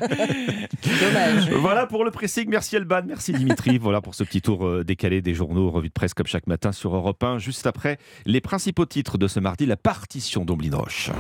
[1.00, 1.50] Dommage.
[1.52, 2.48] Voilà pour le pressing.
[2.48, 3.78] Merci Alban, merci Dimitri.
[3.80, 6.72] voilà pour ce petit tour euh, décalé des journaux, revue de presse comme chaque matin
[6.72, 7.38] sur Europe 1.
[7.38, 11.10] Juste après, les principaux titres de ce mardi, la partition d'Omblin Roche.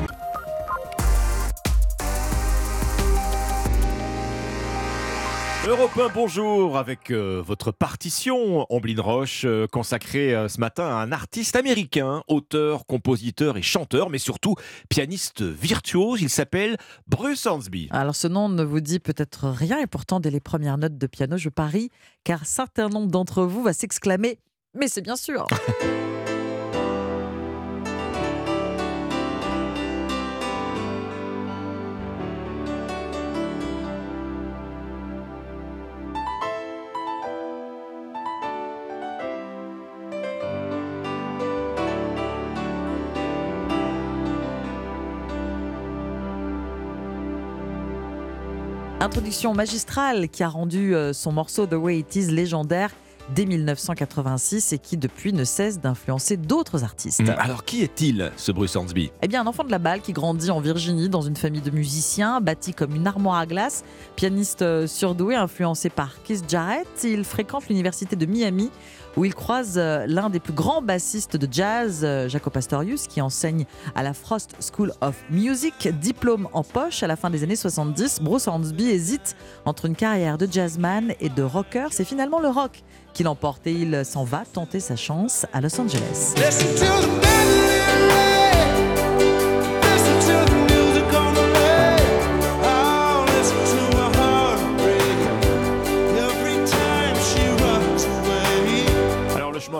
[5.70, 10.94] Europe 1, bonjour, avec euh, votre partition, Omblin Roche, euh, consacrée euh, ce matin à
[10.94, 14.56] un artiste américain, auteur, compositeur et chanteur, mais surtout
[14.88, 16.22] pianiste virtuose.
[16.22, 16.76] Il s'appelle
[17.06, 17.86] Bruce Hornsby.
[17.92, 21.06] Alors ce nom ne vous dit peut-être rien, et pourtant dès les premières notes de
[21.06, 21.90] piano, je parie,
[22.24, 24.40] car un certain nombre d'entre vous va s'exclamer
[24.74, 25.46] «Mais c'est bien sûr!»
[49.02, 52.90] Introduction magistrale qui a rendu euh, son morceau The Way It Is légendaire
[53.34, 57.20] dès 1986 et qui depuis ne cesse d'influencer d'autres artistes.
[57.20, 59.10] Hum, Alors qui est-il, ce Bruce Hornsby?
[59.22, 61.70] Eh bien, un enfant de la balle qui grandit en Virginie dans une famille de
[61.70, 63.84] musiciens, bâti comme une armoire à glace,
[64.16, 66.86] pianiste euh, surdoué, influencé par Keith Jarrett.
[67.02, 68.70] Il fréquente l'université de Miami
[69.16, 73.20] où il croise euh, l'un des plus grands bassistes de jazz, euh, Jaco Pastorius, qui
[73.20, 73.64] enseigne
[73.94, 75.88] à la Frost School of Music.
[76.00, 80.38] Diplôme en poche à la fin des années 70, Bruce Hornsby hésite entre une carrière
[80.38, 81.88] de jazzman et de rocker.
[81.90, 82.82] C'est finalement le rock
[83.12, 86.34] qui l'emporte et il s'en va tenter sa chance à Los Angeles.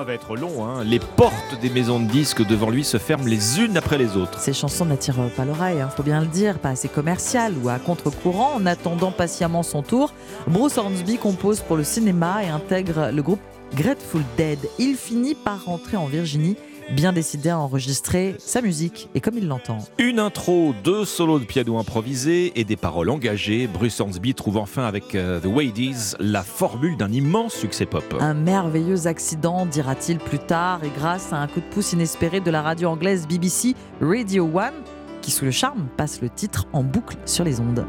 [0.06, 0.82] Va être long, hein.
[0.82, 4.40] les portes des maisons de disques devant lui se ferment les unes après les autres.
[4.40, 7.78] Ces chansons n'attirent pas l'oreille, hein, faut bien le dire, pas assez commercial ou à
[7.78, 8.54] contre-courant.
[8.54, 10.14] En attendant patiemment son tour,
[10.46, 13.40] Bruce Hornsby compose pour le cinéma et intègre le groupe
[13.74, 14.58] Grateful Dead.
[14.78, 16.56] Il finit par rentrer en Virginie,
[16.90, 19.78] bien décidé à enregistrer sa musique et comme il l'entend.
[19.98, 23.66] Une intro, deux solos de piano improvisés et des paroles engagées.
[23.66, 28.04] Bruce Hornsby trouve enfin avec euh, The Is la formule d'un immense succès pop.
[28.20, 32.50] Un merveilleux accident, dira-t-il plus tard, et grâce à un coup de pouce inespéré de
[32.50, 34.74] la radio anglaise BBC Radio One,
[35.22, 37.84] qui sous le charme passe le titre en boucle sur les ondes.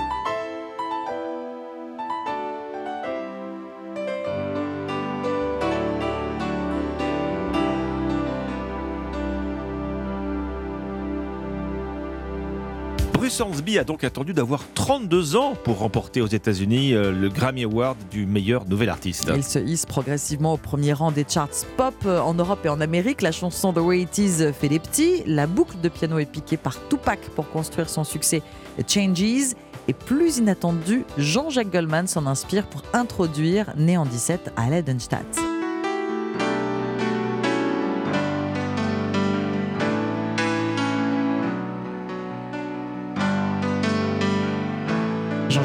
[13.32, 17.64] Bruce Hornsby a donc attendu d'avoir 32 ans pour remporter aux États-Unis euh, le Grammy
[17.64, 19.32] Award du meilleur nouvel artiste.
[19.34, 21.48] Il se hisse progressivement au premier rang des charts
[21.78, 23.22] pop euh, en Europe et en Amérique.
[23.22, 25.24] La chanson The Way It Is fait des petits.
[25.26, 28.42] La boucle de piano est piquée par Tupac pour construire son succès
[28.86, 29.56] Changes.
[29.88, 35.51] Et plus inattendu, Jean-Jacques Goldman s'en inspire pour introduire, né en 17 à Leidenstadt.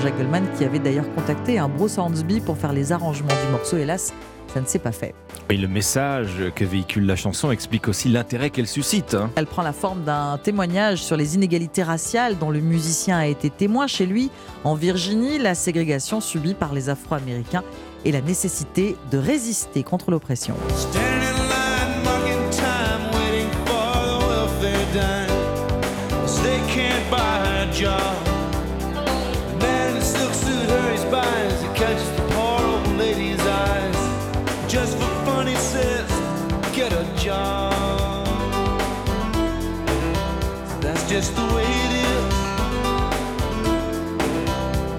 [0.06, 3.76] Jean-Jacques Goldman qui avait d'ailleurs contacté un Bruce Hornsby pour faire les arrangements du morceau.
[3.76, 4.12] Hélas,
[4.54, 5.14] ça ne s'est pas fait.
[5.50, 9.14] Et le message que véhicule la chanson explique aussi l'intérêt qu'elle suscite.
[9.14, 9.30] hein.
[9.34, 13.50] Elle prend la forme d'un témoignage sur les inégalités raciales dont le musicien a été
[13.50, 14.30] témoin chez lui
[14.62, 17.64] en Virginie, la ségrégation subie par les Afro-Américains
[18.04, 20.54] et la nécessité de résister contre l'oppression.
[41.16, 42.34] Just the way it is.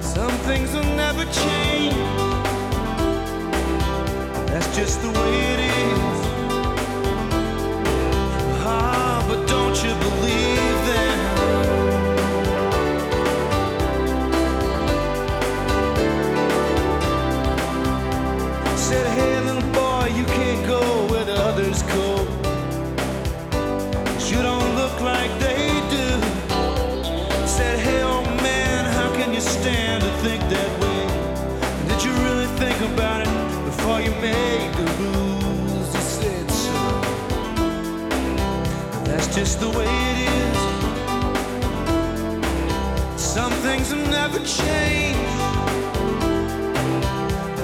[0.04, 1.94] Some things will never change.
[4.50, 5.57] That's just the way it is.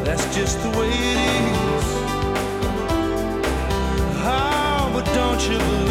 [0.04, 1.88] That's just the way it is.
[4.26, 5.83] Oh, but don't you believe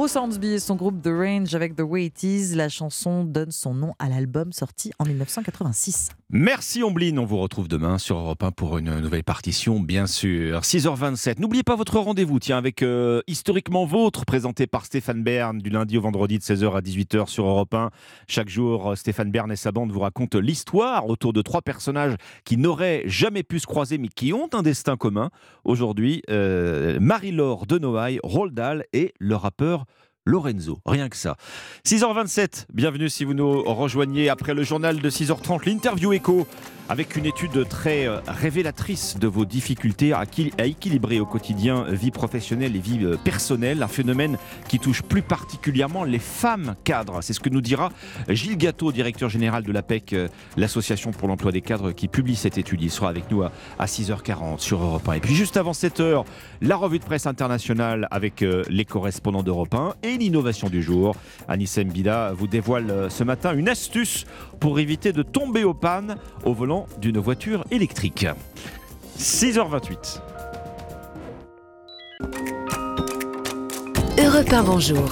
[0.00, 3.50] Bruce Hornsby et son groupe The Range avec The Way It Is, la chanson donne
[3.50, 6.08] son nom à l'album sorti en 1986.
[6.30, 10.60] Merci Ombline, on vous retrouve demain sur Europe 1 pour une nouvelle partition, bien sûr.
[10.60, 15.68] 6h27, n'oubliez pas votre rendez-vous, tiens, avec euh, Historiquement Vôtre, présenté par Stéphane Bern, du
[15.68, 17.90] lundi au vendredi de 16h à 18h sur Europe 1.
[18.26, 22.14] Chaque jour, Stéphane Bern et sa bande vous racontent l'histoire autour de trois personnages
[22.44, 25.28] qui n'auraient jamais pu se croiser, mais qui ont un destin commun.
[25.64, 29.84] Aujourd'hui, euh, Marie-Laure de Noailles, Roald Dahl et le rappeur
[30.30, 31.36] Lorenzo, rien que ça.
[31.84, 36.46] 6h27, bienvenue si vous nous rejoignez après le journal de 6h30, l'interview écho,
[36.90, 41.84] avec une étude très euh, révélatrice de vos difficultés à, qui- à équilibrer au quotidien
[41.88, 44.36] vie professionnelle et vie euh, personnelle, un phénomène
[44.68, 47.20] qui touche plus particulièrement les femmes cadres.
[47.22, 47.90] C'est ce que nous dira
[48.28, 50.26] Gilles Gâteau, directeur général de l'APEC, euh,
[50.56, 52.82] l'association pour l'emploi des cadres qui publie cette étude.
[52.82, 55.12] Il sera avec nous à, à 6h40 sur Europe 1.
[55.12, 56.24] Et puis juste avant 7h,
[56.60, 61.14] la revue de presse internationale avec les correspondants d'Europe 1 et l'innovation du jour.
[61.46, 64.26] Anissem Bida vous dévoile ce matin une astuce
[64.60, 68.26] pour éviter de tomber aux pannes au volant d'une voiture électrique.
[69.18, 70.20] 6h28.
[74.22, 75.08] Europe 1, bonjour.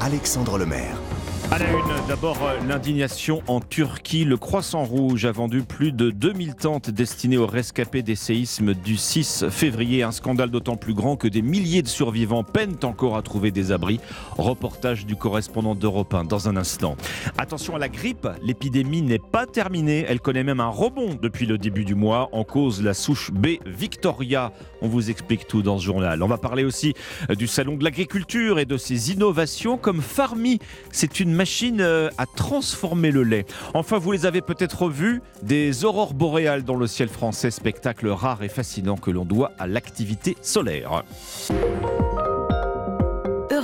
[0.00, 1.03] Alexandre Lemaire.
[1.50, 4.24] À la une, d'abord euh, l'indignation en Turquie.
[4.24, 8.96] Le Croissant Rouge a vendu plus de 2000 tentes destinées aux rescapés des séismes du
[8.96, 10.02] 6 février.
[10.02, 13.72] Un scandale d'autant plus grand que des milliers de survivants peinent encore à trouver des
[13.72, 14.00] abris.
[14.36, 16.96] Reportage du correspondant d'Europe 1 dans un instant.
[17.38, 20.06] Attention à la grippe, l'épidémie n'est pas terminée.
[20.08, 22.30] Elle connaît même un rebond depuis le début du mois.
[22.32, 24.50] En cause, la souche B Victoria.
[24.80, 26.22] On vous explique tout dans ce journal.
[26.22, 26.94] On va parler aussi
[27.30, 30.58] euh, du salon de l'agriculture et de ses innovations comme Farmi.
[30.90, 33.46] C'est une machine euh, à transformer le lait.
[33.74, 38.42] Enfin, vous les avez peut-être vus, des aurores boréales dans le ciel français, spectacle rare
[38.42, 41.04] et fascinant que l'on doit à l'activité solaire.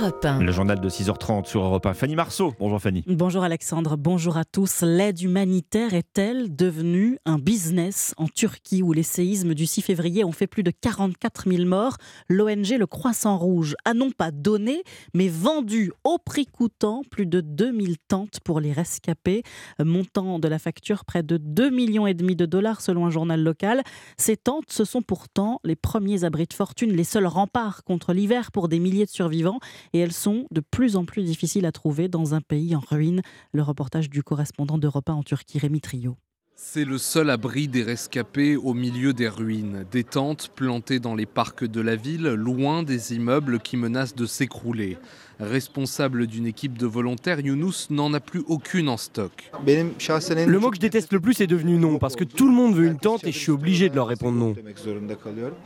[0.01, 0.39] Europe 1.
[0.39, 1.93] Le journal de 6h30 sur Europe 1.
[1.93, 2.55] Fanny Marceau.
[2.59, 3.03] Bonjour Fanny.
[3.05, 4.81] Bonjour Alexandre, bonjour à tous.
[4.81, 10.31] L'aide humanitaire est-elle devenue un business en Turquie où les séismes du 6 février ont
[10.31, 11.97] fait plus de 44 000 morts?
[12.29, 14.81] L'ONG Le Croissant Rouge a non pas donné,
[15.13, 19.43] mais vendu au prix coûtant plus de 2000 tentes pour les rescapés,
[19.79, 23.43] montant de la facture près de 2 millions et demi de dollars selon un journal
[23.43, 23.83] local.
[24.17, 28.51] Ces tentes, ce sont pourtant les premiers abris de fortune, les seuls remparts contre l'hiver
[28.51, 29.59] pour des milliers de survivants
[29.93, 33.21] et elles sont de plus en plus difficiles à trouver dans un pays en ruine.
[33.53, 36.17] Le reportage du correspondant d'Europe 1 en Turquie, Rémi Trio.
[36.63, 39.83] C'est le seul abri des rescapés au milieu des ruines.
[39.89, 44.27] Des tentes plantées dans les parcs de la ville, loin des immeubles qui menacent de
[44.27, 44.97] s'écrouler.
[45.41, 49.51] Responsable d'une équipe de volontaires, Younous n'en a plus aucune en stock.
[49.65, 52.75] Le mot que je déteste le plus est devenu non, parce que tout le monde
[52.75, 54.55] veut une tente et je suis obligé de leur répondre non.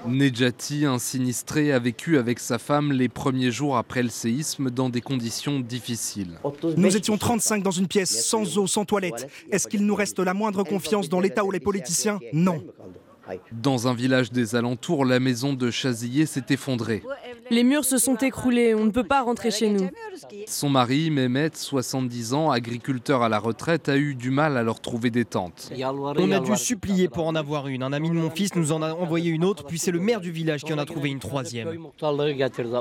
[0.07, 4.89] Nejati, un sinistré, a vécu avec sa femme les premiers jours après le séisme dans
[4.89, 6.39] des conditions difficiles.
[6.77, 9.27] Nous étions 35 dans une pièce, sans eau, sans toilette.
[9.52, 12.19] Est-ce qu'il nous reste la moindre confiance dans l'État ou les politiciens?
[12.31, 12.64] Non.
[13.52, 17.03] Dans un village des alentours, la maison de Chazillé s'est effondrée.
[17.52, 19.88] Les murs se sont écroulés, on ne peut pas rentrer chez nous.
[20.47, 24.80] Son mari, Mehmet, 70 ans, agriculteur à la retraite, a eu du mal à leur
[24.80, 25.72] trouver des tentes.
[26.18, 27.84] On a dû supplier pour en avoir une.
[27.84, 30.22] Un ami de mon fils nous en a envoyé une autre, puis c'est le maire
[30.22, 31.77] du village qui en a trouvé une troisième.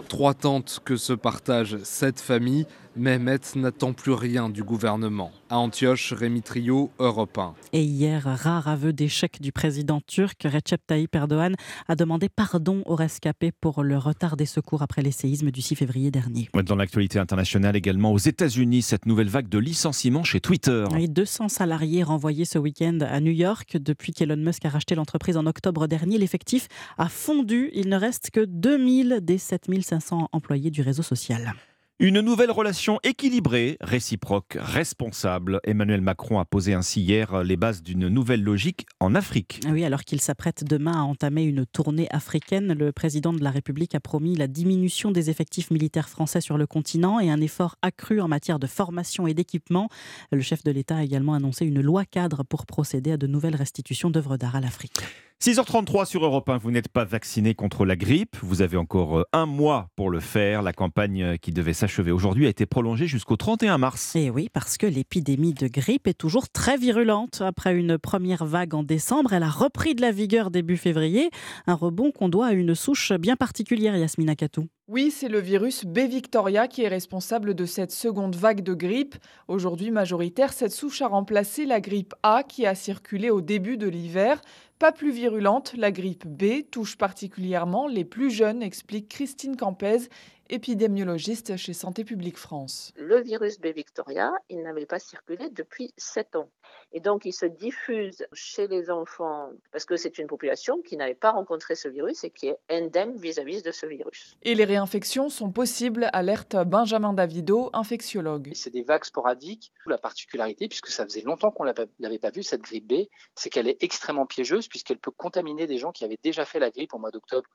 [0.09, 2.67] Trois tentes que se partagent cette famille.
[2.97, 5.33] Mehmet n'attend plus rien du gouvernement.
[5.51, 7.55] À Antioche, Rémi Trio, Europe 1.
[7.73, 11.57] Et hier, rare aveu d'échec du président turc, Recep Tayyip Erdogan
[11.89, 15.75] a demandé pardon aux rescapés pour le retard des secours après les séismes du 6
[15.75, 16.49] février dernier.
[16.65, 20.85] Dans l'actualité internationale également, aux États-Unis, cette nouvelle vague de licenciements chez Twitter.
[20.97, 23.77] Et 200 salariés renvoyés ce week-end à New York.
[23.77, 27.71] Depuis qu'Elon Musk a racheté l'entreprise en octobre dernier, l'effectif a fondu.
[27.75, 31.55] Il ne reste que 2000 des 7500 employés du réseau social.
[32.01, 35.61] Une nouvelle relation équilibrée, réciproque, responsable.
[35.63, 39.61] Emmanuel Macron a posé ainsi hier les bases d'une nouvelle logique en Afrique.
[39.71, 43.95] Oui, alors qu'il s'apprête demain à entamer une tournée africaine, le président de la République
[43.95, 48.21] a promis la diminution des effectifs militaires français sur le continent et un effort accru
[48.21, 49.89] en matière de formation et d'équipement.
[50.33, 53.55] Le chef de l'État a également annoncé une loi cadre pour procéder à de nouvelles
[53.55, 54.99] restitutions d'œuvres d'art à l'Afrique.
[55.45, 58.35] 6h33 sur Europe 1, vous n'êtes pas vacciné contre la grippe.
[58.41, 60.63] Vous avez encore euh, un mois pour le faire.
[60.63, 64.17] La campagne euh, qui devait s'achever aujourd'hui a été prolongée jusqu'au 31 mars.
[64.17, 67.43] Et oui, parce que l'épidémie de grippe est toujours très virulente.
[67.43, 71.29] Après une première vague en décembre, elle a repris de la vigueur début février.
[71.67, 74.71] Un rebond qu'on doit à une souche bien particulière, Yasmina Katou.
[74.87, 79.15] Oui, c'est le virus B Victoria qui est responsable de cette seconde vague de grippe.
[79.49, 83.89] Aujourd'hui majoritaire, cette souche a remplacé la grippe A qui a circulé au début de
[83.89, 84.43] l'hiver.
[84.79, 90.11] Pas plus virulente, la grippe B touche particulièrement les plus jeunes, explique Christine Campez,
[90.51, 92.93] épidémiologiste chez Santé publique France.
[92.97, 96.51] Le virus B Victoria, il n'avait pas circulé depuis 7 ans.
[96.97, 101.17] Et donc, il se diffuse chez les enfants parce que c'est une population qui n'avait
[101.17, 104.37] pas rencontré ce virus et qui est indemne vis-à-vis de ce virus.
[104.43, 108.53] Et les réinfections sont possibles, alerte Benjamin Davido, infectiologue.
[108.55, 109.73] C'est des vagues sporadiques.
[109.87, 112.95] La particularité, puisque ça faisait longtemps qu'on n'avait pas vu cette grippe B,
[113.35, 116.71] c'est qu'elle est extrêmement piégeuse puisqu'elle peut contaminer des gens qui avaient déjà fait la
[116.71, 117.49] grippe au mois d'octobre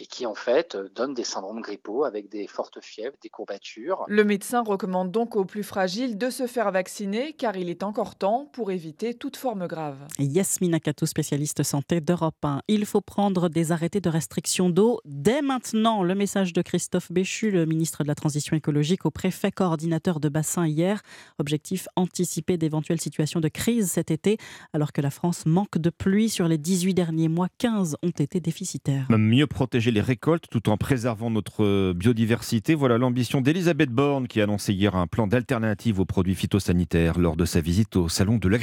[0.00, 4.04] et qui en fait donnent des syndromes grippaux avec des fortes fièvres, des courbatures.
[4.08, 8.16] Le médecin recommande donc aux plus fragiles de se faire vacciner car il est encore
[8.16, 8.79] temps pour éviter
[9.18, 10.06] toute forme grave.
[10.18, 12.62] Yasmina Kato, spécialiste santé d'Europe 1.
[12.68, 16.02] Il faut prendre des arrêtés de restriction d'eau dès maintenant.
[16.02, 20.28] Le message de Christophe Béchu, le ministre de la Transition écologique, au préfet coordinateur de
[20.28, 21.02] bassin hier.
[21.38, 24.38] Objectif anticiper d'éventuelles situations de crise cet été,
[24.72, 26.28] alors que la France manque de pluie.
[26.30, 29.06] Sur les 18 derniers mois, 15 ont été déficitaires.
[29.10, 32.74] Mieux protéger les récoltes tout en préservant notre biodiversité.
[32.74, 37.36] Voilà l'ambition d'Elisabeth Borne qui a annoncé hier un plan d'alternative aux produits phytosanitaires lors
[37.36, 38.59] de sa visite au Salon de l'agriculture.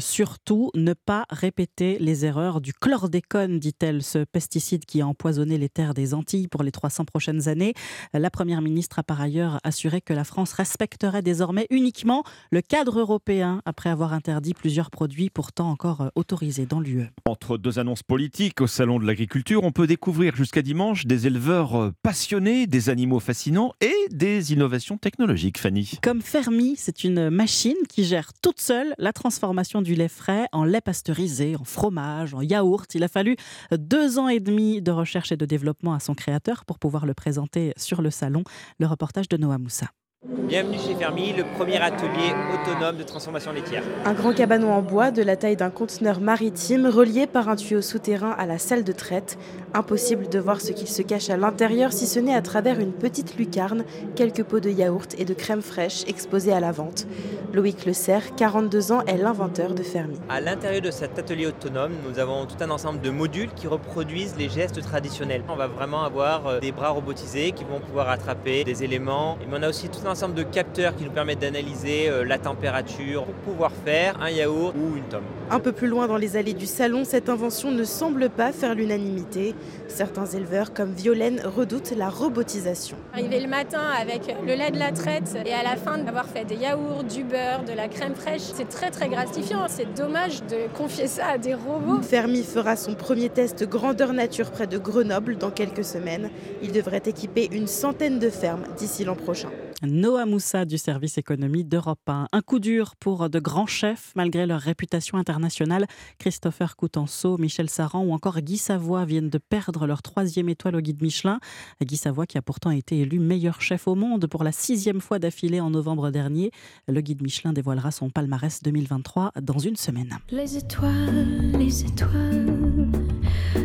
[0.00, 5.68] Surtout, ne pas répéter les erreurs du chlordécone, dit-elle, ce pesticide qui a empoisonné les
[5.68, 7.74] terres des Antilles pour les 300 prochaines années.
[8.12, 12.98] La Première ministre a par ailleurs assuré que la France respecterait désormais uniquement le cadre
[12.98, 17.06] européen après avoir interdit plusieurs produits pourtant encore autorisés dans l'UE.
[17.24, 21.92] Entre deux annonces politiques au Salon de l'agriculture, on peut découvrir jusqu'à dimanche des éleveurs
[22.02, 25.92] passionnés, des animaux fascinants et des innovations technologiques, Fanny.
[26.02, 30.64] Comme Fermi, c'est une machine qui gère toute seule la transformation du lait frais en
[30.64, 32.94] lait pasteurisé, en fromage, en yaourt.
[32.94, 33.36] Il a fallu
[33.70, 37.12] deux ans et demi de recherche et de développement à son créateur pour pouvoir le
[37.12, 38.44] présenter sur le salon.
[38.78, 39.88] Le reportage de Noah Moussa.
[40.28, 43.82] Bienvenue chez Fermi, le premier atelier autonome de transformation laitière.
[44.04, 47.80] Un grand cabanon en bois de la taille d'un conteneur maritime relié par un tuyau
[47.80, 49.38] souterrain à la salle de traite.
[49.72, 52.92] Impossible de voir ce qu'il se cache à l'intérieur si ce n'est à travers une
[52.92, 53.84] petite lucarne,
[54.14, 57.06] quelques pots de yaourt et de crème fraîche exposés à la vente.
[57.54, 60.18] Loïc Le Serre, 42 ans, est l'inventeur de Fermi.
[60.28, 64.36] À l'intérieur de cet atelier autonome, nous avons tout un ensemble de modules qui reproduisent
[64.36, 65.44] les gestes traditionnels.
[65.48, 69.38] On va vraiment avoir des bras robotisés qui vont pouvoir attraper des éléments.
[69.48, 72.38] Mais on a aussi tout un ensemble de capteurs qui nous permettent d'analyser euh, la
[72.38, 75.24] température pour pouvoir faire un yaourt ou une tome.
[75.50, 78.74] Un peu plus loin dans les allées du salon, cette invention ne semble pas faire
[78.74, 79.54] l'unanimité.
[79.88, 82.96] Certains éleveurs comme Violaine redoutent la robotisation.
[83.12, 86.44] Arriver le matin avec le lait de la traite et à la fin d'avoir fait
[86.44, 89.66] des yaourts, du beurre, de la crème fraîche, c'est très très gratifiant.
[89.68, 92.02] C'est dommage de confier ça à des robots.
[92.02, 96.30] Fermi fera son premier test grandeur nature près de Grenoble dans quelques semaines.
[96.62, 99.50] Il devrait équiper une centaine de fermes d'ici l'an prochain.
[99.82, 102.28] Noah Moussa du service économie d'Europe 1.
[102.32, 105.86] Un coup dur pour de grands chefs malgré leur réputation internationale.
[106.18, 110.80] Christopher Coutenceau, Michel Saran ou encore Guy Savoie viennent de perdre leur troisième étoile au
[110.80, 111.40] guide Michelin.
[111.82, 115.18] Guy Savoie qui a pourtant été élu meilleur chef au monde pour la sixième fois
[115.18, 116.50] d'affilée en novembre dernier.
[116.86, 120.18] Le guide Michelin dévoilera son palmarès 2023 dans une semaine.
[120.30, 122.88] Les étoiles, les étoiles,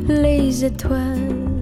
[0.07, 1.55] les étoiles.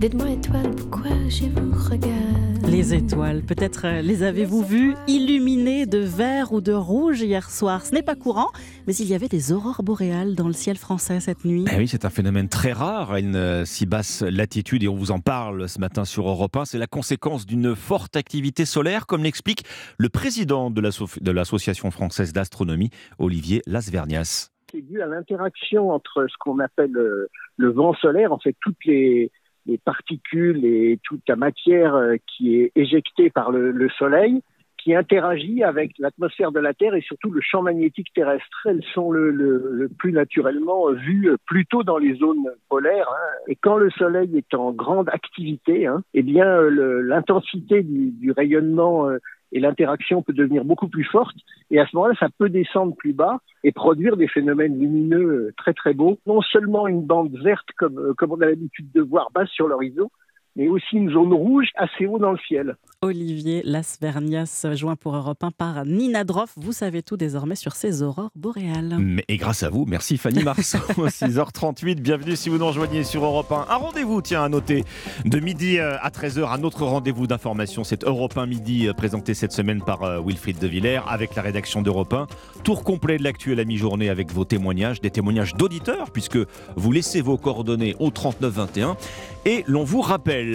[0.00, 2.46] Dites-moi étoiles, pourquoi je vous regarde?
[2.68, 7.86] Les étoiles, peut-être euh, les avez-vous vues illuminées de vert ou de rouge hier soir?
[7.86, 8.48] Ce n'est pas courant,
[8.86, 11.64] mais il y avait des aurores boréales dans le ciel français cette nuit.
[11.72, 14.96] Eh oui, c'est un phénomène très rare à une euh, si basse latitude et on
[14.96, 16.64] vous en parle ce matin sur Europe 1.
[16.64, 19.62] C'est la conséquence d'une forte activité solaire, comme l'explique
[19.98, 24.50] le président de l'Association française d'astronomie, Olivier Lasvernias.
[24.72, 28.84] C'est dû à l'interaction entre ce qu'on appelle euh, le vent solaire, en fait toutes
[28.84, 29.30] les,
[29.66, 34.42] les particules et toute la matière euh, qui est éjectée par le, le Soleil,
[34.86, 38.66] qui interagit avec l'atmosphère de la Terre et surtout le champ magnétique terrestre.
[38.66, 43.08] Elles sont le, plus naturellement vues plutôt dans les zones polaires.
[43.10, 43.38] Hein.
[43.48, 49.08] Et quand le Soleil est en grande activité, hein, eh bien euh, l'intensité du, rayonnement
[49.08, 49.18] euh,
[49.52, 51.36] et l'interaction peut devenir beaucoup plus forte.
[51.70, 55.54] Et à ce moment-là, ça peut descendre plus bas et produire des phénomènes lumineux euh,
[55.56, 56.18] très très beaux.
[56.26, 59.68] Non seulement une bande verte comme, euh, comme on a l'habitude de voir basse sur
[59.68, 60.10] l'horizon,
[60.56, 62.76] mais aussi une zone rouge assez haut dans le ciel.
[63.02, 66.54] Olivier Lasvernias, joint pour Europe 1 par Nina Droff.
[66.56, 68.96] Vous savez tout désormais sur ces aurores boréales.
[69.28, 70.78] Et grâce à vous, merci Fanny Marceau.
[70.96, 73.66] 6h38, bienvenue si vous nous rejoignez sur Europe 1.
[73.68, 74.84] Un rendez-vous, tiens, à noter,
[75.26, 77.84] de midi euh, à 13h, un autre rendez-vous d'information.
[77.84, 81.42] C'est Europe 1 midi, euh, présenté cette semaine par euh, Wilfried De Villers, avec la
[81.42, 82.26] rédaction d'Europe 1.
[82.64, 86.38] Tour complet de l'actuel à mi-journée avec vos témoignages, des témoignages d'auditeurs, puisque
[86.76, 88.96] vous laissez vos coordonnées au 3921.
[89.44, 90.45] Et l'on vous rappelle,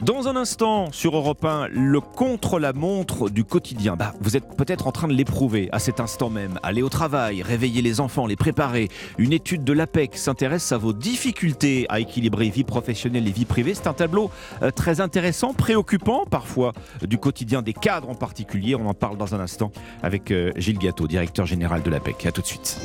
[0.00, 3.96] dans un instant sur Europe 1, le contre-la-montre du quotidien.
[3.96, 6.58] Bah, vous êtes peut-être en train de l'éprouver à cet instant même.
[6.62, 8.88] Aller au travail, réveiller les enfants, les préparer.
[9.18, 13.74] Une étude de l'APEC s'intéresse à vos difficultés à équilibrer vie professionnelle et vie privée.
[13.74, 14.30] C'est un tableau
[14.62, 18.74] euh, très intéressant, préoccupant parfois, du quotidien des cadres en particulier.
[18.74, 22.26] On en parle dans un instant avec euh, Gilles Gâteau, directeur général de l'APEC.
[22.26, 22.78] A tout de suite.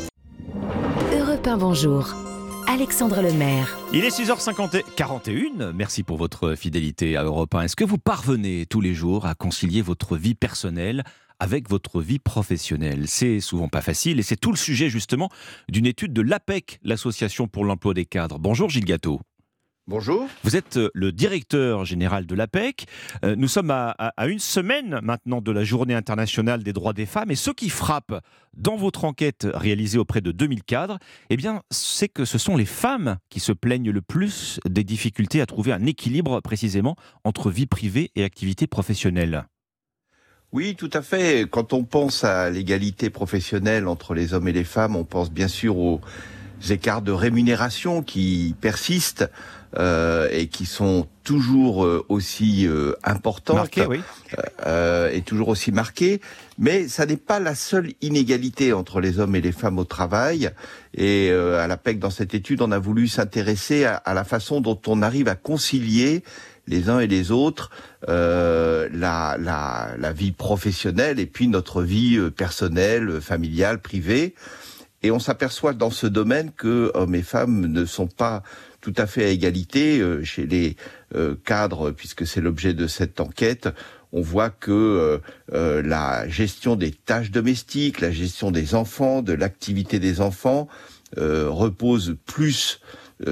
[1.14, 2.27] Europe 1, bonjour.
[2.70, 3.78] Alexandre Lemaire.
[3.94, 5.72] Il est 6h41.
[5.72, 7.62] Merci pour votre fidélité à Europe 1.
[7.62, 11.06] Est-ce que vous parvenez tous les jours à concilier votre vie personnelle
[11.40, 13.08] avec votre vie professionnelle?
[13.08, 15.30] C'est souvent pas facile et c'est tout le sujet justement
[15.70, 18.38] d'une étude de l'APEC, l'Association pour l'emploi des cadres.
[18.38, 19.22] Bonjour Gilles Gâteau.
[19.90, 20.28] Bonjour.
[20.44, 22.88] Vous êtes euh, le directeur général de l'APEC.
[23.24, 27.06] Euh, nous sommes à, à, une semaine maintenant de la Journée internationale des droits des
[27.06, 27.32] femmes.
[27.32, 28.14] Et ce qui frappe
[28.54, 31.00] dans votre enquête réalisée auprès de 2000 cadres,
[31.30, 35.40] eh bien, c'est que ce sont les femmes qui se plaignent le plus des difficultés
[35.40, 39.46] à trouver un équilibre précisément entre vie privée et activité professionnelle.
[40.52, 41.48] Oui, tout à fait.
[41.50, 45.48] Quand on pense à l'égalité professionnelle entre les hommes et les femmes, on pense bien
[45.48, 46.02] sûr aux
[46.70, 49.30] écarts de rémunération qui persistent
[49.78, 54.00] euh, et qui sont toujours euh, aussi euh, importantes Marqué, oui.
[54.66, 56.22] euh, et toujours aussi marquées.
[56.58, 60.52] Mais ça n'est pas la seule inégalité entre les hommes et les femmes au travail.
[60.94, 64.62] Et euh, à l'APEC, dans cette étude, on a voulu s'intéresser à, à, la façon
[64.62, 66.24] dont on arrive à concilier
[66.68, 67.70] les uns et les autres
[68.10, 74.34] euh, la, la, la vie professionnelle et puis notre vie personnelle, familiale, privée.
[75.04, 78.42] Et on s'aperçoit dans ce domaine que hommes et femmes ne sont pas
[78.88, 80.78] tout à fait à égalité euh, chez les
[81.14, 83.68] euh, cadres, puisque c'est l'objet de cette enquête.
[84.14, 85.20] On voit que
[85.52, 90.70] euh, la gestion des tâches domestiques, la gestion des enfants, de l'activité des enfants
[91.18, 92.80] repose plus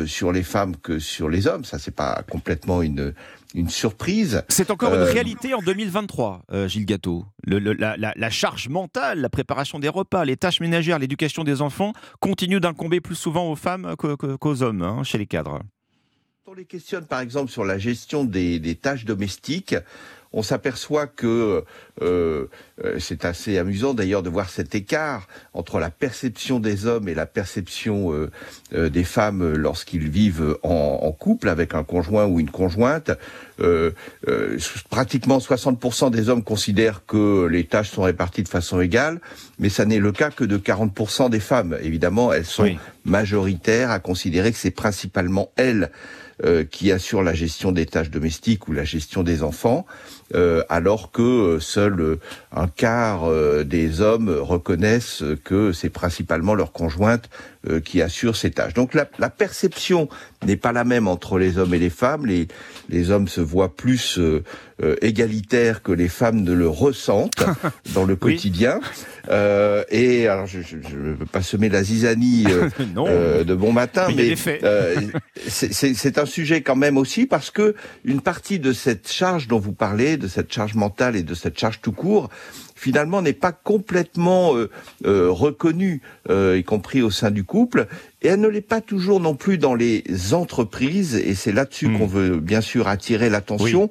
[0.05, 1.63] sur les femmes que sur les hommes.
[1.63, 3.13] Ça, c'est pas complètement une
[3.55, 4.43] une surprise.
[4.49, 5.05] C'est encore euh...
[5.05, 7.25] une réalité en 2023, euh, Gilles Gâteau.
[7.43, 11.43] Le, le, la, la, la, charge mentale, la préparation des repas, les tâches ménagères, l'éducation
[11.43, 15.61] des enfants continuent d'incomber plus souvent aux femmes qu'aux qu hommes hein, chez les cadres.
[16.55, 19.75] On les questionne par exemple sur la gestion des, des tâches domestiques,
[20.31, 21.63] on s'aperçoit que
[22.01, 22.47] euh,
[22.99, 27.25] c'est assez amusant d'ailleurs de voir cet écart entre la perception des hommes et la
[27.25, 28.29] perception euh,
[28.73, 33.11] euh, des femmes lorsqu'ils vivent en, en, couple avec un conjoint ou une conjointe.
[33.61, 33.91] Euh,
[34.89, 39.21] pratiquement 60% des hommes considèrent que les tâches sont réparties de façon égale,
[39.57, 41.77] mais ça n'est le cas que de 40% des femmes.
[41.81, 42.77] Évidemment, elles sont oui.
[43.05, 46.24] majoritaires à considérer que c'est principalement elles euh,
[46.69, 49.85] qui assure la gestion des tâches domestiques ou la gestion des enfants,
[50.33, 52.17] euh, alors que euh, seul
[52.51, 53.29] un quart
[53.63, 57.29] des hommes reconnaissent que c'est principalement leur conjointe
[57.83, 58.73] qui assure ces tâches.
[58.73, 60.07] Donc la, la perception
[60.45, 62.25] n'est pas la même entre les hommes et les femmes.
[62.25, 62.47] Les,
[62.89, 64.19] les hommes se voient plus
[64.83, 67.43] euh, égalitaire que les femmes ne le ressentent
[67.93, 68.35] dans le Oui.
[68.35, 68.79] quotidien.
[69.29, 74.07] Euh, et alors, je ne veux pas semer la zizanie euh, euh, de bon matin,
[74.15, 74.95] Mais mais, euh,
[75.47, 77.75] c'est- un sujet quand même aussi parce que
[78.05, 81.57] une partie de cette charge dont vous parlez, de cette charge mentale et de cette
[81.59, 82.29] charge tout court,
[82.75, 84.69] finalement n'est pas complètement euh,
[85.05, 87.87] euh, reconnue, euh, y compris au sein du couple,
[88.21, 90.03] et elle ne l'est pas toujours non plus dans les
[90.33, 93.89] entreprises, et c'est là-dessus qu'on veut bien sûr attirer l'attention.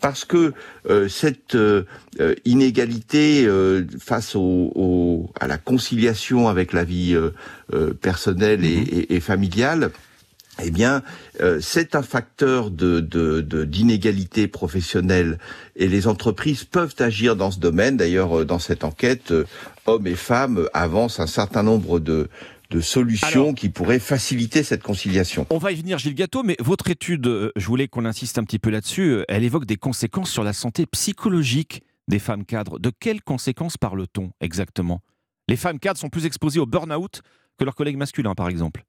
[0.00, 0.52] Parce que
[0.90, 1.84] euh, cette euh,
[2.20, 7.30] euh, inégalité euh, face au, au- à la conciliation avec la vie euh,
[7.72, 9.90] euh, personnelle et, et- et familiale,
[10.64, 11.02] eh bien,
[11.42, 15.38] euh, c'est un facteur de de- de- d'inégalité professionnelle
[15.76, 17.96] et les entreprises peuvent agir dans ce domaine.
[17.98, 19.34] D'ailleurs, dans cette enquête,
[19.86, 22.28] hommes et femmes avancent un certain nombre de
[22.70, 25.46] de solutions qui pourraient faciliter cette conciliation.
[25.50, 28.44] On va y venir, Gilles Gâteau, mais votre étude, euh, je voulais qu'on insiste un
[28.44, 32.78] petit peu là-dessus, euh, elle évoque des conséquences sur la santé psychologique des femmes cadres.
[32.78, 35.02] De quelles conséquences parle-t-on exactement?
[35.48, 37.22] Les femmes cadres sont plus exposées au burn-out
[37.58, 38.84] que leurs collègues masculins, par exemple.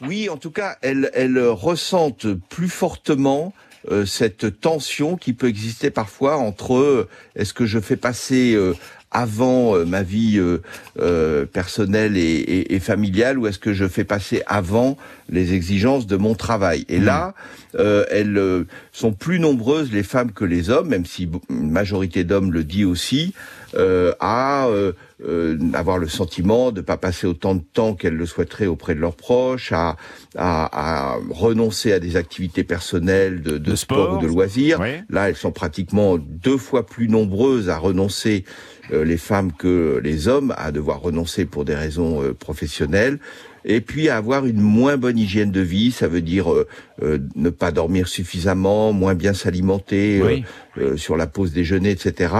[0.00, 3.52] Oui, en tout cas, elles, elles ressentent plus fortement
[3.90, 8.74] euh, cette tension qui peut exister parfois entre euh, est-ce que je fais passer euh,
[9.12, 10.58] avant euh, ma vie euh,
[10.98, 14.96] euh, personnelle et, et- et familiale ou est-ce que je fais passer avant
[15.28, 16.84] les exigences de mon travail?
[16.88, 17.34] Et là,
[17.78, 22.24] euh, elles euh, sont plus nombreuses les femmes que les hommes, même si une majorité
[22.24, 23.32] d'hommes le dit aussi,
[23.74, 24.92] euh, à euh,
[25.26, 29.00] euh, avoir le sentiment de pas passer autant de temps qu'elles le souhaiteraient auprès de
[29.00, 29.96] leurs proches, à,
[30.36, 34.18] à, à renoncer à des activités personnelles de, de sport, sport.
[34.18, 34.78] ou de loisirs.
[35.08, 38.44] Là, elles sont pratiquement deux fois plus nombreuses à renoncer
[38.92, 43.18] les femmes que les hommes à devoir renoncer pour des raisons euh, professionnelles.
[43.64, 46.66] Et puis à avoir une moins bonne hygiène de vie, ça veut dire euh,
[47.02, 50.44] euh, ne pas dormir suffisamment, moins bien s'alimenter euh, Oui.
[50.78, 52.34] Euh, sur la pause déjeuner, etc.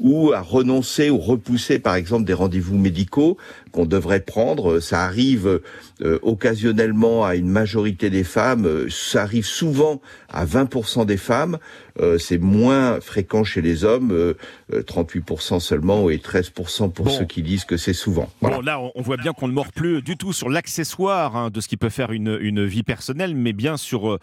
[0.00, 3.36] Ou à renoncer ou repousser, par exemple, des rendez-vous médicaux
[3.72, 4.80] qu'on devrait prendre.
[4.80, 5.60] Ça arrive
[6.02, 8.88] euh, occasionnellement à une majorité des femmes.
[8.90, 11.58] Ça arrive souvent à 20% des femmes.
[12.00, 14.34] Euh, C'est moins fréquent chez les hommes, euh,
[14.72, 17.10] euh, 38% seulement et 13% pour Bon.
[17.10, 18.28] ceux qui disent que c'est souvent.
[18.40, 18.56] Voilà.
[18.56, 21.60] Bon, là, on- voit bien qu'on ne mord plus du tout sur l'accessoire hein, de
[21.60, 24.18] ce qui peut faire une, une vie personnelle, mais bien sur, euh,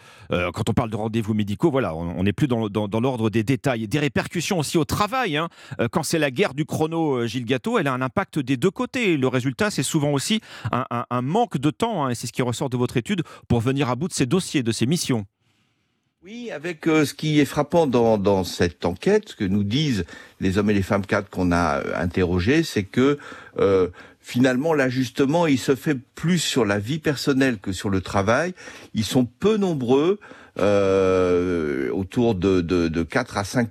[0.54, 3.28] quand on parle de rendez-vous médicaux, voilà, on on n'est plus dans, dans- dans l'ordre
[3.30, 3.55] des détails.
[3.76, 5.36] Et des répercussions aussi au travail.
[5.36, 5.48] hein.
[5.80, 8.56] Euh, quand c'est la guerre du chrono, euh, Gilles Gâteau, elle a un impact des
[8.56, 9.16] deux côtés.
[9.16, 10.40] Le résultat, c'est souvent aussi
[10.72, 13.88] un, manque de temps, hein, et c'est ce qui ressort de votre étude, pour venir
[13.88, 15.26] à bout de ces dossiers, de ces missions.
[16.24, 20.04] Oui, avec euh, ce qui est frappant dans, cette enquête, ce que nous disent
[20.40, 23.18] les hommes et les femmes cadres qu'on a interrogés, c'est que
[24.20, 28.54] finalement l'ajustement, il se fait plus sur la vie personnelle que sur le travail.
[28.92, 30.18] Ils sont peu nombreux,
[30.58, 33.68] euh, autour de, de, de 4 à 5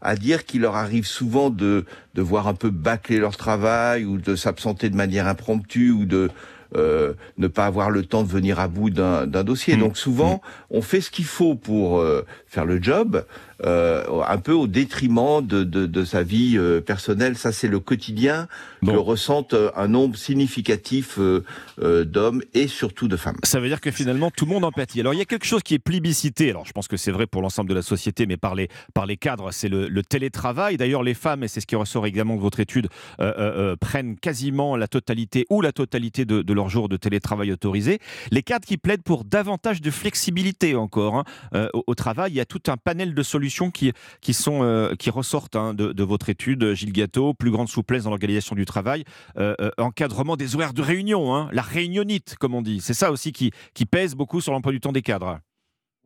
[0.00, 4.18] à dire qu'il leur arrive souvent de, de voir un peu bâcler leur travail ou
[4.18, 6.30] de s'absenter de manière impromptue ou de
[6.76, 9.76] euh, ne pas avoir le temps de venir à bout d'un d'un dossier.
[9.76, 9.80] Mmh.
[9.80, 13.24] Donc souvent, on fait ce qu'il faut pour euh, faire le job,
[13.64, 17.36] un peu au détriment de, de, de sa vie euh, personnelle.
[17.36, 18.46] Ça, c'est le quotidien
[18.84, 21.44] que ressentent euh, un nombre significatif euh,
[21.82, 23.36] euh, d'hommes et surtout de femmes.
[23.42, 25.00] Ça veut dire que finalement tout le monde en pâtit.
[25.00, 27.26] Alors il y a quelque chose qui est plébiscité, alors je pense que c'est vrai
[27.26, 30.76] pour l'ensemble de la société, mais par les, par les cadres, c'est le, le télétravail.
[30.76, 32.88] D'ailleurs les femmes, et c'est ce qui ressort également de votre étude,
[33.20, 36.96] euh, euh, euh, prennent quasiment la totalité ou la totalité de, de leurs jours de
[36.96, 37.98] télétravail autorisés.
[38.30, 41.24] Les cadres qui plaident pour davantage de flexibilité encore hein,
[41.54, 44.94] euh, au, au travail, il y a tout un panel de solutions qui, qui, euh,
[45.08, 49.04] ressortent hein, de, votre étude, Gilles Gâteau, plus grande souplesse dans l'organisation du travail,
[49.38, 52.80] euh, euh, encadrement des horaires de réunion, hein, la réunionite comme on dit.
[52.80, 55.40] C'est ça aussi qui, qui pèse beaucoup sur l'emploi du temps des cadres.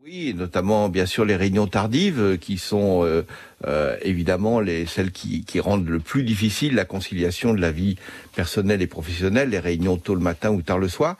[0.05, 3.07] Oui, notamment bien sûr les réunions tardives qui sont
[4.03, 7.95] évidemment les celles qui, rendent le plus difficile la conciliation de la vie
[8.35, 11.17] personnelle et professionnelle, les réunions tôt le matin ou tard le soir.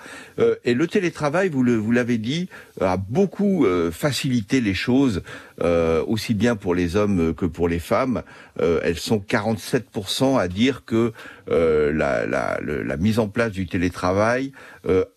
[0.65, 2.49] Et le télétravail, vous l'avez dit,
[2.81, 5.23] a beaucoup facilité les choses
[5.63, 8.23] euh, aussi bien pour les hommes que pour les femmes.
[8.61, 11.13] Euh, elles sont 47% à dire que
[11.51, 14.53] euh, la, mise en place du télétravail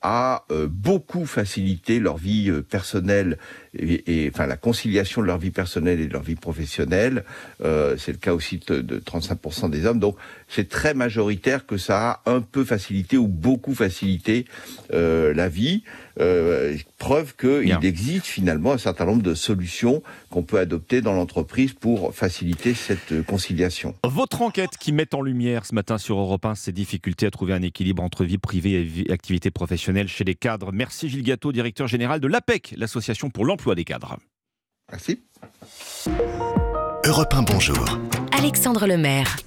[0.01, 3.37] a beaucoup facilité leur vie personnelle
[3.79, 7.23] et, et, enfin la conciliation de leur vie personnelle et de leur vie professionnelle.
[7.63, 9.99] Euh, c'est le cas aussi de, de 35% des hommes.
[9.99, 14.45] Donc c'est très majoritaire que ça a un peu facilité ou beaucoup facilité
[14.93, 15.83] euh, la vie.
[16.21, 21.73] Euh, preuve qu'il existe finalement un certain nombre de solutions qu'on peut adopter dans l'entreprise
[21.73, 23.95] pour faciliter cette euh, conciliation.
[24.05, 27.51] Votre enquête qui met en lumière ce matin sur Europe 1 ces difficultés à trouver
[27.51, 30.71] un équilibre entre vie privée et vie- activité professionnelle chez les cadres.
[30.71, 34.17] Merci Gilles Gâteau, directeur général de l'APEC, l'association pour l'emploi des cadres.
[34.91, 35.23] Merci.
[37.05, 37.99] Europe 1, bonjour.
[38.31, 39.37] Alexandre Lemaire.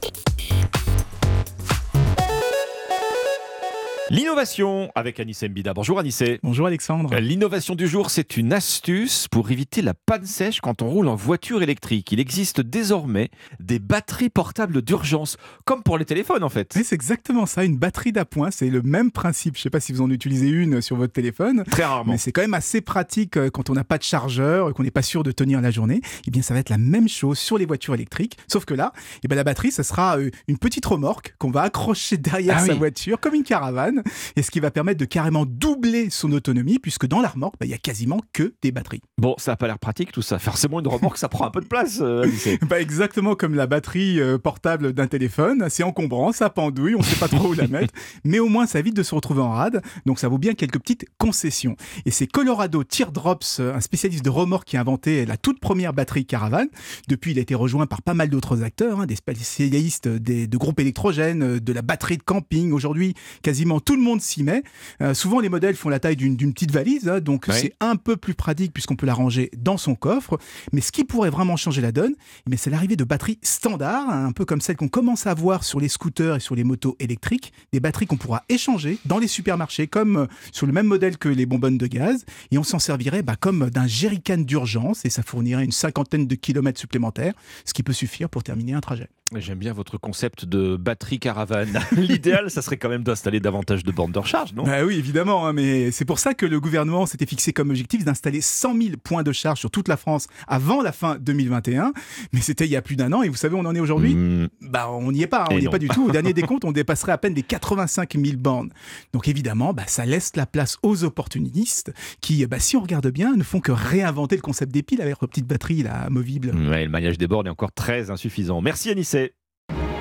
[4.11, 5.75] L'innovation avec Anissé Mbida.
[5.75, 6.41] Bonjour Anissé.
[6.43, 7.15] Bonjour Alexandre.
[7.17, 11.15] L'innovation du jour, c'est une astuce pour éviter la panne sèche quand on roule en
[11.15, 12.11] voiture électrique.
[12.11, 13.29] Il existe désormais
[13.61, 15.37] des batteries portables d'urgence,
[15.67, 16.73] comme pour les téléphones en fait.
[16.75, 19.57] Oui, c'est exactement ça, une batterie d'appoint, c'est le même principe.
[19.57, 21.65] Je ne sais pas si vous en utilisez une sur votre téléphone.
[21.71, 22.13] Très rarement.
[22.13, 24.91] Mais c'est quand même assez pratique euh, quand on n'a pas de chargeur, qu'on n'est
[24.91, 26.01] pas sûr de tenir la journée.
[26.27, 28.95] Eh bien, ça va être la même chose sur les voitures électriques, sauf que là,
[29.23, 32.65] eh bien, la batterie, ça sera euh, une petite remorque qu'on va accrocher derrière Ah
[32.65, 32.79] sa oui.
[32.79, 33.98] voiture, comme une caravane,
[34.37, 37.67] et ce qui va permettre de carrément doubler son autonomie, puisque dans la remorque, bah,
[37.67, 39.01] il y a quasiment que des batteries.
[39.19, 40.39] Bon, ça n'a pas l'air pratique tout ça.
[40.39, 42.27] Forcément, une remorque, ça prend un peu de place, euh.
[42.69, 47.05] Bah exactement comme la batterie euh, portable d'un téléphone, c'est encombrant, ça pendouille, on ne
[47.05, 47.95] sait pas trop où la mettre,
[48.25, 50.79] mais au moins ça évite de se retrouver en rade, donc ça vaut bien quelques
[50.79, 51.77] petites concessions.
[52.07, 56.27] Et c'est Colorado Teardrops, un spécialiste de remorque qui a inventé la toute première batterie
[56.27, 56.69] caravane.
[57.09, 60.57] Depuis, il a été rejoint par pas mal d'autres acteurs, hein, des spécialistes des- de
[60.57, 62.73] groupes électrogènes, de la batterie de camping.
[62.73, 64.65] Aujourd'hui, quasiment tout le monde s'y met.
[65.01, 68.19] Euh, souvent, les modèles font la taille d'une petite valise, hein, donc c'est un peu
[68.19, 70.39] plus pratique puisqu'on peut la ranger dans son coffre.
[70.75, 72.13] Mais ce qui pourrait vraiment changer la donne,
[72.53, 75.65] eh c'est l'arrivée de batteries standards, hein, un peu comme celles qu'on commence à voir
[75.65, 79.27] sur les scooters et sur les motos électriques, des batteries qu'on pourra échanger dans les
[79.27, 82.79] supermarchés, comme euh, sur le même modèle que les bonbonnes de gaz, et on s'en
[82.79, 87.33] servirait bah, comme d'un jerrycan d'urgence, et ça fournirait une cinquantaine de kilomètres supplémentaires,
[87.65, 89.09] ce qui peut suffire pour terminer un trajet.
[89.37, 91.79] J'aime bien votre concept de batterie caravane.
[91.93, 94.65] L'idéal, ça serait quand même d'installer davantage de bornes de recharge, non?
[94.65, 98.05] Bah oui, évidemment, hein, mais c'est pour ça que le gouvernement s'était fixé comme objectif
[98.05, 101.93] d'installer 100 000 points de charge sur toute la France avant la fin 2021.
[102.33, 104.17] Mais c'était il y a plus d'un an, et vous savez on en est aujourd'hui?
[104.61, 105.61] Bah on n'y est pas, hein, on Hmm.
[105.61, 106.07] N'y est pas du tout.
[106.09, 108.71] Au dernier décompte, on dépasserait à peine les 85 000 bornes.
[109.13, 113.35] Donc évidemment, bah, ça laisse la place aux opportunistes qui, bah, si on regarde bien,
[113.35, 116.53] ne font que réinventer le concept des piles avec leur petite batterie là, amovible.
[116.69, 118.61] Ouais, le maillage des bornes est encore très insuffisant.
[118.61, 119.33] Merci Anissé.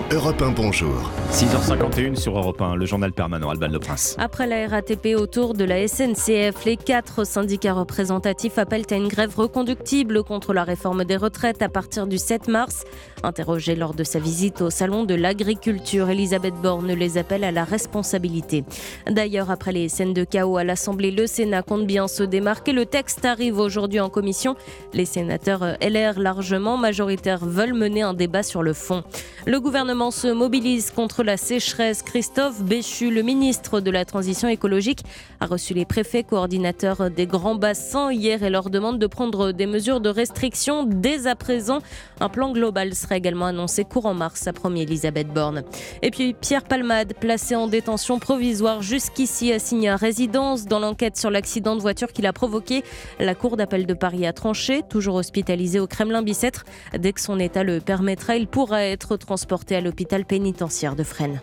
[0.09, 1.11] Europe 1, bonjour.
[1.33, 4.15] 6h51 sur Europe 1, le journal permanent Alban Le Prince.
[4.17, 9.35] Après la RATP autour de la SNCF, les quatre syndicats représentatifs appellent à une grève
[9.35, 12.85] reconductible contre la réforme des retraites à partir du 7 mars.
[13.21, 17.65] Interrogée lors de sa visite au salon de l'agriculture, Elisabeth Borne les appelle à la
[17.65, 18.63] responsabilité.
[19.09, 22.71] D'ailleurs, après les scènes de chaos à l'Assemblée, le Sénat compte bien se démarquer.
[22.71, 24.55] Le texte arrive aujourd'hui en commission.
[24.93, 29.03] Les sénateurs LR largement majoritaires veulent mener un débat sur le fond.
[29.45, 32.03] Le gouvernement se mobilise contre la sécheresse.
[32.03, 35.01] Christophe Béchu, le ministre de la Transition écologique,
[35.39, 39.65] a reçu les préfets coordinateurs des grands bassins hier et leur demande de prendre des
[39.65, 41.79] mesures de restriction dès à présent.
[42.19, 45.63] Un plan global sera également annoncé courant mars, a promis Elisabeth Borne.
[46.03, 51.17] Et puis Pierre Palmade, placé en détention provisoire jusqu'ici, a signé à résidence dans l'enquête
[51.17, 52.83] sur l'accident de voiture qu'il a provoqué.
[53.19, 56.65] La Cour d'appel de Paris a tranché, toujours hospitalisé au Kremlin-Bicêtre.
[56.97, 61.39] Dès que son état le permettra, il pourra être transporté à l'hôpital pénitentiaire de Fresnes.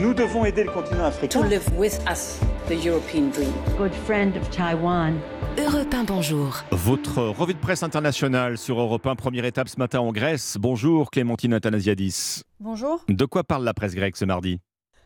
[0.00, 1.40] Nous devons aider le continent africain.
[1.40, 2.38] to live with us
[2.68, 3.52] the European dream.
[3.76, 5.14] Good friend of Taiwan.
[5.58, 6.62] Europe 1, bonjour.
[6.70, 10.56] Votre revue de presse internationale sur Europe 1, première étape ce matin en Grèce.
[10.60, 12.42] Bonjour Clémentine Athanasiadis.
[12.60, 13.04] Bonjour.
[13.08, 14.60] De quoi parle la presse grecque ce mardi?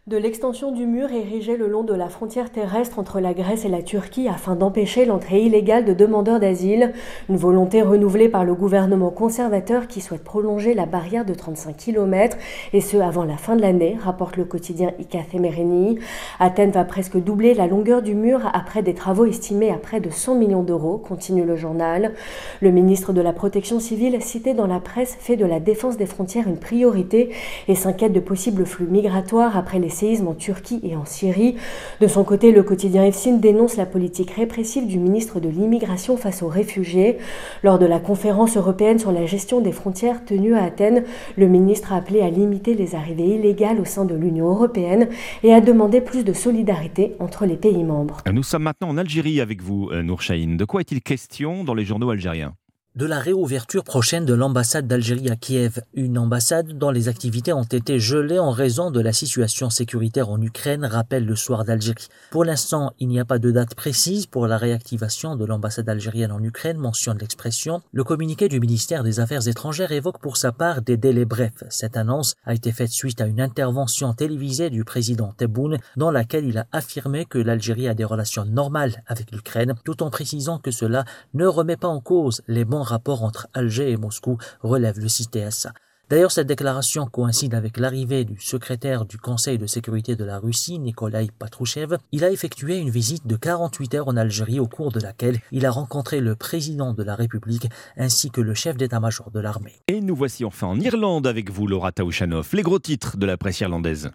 [0.09, 3.69] De l'extension du mur érigé le long de la frontière terrestre entre la Grèce et
[3.69, 6.93] la Turquie afin d'empêcher l'entrée illégale de demandeurs d'asile,
[7.29, 12.37] une volonté renouvelée par le gouvernement conservateur qui souhaite prolonger la barrière de 35 km
[12.73, 16.01] et ce avant la fin de l'année, rapporte le quotidien Ikath Emerini.
[16.41, 20.11] Athènes va presque doubler la longueur du mur après des travaux estimés à près de
[20.11, 22.13] 100 millions d'euros, continue le journal.
[22.61, 26.07] Le ministre de la Protection civile, cité dans la presse, fait de la défense des
[26.07, 27.31] frontières une priorité
[27.69, 31.55] et s'inquiète de possibles flux migratoires après les séismes en Turquie et en Syrie.
[32.01, 36.43] De son côté, le quotidien EFSIN dénonce la politique répressive du ministre de l'immigration face
[36.43, 37.19] aux réfugiés.
[37.63, 41.05] Lors de la conférence européenne sur la gestion des frontières tenue à Athènes,
[41.37, 45.09] le ministre a appelé à limiter les arrivées illégales au sein de l'Union européenne
[45.45, 48.19] et a demandé plus de solidarité entre les pays membres.
[48.33, 50.23] Nous sommes maintenant en Algérie avec vous, euh, Nour.
[50.23, 52.55] De quoi est-il question dans les journaux algériens?
[52.95, 57.63] De la réouverture prochaine de l'ambassade d'Algérie à Kiev, une ambassade dont les activités ont
[57.63, 62.09] été gelées en raison de la situation sécuritaire en Ukraine, rappelle le soir d'Algérie.
[62.31, 66.33] Pour l'instant, il n'y a pas de date précise pour la réactivation de l'ambassade algérienne
[66.33, 67.81] en Ukraine, mentionne l'expression.
[67.93, 71.65] Le communiqué du ministère des Affaires étrangères évoque pour sa part des délais brefs.
[71.71, 76.45] Cette annonce a été faite suite à une intervention télévisée du président Tebboune dans laquelle
[76.45, 80.71] il a affirmé que l'Algérie a des relations normales avec l'Ukraine, tout en précisant que
[80.71, 85.09] cela ne remet pas en cause les bons rapports entre Alger et Moscou, relève le
[85.09, 85.69] CTS.
[86.13, 90.79] D'ailleurs, cette déclaration coïncide avec l'arrivée du secrétaire du Conseil de sécurité de la Russie,
[90.79, 91.97] Nikolai Patrushev.
[92.13, 95.65] Il a effectué une visite de 48 heures en Algérie au cours de laquelle il
[95.65, 99.81] a rencontré le président de la République ainsi que le chef d'état-major de l'armée.
[99.89, 102.51] Et nous voici enfin en Irlande avec vous, Laura Taouchanov.
[102.53, 104.11] Les gros titres de la presse irlandaise.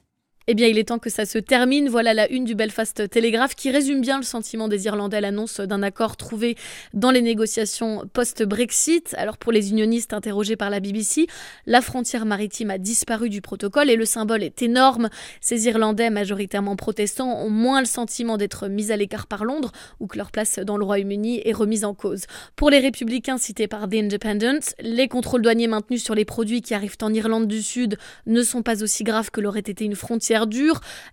[0.49, 1.89] Eh bien, il est temps que ça se termine.
[1.89, 5.59] Voilà la une du Belfast Telegraph qui résume bien le sentiment des Irlandais à l'annonce
[5.59, 6.55] d'un accord trouvé
[6.93, 9.13] dans les négociations post-Brexit.
[9.17, 11.27] Alors, pour les unionistes interrogés par la BBC,
[11.65, 15.09] la frontière maritime a disparu du protocole et le symbole est énorme.
[15.41, 20.07] Ces Irlandais, majoritairement protestants, ont moins le sentiment d'être mis à l'écart par Londres ou
[20.07, 22.23] que leur place dans le Royaume-Uni est remise en cause.
[22.55, 26.73] Pour les républicains cités par The Independent, les contrôles douaniers maintenus sur les produits qui
[26.73, 27.97] arrivent en Irlande du Sud
[28.27, 30.36] ne sont pas aussi graves que l'aurait été une frontière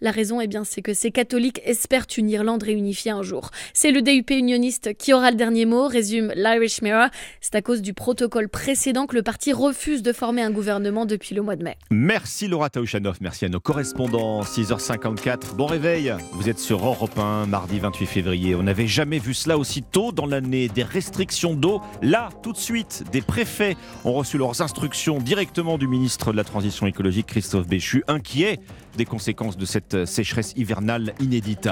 [0.01, 3.51] La raison, eh bien, c'est que ces catholiques espèrent une Irlande réunifiée un jour.
[3.73, 7.09] C'est le DUP unioniste qui aura le dernier mot, résume l'Irish Mirror.
[7.41, 11.35] C'est à cause du protocole précédent que le parti refuse de former un gouvernement depuis
[11.35, 11.77] le mois de mai.
[11.91, 14.43] Merci Laura Taouchanov, merci à nos correspondants.
[14.43, 16.15] 6h54, bon réveil.
[16.33, 18.55] Vous êtes sur Europe 1, mardi 28 février.
[18.55, 20.69] On n'avait jamais vu cela aussi tôt dans l'année.
[20.69, 23.05] Des restrictions d'eau, là, tout de suite.
[23.13, 28.05] Des préfets ont reçu leurs instructions directement du ministre de la Transition écologique, Christophe Béchu,
[28.09, 28.61] inquiet
[28.97, 31.69] des conséquences de cette sécheresse hivernale inédite.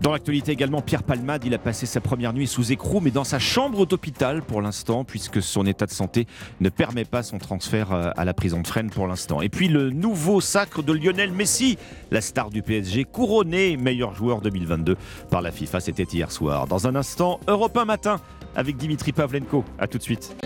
[0.00, 3.24] Dans l'actualité également, Pierre Palmade, il a passé sa première nuit sous écrou, mais dans
[3.24, 6.28] sa chambre d'hôpital pour l'instant, puisque son état de santé
[6.60, 9.42] ne permet pas son transfert euh, à la prison de Fresnes pour l'instant.
[9.42, 11.76] Et puis le nouveau sacre de Lionel Messi,
[12.12, 14.96] la star du PSG, couronné meilleur joueur 2022
[15.28, 16.68] par la FIFA, c'était hier soir.
[16.68, 18.20] Dans un instant, Europe 1 matin
[18.54, 19.64] avec Dimitri Pavlenko.
[19.80, 20.36] A tout de suite.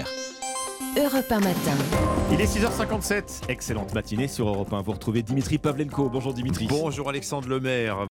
[0.96, 1.76] Europe 1 matin.
[2.32, 3.42] Il est 6h57.
[3.48, 4.82] Excellente matinée sur Europe 1.
[4.82, 6.08] Vous retrouvez Dimitri Pavlenko.
[6.08, 6.66] Bonjour Dimitri.
[6.68, 7.96] Bonjour Alexandre Lemaire.